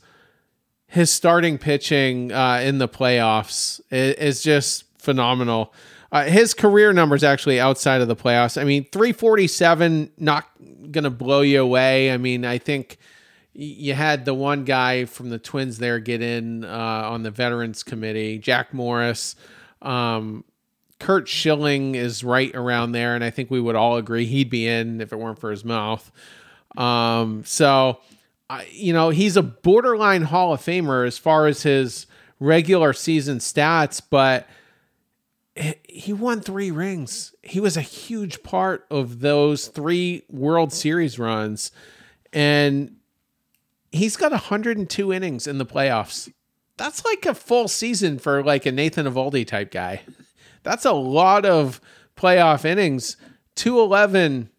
his 0.87 1.11
starting 1.11 1.57
pitching 1.57 2.33
uh, 2.33 2.61
in 2.63 2.79
the 2.79 2.89
playoffs 2.89 3.81
is 3.91 4.43
just 4.43 4.85
phenomenal. 4.99 5.73
Uh, 6.11 6.25
his 6.25 6.53
career 6.53 6.93
numbers 6.93 7.25
actually 7.25 7.59
outside 7.59 8.03
of 8.03 8.09
the 8.09 8.17
playoffs. 8.17 8.61
I 8.61 8.65
mean, 8.65 8.85
347, 8.93 10.11
not 10.19 10.45
going 10.91 11.05
to 11.05 11.11
blow 11.11 11.41
you 11.41 11.63
away. 11.63 12.13
I 12.13 12.19
mean, 12.19 12.45
I 12.45 12.59
think 12.59 12.99
you 13.55 13.95
had 13.95 14.25
the 14.25 14.35
one 14.35 14.65
guy 14.65 15.05
from 15.05 15.31
the 15.31 15.39
Twins 15.39 15.79
there 15.79 15.99
get 15.99 16.23
in 16.23 16.65
uh, 16.65 16.69
on 16.69 17.23
the 17.23 17.31
Veterans 17.31 17.83
Committee, 17.83 18.39
Jack 18.39 18.73
Morris. 18.73 19.37
Um, 19.81 20.45
Curt 20.99 21.29
Schilling 21.29 21.95
is 21.95 22.23
right 22.23 22.55
around 22.55 22.93
there, 22.93 23.15
and 23.15 23.25
I 23.25 23.31
think 23.31 23.51
we 23.51 23.61
would 23.61 23.75
all 23.75 23.97
agree 23.97 24.25
he'd 24.25 24.51
be 24.51 24.69
in 24.69 25.01
if 25.01 25.13
it 25.13 25.17
weren't 25.17 25.39
for 25.39 25.51
his 25.51 25.65
mouth. 25.65 26.11
Um, 26.77 27.45
so 27.45 27.99
you 28.71 28.93
know, 28.93 29.11
he's 29.11 29.37
a 29.37 29.43
borderline 29.43 30.23
Hall 30.23 30.53
of 30.53 30.61
Famer 30.61 31.07
as 31.07 31.19
far 31.19 31.47
as 31.47 31.63
his 31.63 32.07
regular 32.41 32.93
season 32.93 33.39
stats, 33.39 34.03
but 34.09 34.49
he 35.55 36.13
won 36.13 36.41
three 36.41 36.71
rings. 36.71 37.35
He 37.43 37.61
was 37.61 37.77
a 37.77 37.83
huge 37.83 38.43
part 38.43 38.87
of 38.91 39.21
those 39.21 39.69
three 39.69 40.23
World 40.29 40.73
Series 40.73 41.19
runs. 41.19 41.71
And 42.33 42.97
he's 43.93 44.17
got 44.17 44.33
102 44.33 45.13
innings 45.13 45.47
in 45.47 45.59
the 45.59 45.67
playoffs. 45.67 46.33
That's 46.77 47.05
like 47.05 47.27
a 47.27 47.35
full 47.35 47.69
season 47.69 48.19
for 48.19 48.43
like 48.43 48.67
a 48.67 48.73
Nathan 48.73 49.07
Eovaldi 49.07 49.47
type 49.47 49.71
guy. 49.71 50.03
That's 50.63 50.85
a 50.85 50.93
lot 50.93 51.45
of 51.45 51.81
playoff 52.17 52.65
innings. 52.65 53.17
211 53.57 54.51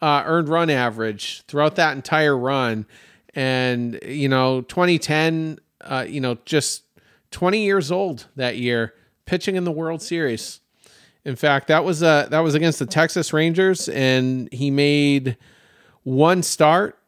uh, 0.00 0.22
earned 0.26 0.48
run 0.48 0.68
average 0.68 1.42
throughout 1.46 1.76
that 1.76 1.96
entire 1.96 2.36
run 2.36 2.86
and 3.34 3.98
you 4.04 4.28
know 4.28 4.60
2010 4.62 5.58
uh, 5.82 6.04
you 6.06 6.20
know 6.20 6.36
just 6.44 6.82
20 7.30 7.64
years 7.64 7.90
old 7.90 8.26
that 8.36 8.58
year 8.58 8.94
pitching 9.24 9.56
in 9.56 9.64
the 9.64 9.72
world 9.72 10.02
series 10.02 10.60
in 11.24 11.36
fact 11.36 11.68
that 11.68 11.84
was 11.84 12.02
uh 12.02 12.26
that 12.30 12.40
was 12.40 12.54
against 12.54 12.78
the 12.78 12.84
texas 12.84 13.32
rangers 13.32 13.88
and 13.88 14.52
he 14.52 14.70
made 14.70 15.36
one 16.02 16.42
start 16.42 16.98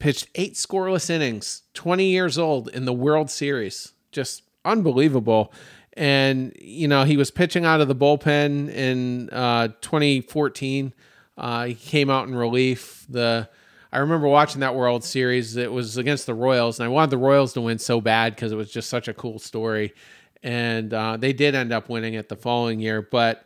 pitched 0.00 0.28
eight 0.34 0.54
scoreless 0.54 1.08
innings 1.08 1.62
20 1.74 2.04
years 2.04 2.36
old 2.36 2.68
in 2.68 2.84
the 2.84 2.92
world 2.92 3.30
series 3.30 3.92
just 4.10 4.42
unbelievable 4.64 5.52
and 5.92 6.52
you 6.60 6.88
know 6.88 7.04
he 7.04 7.16
was 7.16 7.30
pitching 7.30 7.64
out 7.64 7.80
of 7.80 7.86
the 7.86 7.94
bullpen 7.94 8.68
in 8.70 9.30
uh 9.30 9.68
2014 9.80 10.92
uh, 11.38 11.66
he 11.66 11.74
came 11.74 12.10
out 12.10 12.26
in 12.26 12.34
relief 12.34 13.06
the 13.08 13.48
I 13.92 13.98
remember 13.98 14.28
watching 14.28 14.60
that 14.60 14.74
World 14.76 15.02
Series. 15.02 15.56
It 15.56 15.72
was 15.72 15.96
against 15.96 16.26
the 16.26 16.34
Royals, 16.34 16.78
and 16.78 16.84
I 16.84 16.88
wanted 16.88 17.10
the 17.10 17.18
Royals 17.18 17.52
to 17.54 17.60
win 17.60 17.78
so 17.78 18.00
bad 18.00 18.34
because 18.34 18.52
it 18.52 18.56
was 18.56 18.70
just 18.70 18.88
such 18.88 19.08
a 19.08 19.14
cool 19.14 19.38
story. 19.38 19.94
And 20.42 20.94
uh, 20.94 21.16
they 21.16 21.32
did 21.32 21.54
end 21.54 21.72
up 21.72 21.88
winning 21.88 22.14
it 22.14 22.28
the 22.28 22.36
following 22.36 22.80
year. 22.80 23.02
But, 23.02 23.44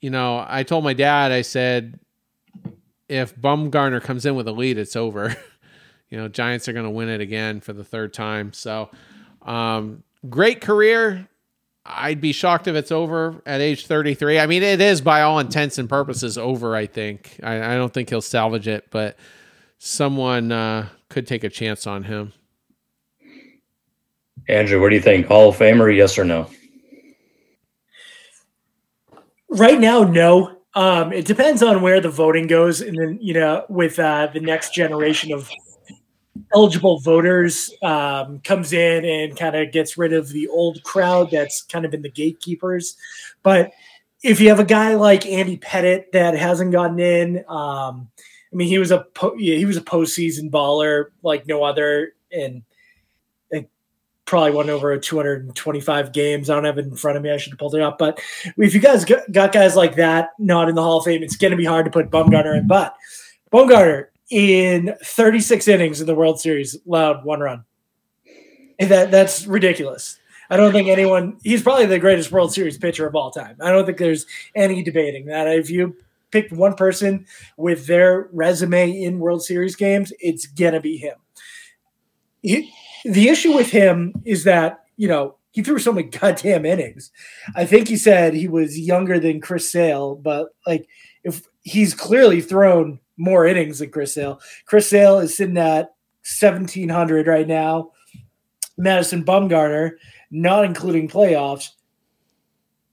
you 0.00 0.10
know, 0.10 0.44
I 0.46 0.64
told 0.64 0.82
my 0.82 0.92
dad, 0.92 1.30
I 1.30 1.42
said, 1.42 2.00
if 3.08 3.34
Bumgarner 3.36 4.02
comes 4.02 4.26
in 4.26 4.34
with 4.34 4.48
a 4.48 4.52
lead, 4.52 4.76
it's 4.76 4.96
over. 4.96 5.36
you 6.10 6.18
know, 6.18 6.28
Giants 6.28 6.68
are 6.68 6.72
going 6.72 6.84
to 6.84 6.90
win 6.90 7.08
it 7.08 7.20
again 7.20 7.60
for 7.60 7.72
the 7.72 7.84
third 7.84 8.12
time. 8.12 8.52
So, 8.52 8.90
um, 9.42 10.02
great 10.28 10.60
career. 10.60 11.28
I'd 11.86 12.20
be 12.20 12.32
shocked 12.32 12.68
if 12.68 12.76
it's 12.76 12.92
over 12.92 13.40
at 13.46 13.60
age 13.60 13.86
33. 13.86 14.38
I 14.38 14.46
mean, 14.46 14.62
it 14.62 14.80
is 14.80 15.00
by 15.00 15.22
all 15.22 15.38
intents 15.38 15.78
and 15.78 15.88
purposes 15.88 16.36
over, 16.36 16.76
I 16.76 16.86
think. 16.86 17.38
I, 17.42 17.72
I 17.72 17.74
don't 17.76 17.92
think 17.92 18.10
he'll 18.10 18.20
salvage 18.20 18.68
it, 18.68 18.86
but 18.90 19.16
someone 19.78 20.52
uh, 20.52 20.88
could 21.08 21.26
take 21.26 21.42
a 21.42 21.48
chance 21.48 21.86
on 21.86 22.04
him. 22.04 22.32
Andrew, 24.48 24.80
what 24.80 24.90
do 24.90 24.96
you 24.96 25.00
think? 25.00 25.26
Hall 25.26 25.50
of 25.50 25.56
Famer, 25.56 25.94
yes 25.94 26.18
or 26.18 26.24
no? 26.24 26.50
Right 29.48 29.80
now, 29.80 30.02
no. 30.02 30.56
Um, 30.74 31.12
it 31.12 31.24
depends 31.24 31.62
on 31.62 31.82
where 31.82 32.00
the 32.00 32.10
voting 32.10 32.46
goes, 32.46 32.80
and 32.80 32.96
then 32.96 33.18
you 33.20 33.34
know, 33.34 33.64
with 33.68 33.98
uh, 33.98 34.28
the 34.32 34.40
next 34.40 34.72
generation 34.72 35.32
of 35.32 35.50
eligible 36.54 37.00
voters 37.00 37.72
um, 37.82 38.40
comes 38.40 38.72
in 38.72 39.04
and 39.04 39.36
kind 39.36 39.56
of 39.56 39.72
gets 39.72 39.98
rid 39.98 40.12
of 40.12 40.28
the 40.28 40.48
old 40.48 40.82
crowd 40.82 41.30
that's 41.30 41.62
kind 41.62 41.84
of 41.84 41.90
been 41.90 42.02
the 42.02 42.10
gatekeepers. 42.10 42.96
But 43.42 43.72
if 44.22 44.40
you 44.40 44.48
have 44.48 44.60
a 44.60 44.64
guy 44.64 44.94
like 44.94 45.26
Andy 45.26 45.58
Pettitte 45.58 46.12
that 46.12 46.36
hasn't 46.36 46.72
gotten 46.72 46.98
in, 46.98 47.38
um, 47.48 48.08
I 48.52 48.56
mean, 48.56 48.68
he 48.68 48.78
was 48.78 48.90
a 48.90 49.06
po- 49.14 49.36
yeah, 49.36 49.56
he 49.56 49.64
was 49.64 49.76
a 49.76 49.82
postseason 49.82 50.50
baller 50.50 51.06
like 51.22 51.46
no 51.46 51.62
other, 51.62 52.14
and 52.32 52.62
probably 54.30 54.52
won 54.52 54.70
over 54.70 54.96
225 54.96 56.12
games. 56.12 56.48
I 56.48 56.54
don't 56.54 56.64
have 56.64 56.78
it 56.78 56.86
in 56.86 56.94
front 56.94 57.16
of 57.16 57.22
me. 57.22 57.32
I 57.32 57.36
should 57.36 57.50
have 57.50 57.58
pulled 57.58 57.74
it 57.74 57.82
up. 57.82 57.98
But 57.98 58.20
if 58.56 58.72
you 58.72 58.80
guys 58.80 59.04
got 59.04 59.52
guys 59.52 59.74
like 59.74 59.96
that 59.96 60.30
not 60.38 60.68
in 60.68 60.76
the 60.76 60.82
Hall 60.82 60.98
of 60.98 61.04
Fame, 61.04 61.24
it's 61.24 61.36
going 61.36 61.50
to 61.50 61.56
be 61.56 61.64
hard 61.64 61.84
to 61.84 61.90
put 61.90 62.10
Bumgarner 62.10 62.56
in. 62.56 62.68
But 62.68 62.94
Bumgarner 63.52 64.06
in 64.30 64.94
36 65.04 65.68
innings 65.68 66.00
in 66.00 66.06
the 66.06 66.14
World 66.14 66.40
Series 66.40 66.76
allowed 66.86 67.24
one 67.24 67.40
run. 67.40 67.64
And 68.78 68.90
that 68.90 69.10
that's 69.10 69.46
ridiculous. 69.46 70.18
I 70.48 70.56
don't 70.56 70.72
think 70.72 70.88
anyone. 70.88 71.38
He's 71.42 71.62
probably 71.62 71.86
the 71.86 71.98
greatest 71.98 72.32
World 72.32 72.52
Series 72.52 72.78
pitcher 72.78 73.06
of 73.06 73.14
all 73.14 73.30
time. 73.30 73.56
I 73.60 73.70
don't 73.70 73.86
think 73.86 73.98
there's 73.98 74.26
any 74.54 74.82
debating 74.82 75.26
that. 75.26 75.46
If 75.46 75.70
you 75.70 75.96
picked 76.30 76.52
one 76.52 76.74
person 76.74 77.26
with 77.56 77.86
their 77.86 78.28
resume 78.32 78.90
in 78.90 79.18
World 79.18 79.44
Series 79.44 79.76
games, 79.76 80.12
it's 80.18 80.46
gonna 80.46 80.80
be 80.80 80.96
him. 80.96 81.16
He, 82.42 82.72
the 83.04 83.28
issue 83.28 83.54
with 83.54 83.70
him 83.70 84.14
is 84.24 84.44
that 84.44 84.84
you 84.96 85.08
know 85.08 85.36
he 85.52 85.62
threw 85.62 85.78
so 85.78 85.92
many 85.92 86.08
goddamn 86.08 86.64
innings. 86.64 87.10
I 87.54 87.66
think 87.66 87.88
he 87.88 87.96
said 87.96 88.34
he 88.34 88.48
was 88.48 88.78
younger 88.78 89.20
than 89.20 89.40
Chris 89.40 89.70
Sale, 89.70 90.16
but 90.16 90.48
like 90.66 90.88
if 91.22 91.46
he's 91.62 91.94
clearly 91.94 92.40
thrown 92.40 93.00
more 93.16 93.46
innings 93.46 93.80
than 93.80 93.90
Chris 93.90 94.14
Sale. 94.14 94.40
Chris 94.66 94.88
Sale 94.88 95.18
is 95.18 95.36
sitting 95.36 95.58
at 95.58 95.94
1700 96.40 97.26
right 97.26 97.46
now. 97.46 97.92
Madison 98.76 99.24
Bumgarner, 99.24 99.92
not 100.30 100.64
including 100.64 101.08
playoffs, 101.08 101.70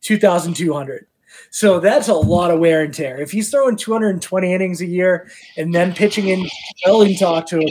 2200. 0.01 1.07
So 1.49 1.79
that's 1.79 2.07
a 2.07 2.13
lot 2.13 2.51
of 2.51 2.59
wear 2.59 2.83
and 2.83 2.93
tear. 2.93 3.19
If 3.21 3.31
he's 3.31 3.49
throwing 3.49 3.77
220 3.77 4.53
innings 4.53 4.81
a 4.81 4.85
year 4.85 5.29
and 5.55 5.73
then 5.73 5.93
pitching 5.93 6.27
in 6.27 6.47
Wellington 6.85 7.45
to 7.45 7.59
him, 7.59 7.69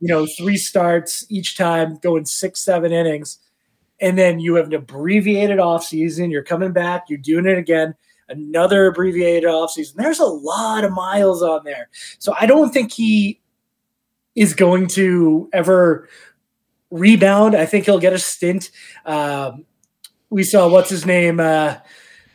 you 0.00 0.08
know, 0.08 0.26
three 0.26 0.56
starts 0.56 1.24
each 1.30 1.56
time, 1.56 1.96
going 1.96 2.26
six, 2.26 2.60
seven 2.60 2.92
innings, 2.92 3.38
and 4.00 4.18
then 4.18 4.38
you 4.38 4.56
have 4.56 4.66
an 4.66 4.74
abbreviated 4.74 5.58
offseason, 5.58 6.30
you're 6.30 6.42
coming 6.42 6.72
back, 6.72 7.04
you're 7.08 7.18
doing 7.18 7.46
it 7.46 7.56
again 7.56 7.94
another 8.28 8.86
abbreviated 8.86 9.48
offseason. 9.48 9.94
There's 9.94 10.20
a 10.20 10.24
lot 10.24 10.84
of 10.84 10.92
miles 10.92 11.42
on 11.42 11.64
there. 11.64 11.88
So 12.18 12.34
I 12.38 12.46
don't 12.46 12.72
think 12.72 12.92
he 12.92 13.40
is 14.34 14.54
going 14.54 14.86
to 14.88 15.48
ever 15.52 16.08
rebound. 16.90 17.54
I 17.54 17.66
think 17.66 17.84
he'll 17.84 17.98
get 17.98 18.12
a 18.12 18.18
stint. 18.18 18.70
Um, 19.04 19.64
we 20.30 20.42
saw 20.42 20.68
what's 20.68 20.90
his 20.90 21.06
name? 21.06 21.40
Uh, 21.40 21.76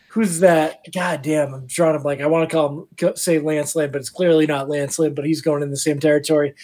who's 0.08 0.40
that? 0.40 0.80
God 0.92 1.22
damn, 1.22 1.54
I'm 1.54 1.66
drawing 1.66 1.96
a 1.96 2.00
blank. 2.00 2.20
I 2.20 2.26
want 2.26 2.48
to 2.48 2.54
call 2.54 2.88
him 2.98 3.16
say 3.16 3.38
Lance 3.38 3.74
Lynn, 3.74 3.90
but 3.90 4.00
it's 4.00 4.10
clearly 4.10 4.46
not 4.46 4.68
Lance 4.68 4.98
Lynn, 4.98 5.14
but 5.14 5.24
he's 5.24 5.40
going 5.40 5.62
in 5.62 5.70
the 5.70 5.76
same 5.76 6.00
territory. 6.00 6.54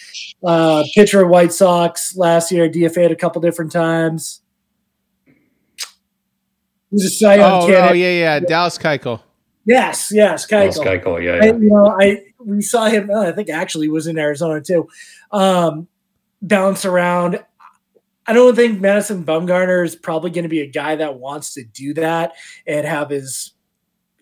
Uh, 0.43 0.83
pitcher 0.93 1.25
White 1.25 1.53
Sox 1.53 2.15
last 2.15 2.51
year, 2.51 2.69
DFA'd 2.69 3.11
a 3.11 3.15
couple 3.15 3.41
different 3.41 3.71
times. 3.71 4.41
He's 6.91 7.05
a 7.05 7.09
Cy 7.09 7.35
Young 7.35 7.63
oh, 7.63 7.67
candidate. 7.67 7.91
Oh 7.91 7.93
yeah, 7.93 8.11
yeah, 8.11 8.39
Dallas 8.39 8.77
Keuchel. 8.77 9.21
Yes, 9.65 10.09
yes, 10.11 10.45
Keuchel. 10.45 10.73
Dallas 10.73 10.79
Keuchel, 10.79 11.23
yeah, 11.23 11.35
yeah. 11.35 11.51
I, 11.51 11.57
you 11.57 11.69
know, 11.69 11.97
I 11.99 12.23
we 12.39 12.61
saw 12.61 12.85
him. 12.85 13.09
Uh, 13.09 13.27
I 13.27 13.31
think 13.31 13.49
actually 13.49 13.89
was 13.89 14.07
in 14.07 14.17
Arizona 14.17 14.61
too. 14.61 14.89
Um, 15.31 15.87
bounce 16.41 16.85
around. 16.85 17.43
I 18.25 18.33
don't 18.33 18.55
think 18.55 18.79
Madison 18.79 19.23
Bumgarner 19.23 19.83
is 19.83 19.95
probably 19.95 20.29
going 20.29 20.43
to 20.43 20.49
be 20.49 20.61
a 20.61 20.67
guy 20.67 20.95
that 20.95 21.17
wants 21.17 21.55
to 21.55 21.63
do 21.63 21.95
that 21.95 22.33
and 22.67 22.85
have 22.85 23.09
his 23.09 23.53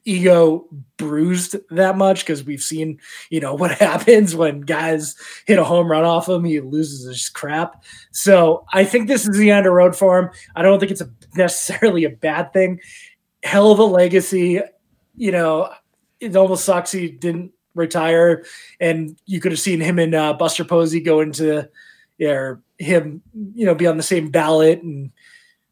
ego 0.07 0.65
bruised 0.95 1.57
that 1.69 1.97
much 1.97 2.21
because 2.21 2.43
we've 2.43 2.61
seen, 2.61 2.99
you 3.29 3.39
know, 3.39 3.53
what 3.55 3.71
happens 3.71 4.35
when 4.35 4.61
guys 4.61 5.15
hit 5.45 5.59
a 5.59 5.63
home 5.63 5.91
run 5.91 6.05
off 6.05 6.29
him. 6.29 6.45
He 6.45 6.59
loses 6.61 7.05
his 7.05 7.29
crap. 7.29 7.83
So 8.11 8.65
I 8.73 8.85
think 8.85 9.07
this 9.07 9.27
is 9.27 9.37
the 9.37 9.51
end 9.51 9.67
of 9.67 9.73
road 9.73 9.95
for 9.95 10.17
him. 10.17 10.29
I 10.55 10.61
don't 10.61 10.79
think 10.79 10.91
it's 10.91 11.01
a, 11.01 11.09
necessarily 11.35 12.05
a 12.05 12.09
bad 12.09 12.53
thing. 12.53 12.79
Hell 13.43 13.71
of 13.71 13.79
a 13.79 13.83
legacy. 13.83 14.61
You 15.15 15.31
know, 15.31 15.69
it 16.19 16.35
almost 16.35 16.65
sucks 16.65 16.91
he 16.91 17.09
didn't 17.09 17.51
retire, 17.75 18.43
and 18.79 19.19
you 19.25 19.39
could 19.39 19.51
have 19.51 19.59
seen 19.59 19.79
him 19.79 19.99
and 19.99 20.15
uh, 20.15 20.33
Buster 20.33 20.63
Posey 20.63 20.99
go 20.99 21.21
into, 21.21 21.69
or 22.21 22.61
him, 22.79 23.21
you 23.53 23.65
know, 23.65 23.75
be 23.75 23.87
on 23.87 23.97
the 23.97 24.03
same 24.03 24.29
ballot 24.29 24.81
and 24.81 25.11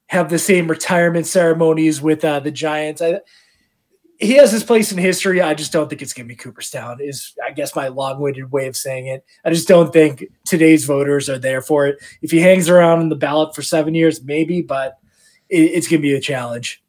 have 0.07 0.29
the 0.29 0.39
same 0.39 0.67
retirement 0.67 1.25
ceremonies 1.25 2.01
with 2.01 2.23
uh, 2.23 2.39
the 2.39 2.51
Giants. 2.51 3.01
I, 3.01 3.21
he 4.17 4.33
has 4.35 4.51
his 4.51 4.63
place 4.63 4.91
in 4.91 4.97
history. 4.97 5.41
I 5.41 5.53
just 5.53 5.71
don't 5.71 5.89
think 5.89 6.01
it's 6.01 6.13
going 6.13 6.27
to 6.27 6.33
be 6.33 6.35
Cooperstown. 6.35 6.99
Is 7.01 7.33
I 7.45 7.51
guess 7.51 7.75
my 7.75 7.89
long-winded 7.89 8.51
way 8.51 8.67
of 8.67 8.77
saying 8.77 9.07
it. 9.07 9.25
I 9.43 9.49
just 9.49 9.67
don't 9.67 9.91
think 9.91 10.25
today's 10.45 10.85
voters 10.85 11.29
are 11.29 11.39
there 11.39 11.61
for 11.61 11.87
it. 11.87 11.97
If 12.21 12.31
he 12.31 12.39
hangs 12.39 12.69
around 12.69 13.01
in 13.01 13.09
the 13.09 13.15
ballot 13.15 13.53
for 13.53 13.61
seven 13.61 13.93
years, 13.93 14.23
maybe, 14.23 14.61
but 14.61 14.97
it, 15.49 15.57
it's 15.57 15.87
going 15.87 16.01
to 16.01 16.07
be 16.07 16.15
a 16.15 16.21
challenge. 16.21 16.83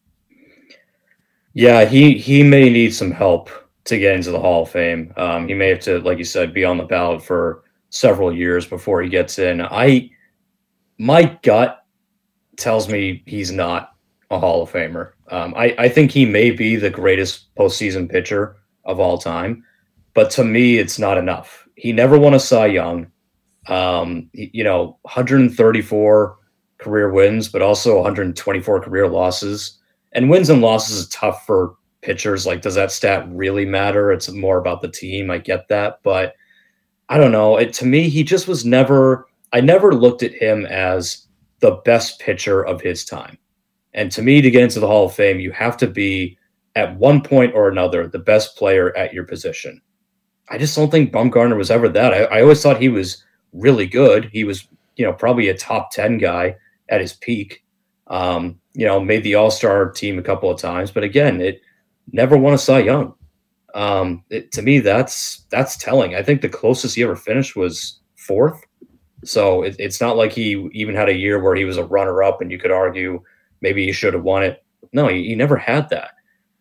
Yeah, 1.53 1.85
he 1.85 2.19
he 2.19 2.43
may 2.43 2.69
need 2.69 2.95
some 2.95 3.11
help 3.11 3.51
to 3.85 3.99
get 3.99 4.15
into 4.15 4.31
the 4.31 4.41
Hall 4.41 4.63
of 4.63 4.71
Fame. 4.71 5.13
Um, 5.17 5.49
he 5.49 5.55
may 5.55 5.69
have 5.69 5.81
to, 5.81 6.01
like 6.01 6.19
you 6.19 6.25
said, 6.25 6.53
be 6.53 6.65
on 6.65 6.77
the 6.77 6.85
ballot 6.85 7.23
for 7.25 7.65
several 7.91 8.35
years 8.35 8.67
before 8.67 9.03
he 9.03 9.09
gets 9.09 9.39
in. 9.39 9.63
I 9.63 10.11
my 10.99 11.39
gut 11.43 11.85
tells 12.57 12.89
me 12.89 13.23
he's 13.27 13.51
not 13.51 13.96
a 14.31 14.39
Hall 14.39 14.63
of 14.63 14.73
Famer. 14.73 15.13
Um, 15.31 15.55
I, 15.57 15.75
I 15.79 15.89
think 15.89 16.11
he 16.11 16.27
may 16.27 16.51
be 16.51 16.77
the 16.77 16.91
greatest 16.91 17.55
postseason 17.57 18.11
pitcher 18.11 18.57
of 18.85 19.01
all 19.01 19.19
time, 19.19 19.65
but 20.15 20.31
to 20.33 20.45
me, 20.45 20.79
it's 20.79 20.99
not 20.99 21.19
enough. 21.19 21.67
He 21.77 21.93
never 21.93 22.19
won 22.19 22.35
a 22.35 22.41
Cy 22.41 22.67
Young. 22.67 23.11
Um, 23.69 24.31
you 24.33 24.65
know, 24.65 24.99
134 25.03 26.39
career 26.79 27.11
wins, 27.13 27.49
but 27.49 27.63
also 27.63 27.97
124 27.97 28.81
career 28.81 29.09
losses. 29.09 29.79
And 30.13 30.31
wins 30.31 30.51
and 30.51 30.63
losses 30.63 30.99
is 30.99 31.09
tough 31.09 31.45
for 31.45 31.75
pitchers. 32.01 32.47
Like, 32.47 32.63
does 32.63 32.77
that 32.77 32.93
stat 32.93 33.27
really 33.29 33.67
matter? 33.67 34.13
It's 34.13 34.31
more 34.31 34.59
about 34.59 34.83
the 34.83 34.89
team. 34.89 35.31
I 35.31 35.39
get 35.39 35.69
that, 35.69 36.01
but 36.03 36.35
I 37.09 37.19
don't 37.19 37.33
know. 37.33 37.57
It 37.57 37.73
to 37.75 37.87
me, 37.87 38.09
he 38.09 38.23
just 38.23 38.49
was 38.49 38.65
never. 38.65 39.27
I 39.53 39.61
never 39.61 39.95
looked 39.95 40.23
at 40.23 40.35
him 40.35 40.67
as 40.67 41.27
the 41.61 41.73
best 41.85 42.21
pitcher 42.21 42.65
of 42.65 42.81
his 42.81 43.05
time. 43.05 43.39
And 43.97 44.13
to 44.13 44.23
me, 44.23 44.41
to 44.43 44.51
get 44.51 44.63
into 44.63 44.79
the 44.79 44.87
Hall 44.87 45.07
of 45.07 45.15
Fame, 45.15 45.41
you 45.41 45.51
have 45.53 45.77
to 45.79 45.87
be 45.89 46.39
at 46.77 46.97
one 46.97 47.23
point 47.23 47.55
or 47.55 47.69
another 47.69 48.07
the 48.07 48.19
best 48.19 48.57
player 48.57 48.97
at 48.97 49.13
your 49.13 49.25
position. 49.25 49.81
I 50.51 50.59
just 50.59 50.77
don't 50.77 50.91
think 50.91 51.13
Bumgarner 51.13 51.57
was 51.57 51.71
ever 51.71 51.89
that. 51.89 52.13
I, 52.13 52.25
I 52.25 52.43
always 52.43 52.63
thought 52.63 52.81
he 52.81 52.91
was 52.91 53.25
really 53.53 53.87
good. 53.87 54.27
He 54.27 54.45
was, 54.45 54.69
you 54.97 55.05
know, 55.05 55.15
probably 55.15 55.49
a 55.49 55.57
top 55.57 55.91
10 55.91 56.19
guy 56.19 56.55
at 56.91 57.01
his 57.01 57.15
peak. 57.15 57.65
Um, 58.09 58.61
you 58.75 58.87
know, 58.87 59.01
made 59.01 59.25
the 59.25 59.35
All 59.35 59.51
Star 59.51 59.91
team 59.91 60.19
a 60.19 60.23
couple 60.23 60.51
of 60.51 60.61
times, 60.61 60.93
but 60.93 61.03
again, 61.03 61.41
it 61.41 61.61
never 62.13 62.37
won 62.37 62.55
a 62.55 62.59
Cy 62.59 62.81
Young. 62.81 63.15
Um, 63.75 64.23
it, 64.31 64.53
to 64.53 64.63
me, 64.63 64.79
that's 64.79 65.45
that's 65.51 65.77
telling. 65.77 66.15
I 66.15 66.23
think 66.23 66.41
the 66.41 66.49
closest 66.49 66.95
he 66.95 67.03
ever 67.03 67.17
finished 67.17 67.57
was 67.57 68.01
fourth. 68.17 68.63
So 69.25 69.63
it, 69.63 69.75
it's 69.79 70.01
not 70.01 70.17
like 70.17 70.31
he 70.31 70.69
even 70.73 70.95
had 70.95 71.09
a 71.09 71.17
year 71.17 71.43
where 71.43 71.57
he 71.57 71.65
was 71.65 71.79
a 71.79 71.85
runner 71.85 72.23
up, 72.23 72.41
and 72.41 72.53
you 72.53 72.59
could 72.59 72.71
argue 72.71 73.23
maybe 73.61 73.85
he 73.87 73.93
should 73.93 74.15
have 74.15 74.23
won 74.23 74.43
it. 74.43 74.65
No, 74.93 75.09
he, 75.09 75.29
he 75.29 75.35
never 75.35 75.57
had 75.57 75.89
that. 75.91 76.13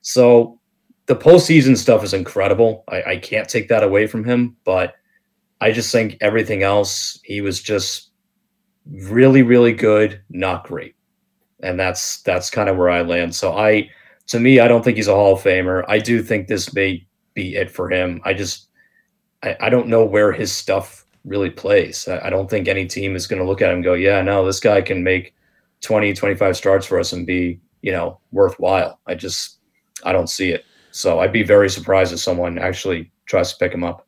So 0.01 0.59
the 1.05 1.15
postseason 1.15 1.77
stuff 1.77 2.03
is 2.03 2.13
incredible. 2.13 2.83
I, 2.89 3.03
I 3.03 3.17
can't 3.17 3.49
take 3.49 3.67
that 3.69 3.83
away 3.83 4.07
from 4.07 4.23
him, 4.23 4.55
but 4.63 4.95
I 5.61 5.71
just 5.71 5.91
think 5.91 6.17
everything 6.21 6.63
else, 6.63 7.19
he 7.23 7.41
was 7.41 7.61
just 7.61 8.11
really, 8.91 9.43
really 9.43 9.73
good, 9.73 10.21
not 10.29 10.65
great. 10.65 10.95
And 11.61 11.79
that's 11.79 12.21
that's 12.23 12.49
kind 12.49 12.69
of 12.69 12.77
where 12.77 12.89
I 12.89 13.01
land. 13.01 13.33
So 13.33 13.57
I 13.57 13.89
to 14.27 14.39
me, 14.39 14.59
I 14.59 14.67
don't 14.67 14.83
think 14.83 14.97
he's 14.97 15.07
a 15.07 15.15
Hall 15.15 15.33
of 15.33 15.41
Famer. 15.41 15.83
I 15.87 15.99
do 15.99 16.21
think 16.21 16.47
this 16.47 16.73
may 16.73 17.05
be 17.33 17.55
it 17.55 17.71
for 17.71 17.89
him. 17.89 18.21
I 18.25 18.33
just 18.33 18.69
I, 19.43 19.55
I 19.61 19.69
don't 19.69 19.87
know 19.87 20.03
where 20.03 20.31
his 20.31 20.51
stuff 20.51 21.05
really 21.23 21.49
plays. 21.49 22.07
I, 22.07 22.27
I 22.27 22.29
don't 22.29 22.49
think 22.49 22.67
any 22.67 22.85
team 22.85 23.15
is 23.15 23.27
going 23.27 23.41
to 23.41 23.47
look 23.47 23.61
at 23.61 23.71
him 23.71 23.81
go, 23.81 23.93
yeah, 23.93 24.21
no, 24.21 24.45
this 24.45 24.59
guy 24.59 24.81
can 24.81 25.03
make 25.03 25.33
20, 25.85 26.13
25 26.13 26.57
starts 26.57 26.85
for 26.85 26.99
us 26.99 27.13
and 27.13 27.25
be, 27.25 27.59
you 27.81 27.91
know, 27.91 28.19
worthwhile. 28.31 28.99
I 29.07 29.15
just, 29.15 29.59
I 30.03 30.11
don't 30.11 30.29
see 30.29 30.51
it. 30.51 30.65
So 30.91 31.19
I'd 31.19 31.33
be 31.33 31.43
very 31.43 31.69
surprised 31.69 32.13
if 32.13 32.19
someone 32.19 32.57
actually 32.57 33.11
tries 33.25 33.51
to 33.53 33.57
pick 33.57 33.73
him 33.73 33.83
up. 33.83 34.05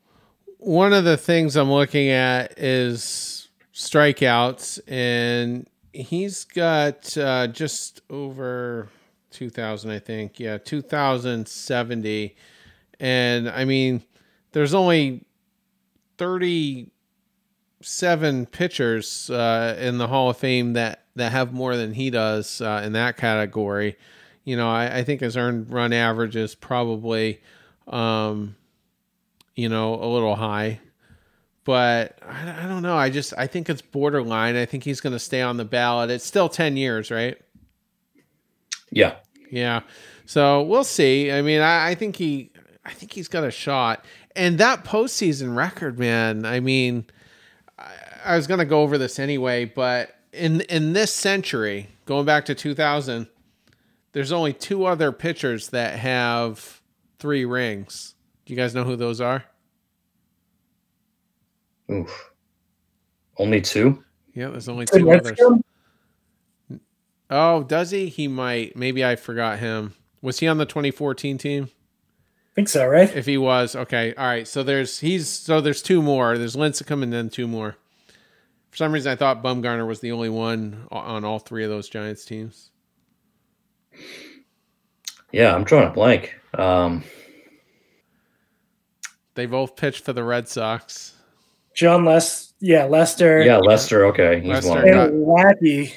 one 0.60 0.94
of 0.94 1.04
the 1.06 1.18
things 1.18 1.56
I'm 1.56 1.72
looking 1.72 2.10
at 2.10 2.58
is 2.60 3.48
strikeouts, 3.74 4.80
and 4.88 5.68
he's 5.94 6.44
got 6.46 7.18
uh, 7.18 7.48
just 7.48 8.02
over 8.10 8.90
2,000, 9.32 9.92
I 9.92 10.00
think. 10.00 10.40
Yeah, 10.40 10.58
2,070. 10.58 12.36
And 13.00 13.50
I 13.50 13.66
mean, 13.66 14.04
there's 14.52 14.74
only 14.74 15.26
37 16.18 18.46
pitchers 18.48 19.30
uh, 19.30 19.78
in 19.80 19.98
the 20.00 20.08
Hall 20.08 20.30
of 20.30 20.38
Fame 20.38 20.74
that, 20.74 21.04
that 21.18 21.32
have 21.32 21.54
more 21.54 21.76
than 21.76 21.94
he 21.94 22.10
does 22.10 22.62
uh, 22.62 22.82
in 22.86 22.94
that 22.94 23.18
category. 23.18 23.98
You 24.44 24.56
know, 24.56 24.70
I, 24.70 25.00
I, 25.00 25.04
think 25.04 25.22
his 25.22 25.36
earned 25.36 25.72
run 25.72 25.92
average 25.92 26.36
is 26.36 26.56
probably, 26.56 27.42
um, 27.88 28.56
you 29.56 29.68
know, 29.68 29.96
a 29.96 30.08
little 30.08 30.36
high. 30.36 30.80
But 31.66 32.18
I, 32.26 32.64
I 32.64 32.68
don't 32.68 32.82
know. 32.82 32.96
I 32.96 33.10
just 33.10 33.34
I 33.38 33.48
think 33.48 33.70
it's 33.70 33.82
borderline. 33.82 34.56
I 34.56 34.66
think 34.66 34.86
he's 34.86 35.02
going 35.02 35.14
to 35.14 35.20
stay 35.20 35.42
on 35.42 35.58
the 35.58 35.66
ballot. 35.66 36.10
It's 36.10 36.26
still 36.26 36.48
ten 36.48 36.78
years, 36.78 37.12
right? 37.12 37.38
Yeah. 38.90 39.16
Yeah. 39.52 39.82
So 40.26 40.62
we'll 40.64 40.86
see. 40.86 41.32
I 41.32 41.42
mean, 41.42 41.60
I, 41.60 41.90
I 41.90 41.96
think 41.96 42.16
he 42.16 42.52
I 42.86 42.94
think 42.94 43.12
he's 43.12 43.28
got 43.28 43.44
a 43.44 43.52
shot. 43.52 44.06
And 44.36 44.58
that 44.60 44.86
postseason 44.86 45.56
record, 45.58 46.00
man, 46.00 46.46
I 46.46 46.62
mean, 46.62 47.06
I, 47.78 47.92
I 48.24 48.36
was 48.38 48.48
going 48.48 48.60
to 48.60 48.66
go 48.66 48.82
over 48.82 48.98
this 48.98 49.20
anyway, 49.20 49.66
but 49.66 50.17
in 50.38 50.62
in 50.62 50.94
this 50.94 51.14
century, 51.14 51.90
going 52.06 52.26
back 52.26 52.46
to 52.46 52.56
2000, 52.56 53.28
there's 54.14 54.32
only 54.32 54.54
two 54.54 54.86
other 54.86 55.12
pitchers 55.12 55.70
that 55.70 56.00
have 56.00 56.82
three 57.20 57.46
rings. 57.46 58.16
Do 58.46 58.54
you 58.54 58.58
guys 58.58 58.74
know 58.74 58.84
who 58.84 58.96
those 58.96 59.20
are? 59.20 59.46
Oof. 61.92 62.32
Only 63.38 63.62
two? 63.62 64.04
Yeah, 64.34 64.50
there's 64.50 64.70
only 64.70 64.86
two 64.86 65.12
others. 65.12 65.40
Oh, 67.30 67.64
does 67.64 67.92
he? 67.92 68.08
He 68.08 68.28
might. 68.28 68.76
Maybe 68.76 69.04
I 69.04 69.16
forgot 69.16 69.60
him. 69.60 69.94
Was 70.22 70.40
he 70.40 70.48
on 70.48 70.58
the 70.58 70.66
2014 70.66 71.38
team? 71.38 71.70
think 72.58 72.70
so, 72.70 72.88
right? 72.88 73.16
If 73.16 73.28
he 73.28 73.38
was, 73.38 73.76
okay. 73.76 74.16
All 74.16 74.26
right. 74.26 74.48
So 74.48 74.64
there's 74.64 75.00
he's 75.00 75.30
so 75.30 75.62
there's 75.62 75.84
two 75.84 76.02
more. 76.02 76.40
There's 76.40 76.56
Lincecum 76.56 77.04
and 77.04 77.14
then 77.14 77.30
two 77.30 77.48
more. 77.48 77.78
For 78.72 78.78
some 78.78 78.92
reason 78.92 79.12
I 79.12 79.16
thought 79.16 79.44
Bumgarner 79.44 79.88
was 79.88 80.00
the 80.00 80.12
only 80.12 80.30
one 80.30 80.88
on 80.92 81.26
all 81.26 81.40
three 81.40 81.64
of 81.64 81.70
those 81.70 81.90
Giants 81.90 82.26
teams. 82.26 82.72
Yeah, 85.32 85.54
I'm 85.54 85.64
drawing 85.64 85.88
a 85.88 85.92
blank. 85.92 86.36
Um, 86.54 87.04
they 89.36 89.46
both 89.46 89.76
pitched 89.76 90.04
for 90.04 90.14
the 90.14 90.24
Red 90.24 90.48
Sox. 90.48 91.14
Jon 91.76 92.06
Les 92.06 92.54
yeah, 92.60 92.86
Lester. 92.86 93.42
Yeah, 93.42 93.58
Lester, 93.58 94.06
okay. 94.08 94.40
He's 94.42 94.50
Lester 94.50 94.70
one. 94.70 94.88
And 94.88 95.24
Lackey. 95.24 95.94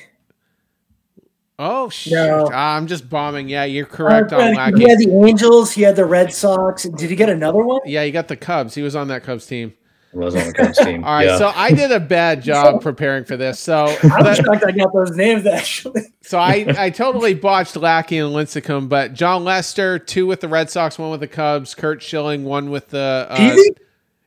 Oh 1.59 1.91
shit! 1.91 2.15
No. 2.15 2.49
I'm 2.53 2.87
just 2.87 3.09
bombing. 3.09 3.49
Yeah, 3.49 3.65
you're 3.65 3.87
correct 3.87 4.33
uh, 4.33 4.39
on 4.39 4.55
Lackey. 4.55 4.83
He 4.83 4.89
had 4.89 4.99
the 4.99 5.11
Angels. 5.27 5.73
He 5.73 5.83
had 5.83 5.97
the 5.97 6.07
Red 6.07 6.33
Sox. 6.33 6.85
Did 6.85 7.11
he 7.11 7.17
get 7.17 7.29
another 7.29 7.63
one? 7.63 7.81
Yeah, 7.85 8.05
he 8.05 8.11
got 8.11 8.29
the 8.29 8.37
Cubs. 8.37 8.75
He 8.75 8.83
was 8.83 8.97
on 8.97 9.09
that 9.09 9.25
Cubs 9.25 9.47
team. 9.47 9.75
He 10.13 10.19
was 10.19 10.35
on 10.35 10.47
the 10.47 10.53
Cubs 10.53 10.79
team. 10.79 11.05
All 11.05 11.15
right, 11.15 11.27
yeah. 11.27 11.39
so 11.39 11.53
I 11.55 11.71
did 11.71 11.93
a 11.93 12.01
bad 12.01 12.43
job 12.45 12.83
preparing 12.83 13.25
for 13.25 13.37
this. 13.37 13.61
So 13.61 13.87
I'm 14.03 14.25
that, 14.25 14.37
shocked 14.39 14.65
I 14.67 14.73
got 14.73 14.93
those 14.93 15.17
names 15.17 15.47
actually. 15.47 16.03
so 16.23 16.39
I 16.39 16.67
I 16.77 16.91
totally 16.91 17.35
botched 17.35 17.77
Lackey 17.77 18.19
and 18.19 18.35
Lincecum, 18.35 18.89
but 18.89 19.15
Jon 19.15 19.45
Lester, 19.45 19.99
two 19.99 20.27
with 20.27 20.41
the 20.41 20.49
Red 20.49 20.71
Sox, 20.71 20.99
one 20.99 21.11
with 21.11 21.21
the 21.21 21.29
Cubs. 21.29 21.75
Curt 21.75 22.03
Schilling, 22.03 22.45
one 22.45 22.71
with 22.71 22.89
the. 22.89 23.27
Uh, 23.29 23.57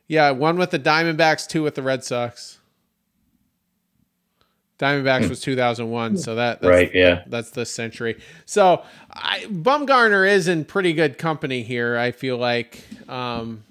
yeah, 0.06 0.30
one 0.30 0.58
with 0.58 0.70
the 0.70 0.78
Diamondbacks, 0.78 1.48
two 1.48 1.62
with 1.62 1.74
the 1.74 1.82
Red 1.82 2.04
Sox. 2.04 2.58
Diamondbacks 4.78 5.24
hmm. 5.24 5.28
was 5.30 5.40
2001, 5.40 6.18
so 6.18 6.34
that 6.34 6.60
that's, 6.60 6.68
right, 6.68 6.90
yeah, 6.92 7.22
that's 7.26 7.50
the 7.50 7.64
century. 7.64 8.20
So 8.44 8.82
I, 9.12 9.44
Bumgarner 9.48 10.28
is 10.28 10.48
in 10.48 10.64
pretty 10.64 10.92
good 10.92 11.16
company 11.16 11.62
here. 11.62 11.96
I 11.96 12.10
feel 12.10 12.36
like, 12.36 12.82
um, 13.08 13.64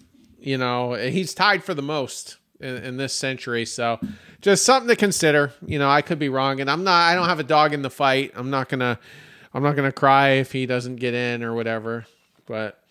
you 0.44 0.58
know, 0.58 0.94
he's 0.94 1.34
tied 1.34 1.64
for 1.64 1.74
the 1.74 1.82
most 1.82 2.38
in, 2.60 2.76
in, 2.78 2.98
this 2.98 3.14
century. 3.14 3.66
So 3.66 4.00
just 4.42 4.66
something 4.66 4.90
to 4.90 4.96
consider. 4.96 5.54
You 5.66 5.80
know, 5.80 5.90
I 5.90 6.02
could 6.02 6.20
be 6.20 6.30
wrong, 6.30 6.60
and 6.60 6.70
I'm 6.70 6.84
not. 6.84 7.12
I 7.12 7.16
don't 7.16 7.30
have 7.30 7.40
a 7.40 7.44
dog 7.44 7.74
in 7.74 7.82
the 7.82 7.90
fight. 7.90 8.34
I'm 8.36 8.50
not 8.50 8.70
gonna. 8.70 9.00
I'm 9.54 9.64
not 9.64 9.76
gonna 9.76 9.92
cry 9.92 10.32
if 10.32 10.52
he 10.52 10.66
doesn't 10.66 10.98
get 10.98 11.14
in 11.14 11.44
or 11.44 11.56
whatever. 11.56 12.06
But 12.46 12.84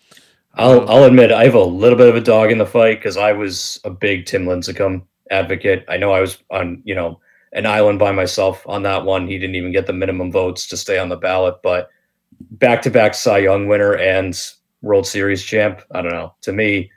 I'll 0.55 0.81
um, 0.81 0.89
I'll 0.89 1.03
admit 1.03 1.31
I 1.31 1.43
have 1.45 1.53
a 1.53 1.63
little 1.63 1.97
bit 1.97 2.09
of 2.09 2.15
a 2.15 2.21
dog 2.21 2.51
in 2.51 2.57
the 2.57 2.65
fight 2.65 2.99
because 2.99 3.17
I 3.17 3.33
was 3.33 3.79
a 3.83 3.89
big 3.91 4.25
Tim 4.25 4.45
Lincecum 4.45 5.03
advocate. 5.29 5.85
I 5.87 5.97
know 5.97 6.11
I 6.11 6.21
was 6.21 6.39
on 6.49 6.81
you 6.85 6.95
know 6.95 7.19
an 7.53 7.67
island 7.67 7.99
by 7.99 8.11
myself 8.11 8.67
on 8.67 8.81
that 8.83 9.05
one. 9.05 9.27
He 9.27 9.37
didn't 9.37 9.55
even 9.55 9.71
get 9.71 9.85
the 9.85 9.93
minimum 9.93 10.31
votes 10.31 10.67
to 10.69 10.77
stay 10.77 10.97
on 10.97 11.09
the 11.09 11.17
ballot, 11.17 11.57
but 11.61 11.89
back 12.51 12.81
to 12.81 12.89
back 12.89 13.13
Cy 13.13 13.39
Young 13.39 13.67
winner 13.67 13.95
and 13.95 14.35
World 14.81 15.05
Series 15.05 15.43
champ. 15.43 15.81
I 15.91 16.01
don't 16.01 16.13
know. 16.13 16.33
To 16.41 16.51
me, 16.51 16.89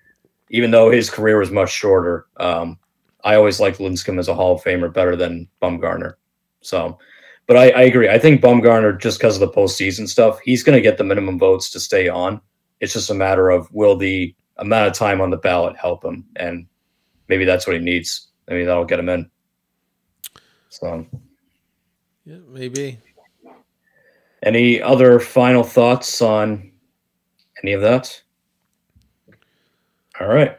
even 0.51 0.71
though 0.71 0.91
his 0.91 1.11
career 1.11 1.39
was 1.39 1.51
much 1.51 1.71
shorter, 1.71 2.27
um, 2.39 2.79
I 3.25 3.35
always 3.35 3.59
liked 3.61 3.79
Lincecum 3.79 4.19
as 4.19 4.29
a 4.29 4.35
Hall 4.35 4.55
of 4.55 4.63
Famer 4.63 4.93
better 4.93 5.17
than 5.17 5.49
Bumgarner. 5.61 6.15
So, 6.61 6.99
but 7.47 7.57
I, 7.57 7.71
I 7.71 7.83
agree. 7.83 8.09
I 8.09 8.19
think 8.19 8.41
Bumgarner, 8.41 9.01
just 9.01 9.19
because 9.19 9.41
of 9.41 9.41
the 9.41 9.55
postseason 9.55 10.09
stuff, 10.09 10.39
he's 10.45 10.63
going 10.63 10.77
to 10.77 10.83
get 10.83 10.99
the 10.99 11.05
minimum 11.05 11.39
votes 11.39 11.71
to 11.71 11.81
stay 11.81 12.09
on. 12.09 12.41
It's 12.81 12.93
just 12.93 13.11
a 13.11 13.15
matter 13.15 13.51
of 13.51 13.73
will 13.73 13.97
the 13.97 14.35
amount 14.59 14.89
of 14.89 14.95
time 14.95 15.21
on 15.21 15.31
the 15.31 15.37
ballot 15.37 15.77
help 15.77 16.05
him, 16.05 16.25
and 16.37 16.67
maybe 17.29 17.45
that's 17.45 17.67
what 17.67 17.77
he 17.77 17.83
needs. 17.83 18.29
Maybe 18.49 18.65
that'll 18.65 18.85
get 18.85 19.01
him 19.01 19.09
in. 19.09 19.31
So, 20.69 21.07
yeah, 22.25 22.39
maybe. 22.49 22.99
Any 24.43 24.81
other 24.81 25.19
final 25.19 25.65
thoughts 25.65 26.21
on 26.23 26.71
any 27.63 27.73
of 27.73 27.81
that? 27.81 28.23
All 30.21 30.29
right. 30.29 30.59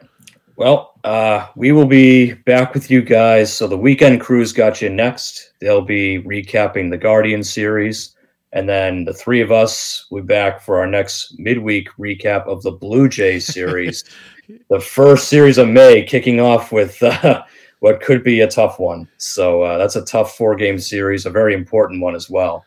Well, 0.56 0.94
uh, 1.04 1.48
we 1.56 1.72
will 1.72 1.86
be 1.86 2.32
back 2.32 2.74
with 2.74 2.90
you 2.90 3.02
guys. 3.02 3.52
So 3.52 3.66
the 3.66 3.76
weekend 3.76 4.20
crews 4.20 4.52
got 4.52 4.80
you 4.80 4.88
next. 4.88 5.52
They'll 5.60 5.82
be 5.82 6.22
recapping 6.22 6.90
the 6.90 6.98
Guardian 6.98 7.42
series. 7.42 8.14
And 8.52 8.68
then 8.68 9.04
the 9.04 9.12
three 9.12 9.40
of 9.40 9.52
us 9.52 10.06
will 10.10 10.22
be 10.22 10.26
back 10.26 10.60
for 10.60 10.78
our 10.78 10.86
next 10.86 11.38
midweek 11.38 11.88
recap 11.98 12.46
of 12.46 12.62
the 12.62 12.70
Blue 12.70 13.08
Jay 13.08 13.38
series. 13.38 14.04
the 14.70 14.80
first 14.80 15.28
series 15.28 15.58
of 15.58 15.68
May 15.68 16.04
kicking 16.04 16.40
off 16.40 16.72
with 16.72 17.02
uh, 17.02 17.42
what 17.80 18.00
could 18.00 18.24
be 18.24 18.40
a 18.40 18.48
tough 18.48 18.78
one. 18.78 19.08
So 19.18 19.62
uh, 19.62 19.78
that's 19.78 19.96
a 19.96 20.04
tough 20.04 20.36
four 20.36 20.54
game 20.56 20.78
series, 20.78 21.26
a 21.26 21.30
very 21.30 21.54
important 21.54 22.00
one 22.00 22.14
as 22.14 22.30
well. 22.30 22.64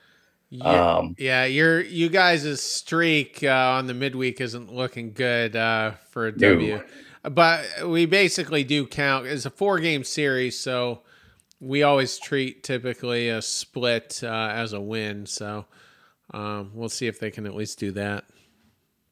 Yeah, 0.53 0.97
um, 0.97 1.15
yeah, 1.17 1.45
your 1.45 1.79
you 1.79 2.09
guys' 2.09 2.61
streak 2.61 3.41
uh, 3.41 3.47
on 3.47 3.87
the 3.87 3.93
midweek 3.93 4.41
isn't 4.41 4.71
looking 4.71 5.13
good 5.13 5.55
uh, 5.55 5.93
for 6.09 6.27
a 6.27 6.37
W, 6.37 6.75
no. 7.23 7.29
but 7.29 7.65
we 7.87 8.05
basically 8.05 8.65
do 8.65 8.85
count 8.85 9.27
as 9.27 9.45
a 9.45 9.49
four 9.49 9.79
game 9.79 10.03
series, 10.03 10.59
so 10.59 11.03
we 11.61 11.83
always 11.83 12.19
treat 12.19 12.63
typically 12.63 13.29
a 13.29 13.41
split 13.41 14.19
uh, 14.23 14.49
as 14.51 14.73
a 14.73 14.81
win. 14.81 15.25
So 15.25 15.65
um, 16.33 16.71
we'll 16.73 16.89
see 16.89 17.07
if 17.07 17.17
they 17.17 17.31
can 17.31 17.45
at 17.45 17.55
least 17.55 17.79
do 17.79 17.93
that. 17.93 18.25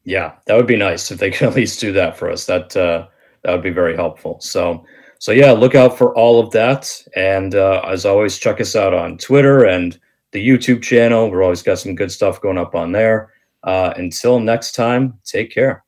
Yeah, 0.04 0.34
that 0.46 0.58
would 0.58 0.68
be 0.68 0.76
nice 0.76 1.10
if 1.10 1.20
they 1.20 1.32
can 1.32 1.48
at 1.50 1.56
least 1.56 1.80
do 1.80 1.94
that 1.94 2.18
for 2.18 2.30
us. 2.30 2.48
That 2.48 2.76
uh, 2.76 3.08
that 3.44 3.54
would 3.54 3.64
be 3.64 3.70
very 3.70 3.96
helpful. 3.96 4.42
So 4.42 4.84
so 5.20 5.32
yeah, 5.32 5.52
look 5.52 5.74
out 5.74 5.98
for 5.98 6.14
all 6.16 6.42
of 6.42 6.52
that. 6.52 7.02
And 7.16 7.56
uh, 7.56 7.82
as 7.88 8.06
always, 8.06 8.38
check 8.38 8.60
us 8.60 8.76
out 8.76 8.94
on 8.94 9.18
Twitter 9.18 9.64
and 9.64 9.98
the 10.32 10.46
YouTube 10.46 10.82
channel. 10.82 11.30
We're 11.30 11.44
always 11.44 11.64
got 11.64 11.80
some 11.80 11.96
good 11.96 12.12
stuff 12.12 12.42
going 12.42 12.58
up 12.58 12.76
on 12.76 12.92
there. 12.92 13.34
Uh, 13.64 13.94
until 13.98 14.40
next 14.40 14.74
time, 14.74 15.20
take 15.26 15.52
care. 15.52 15.84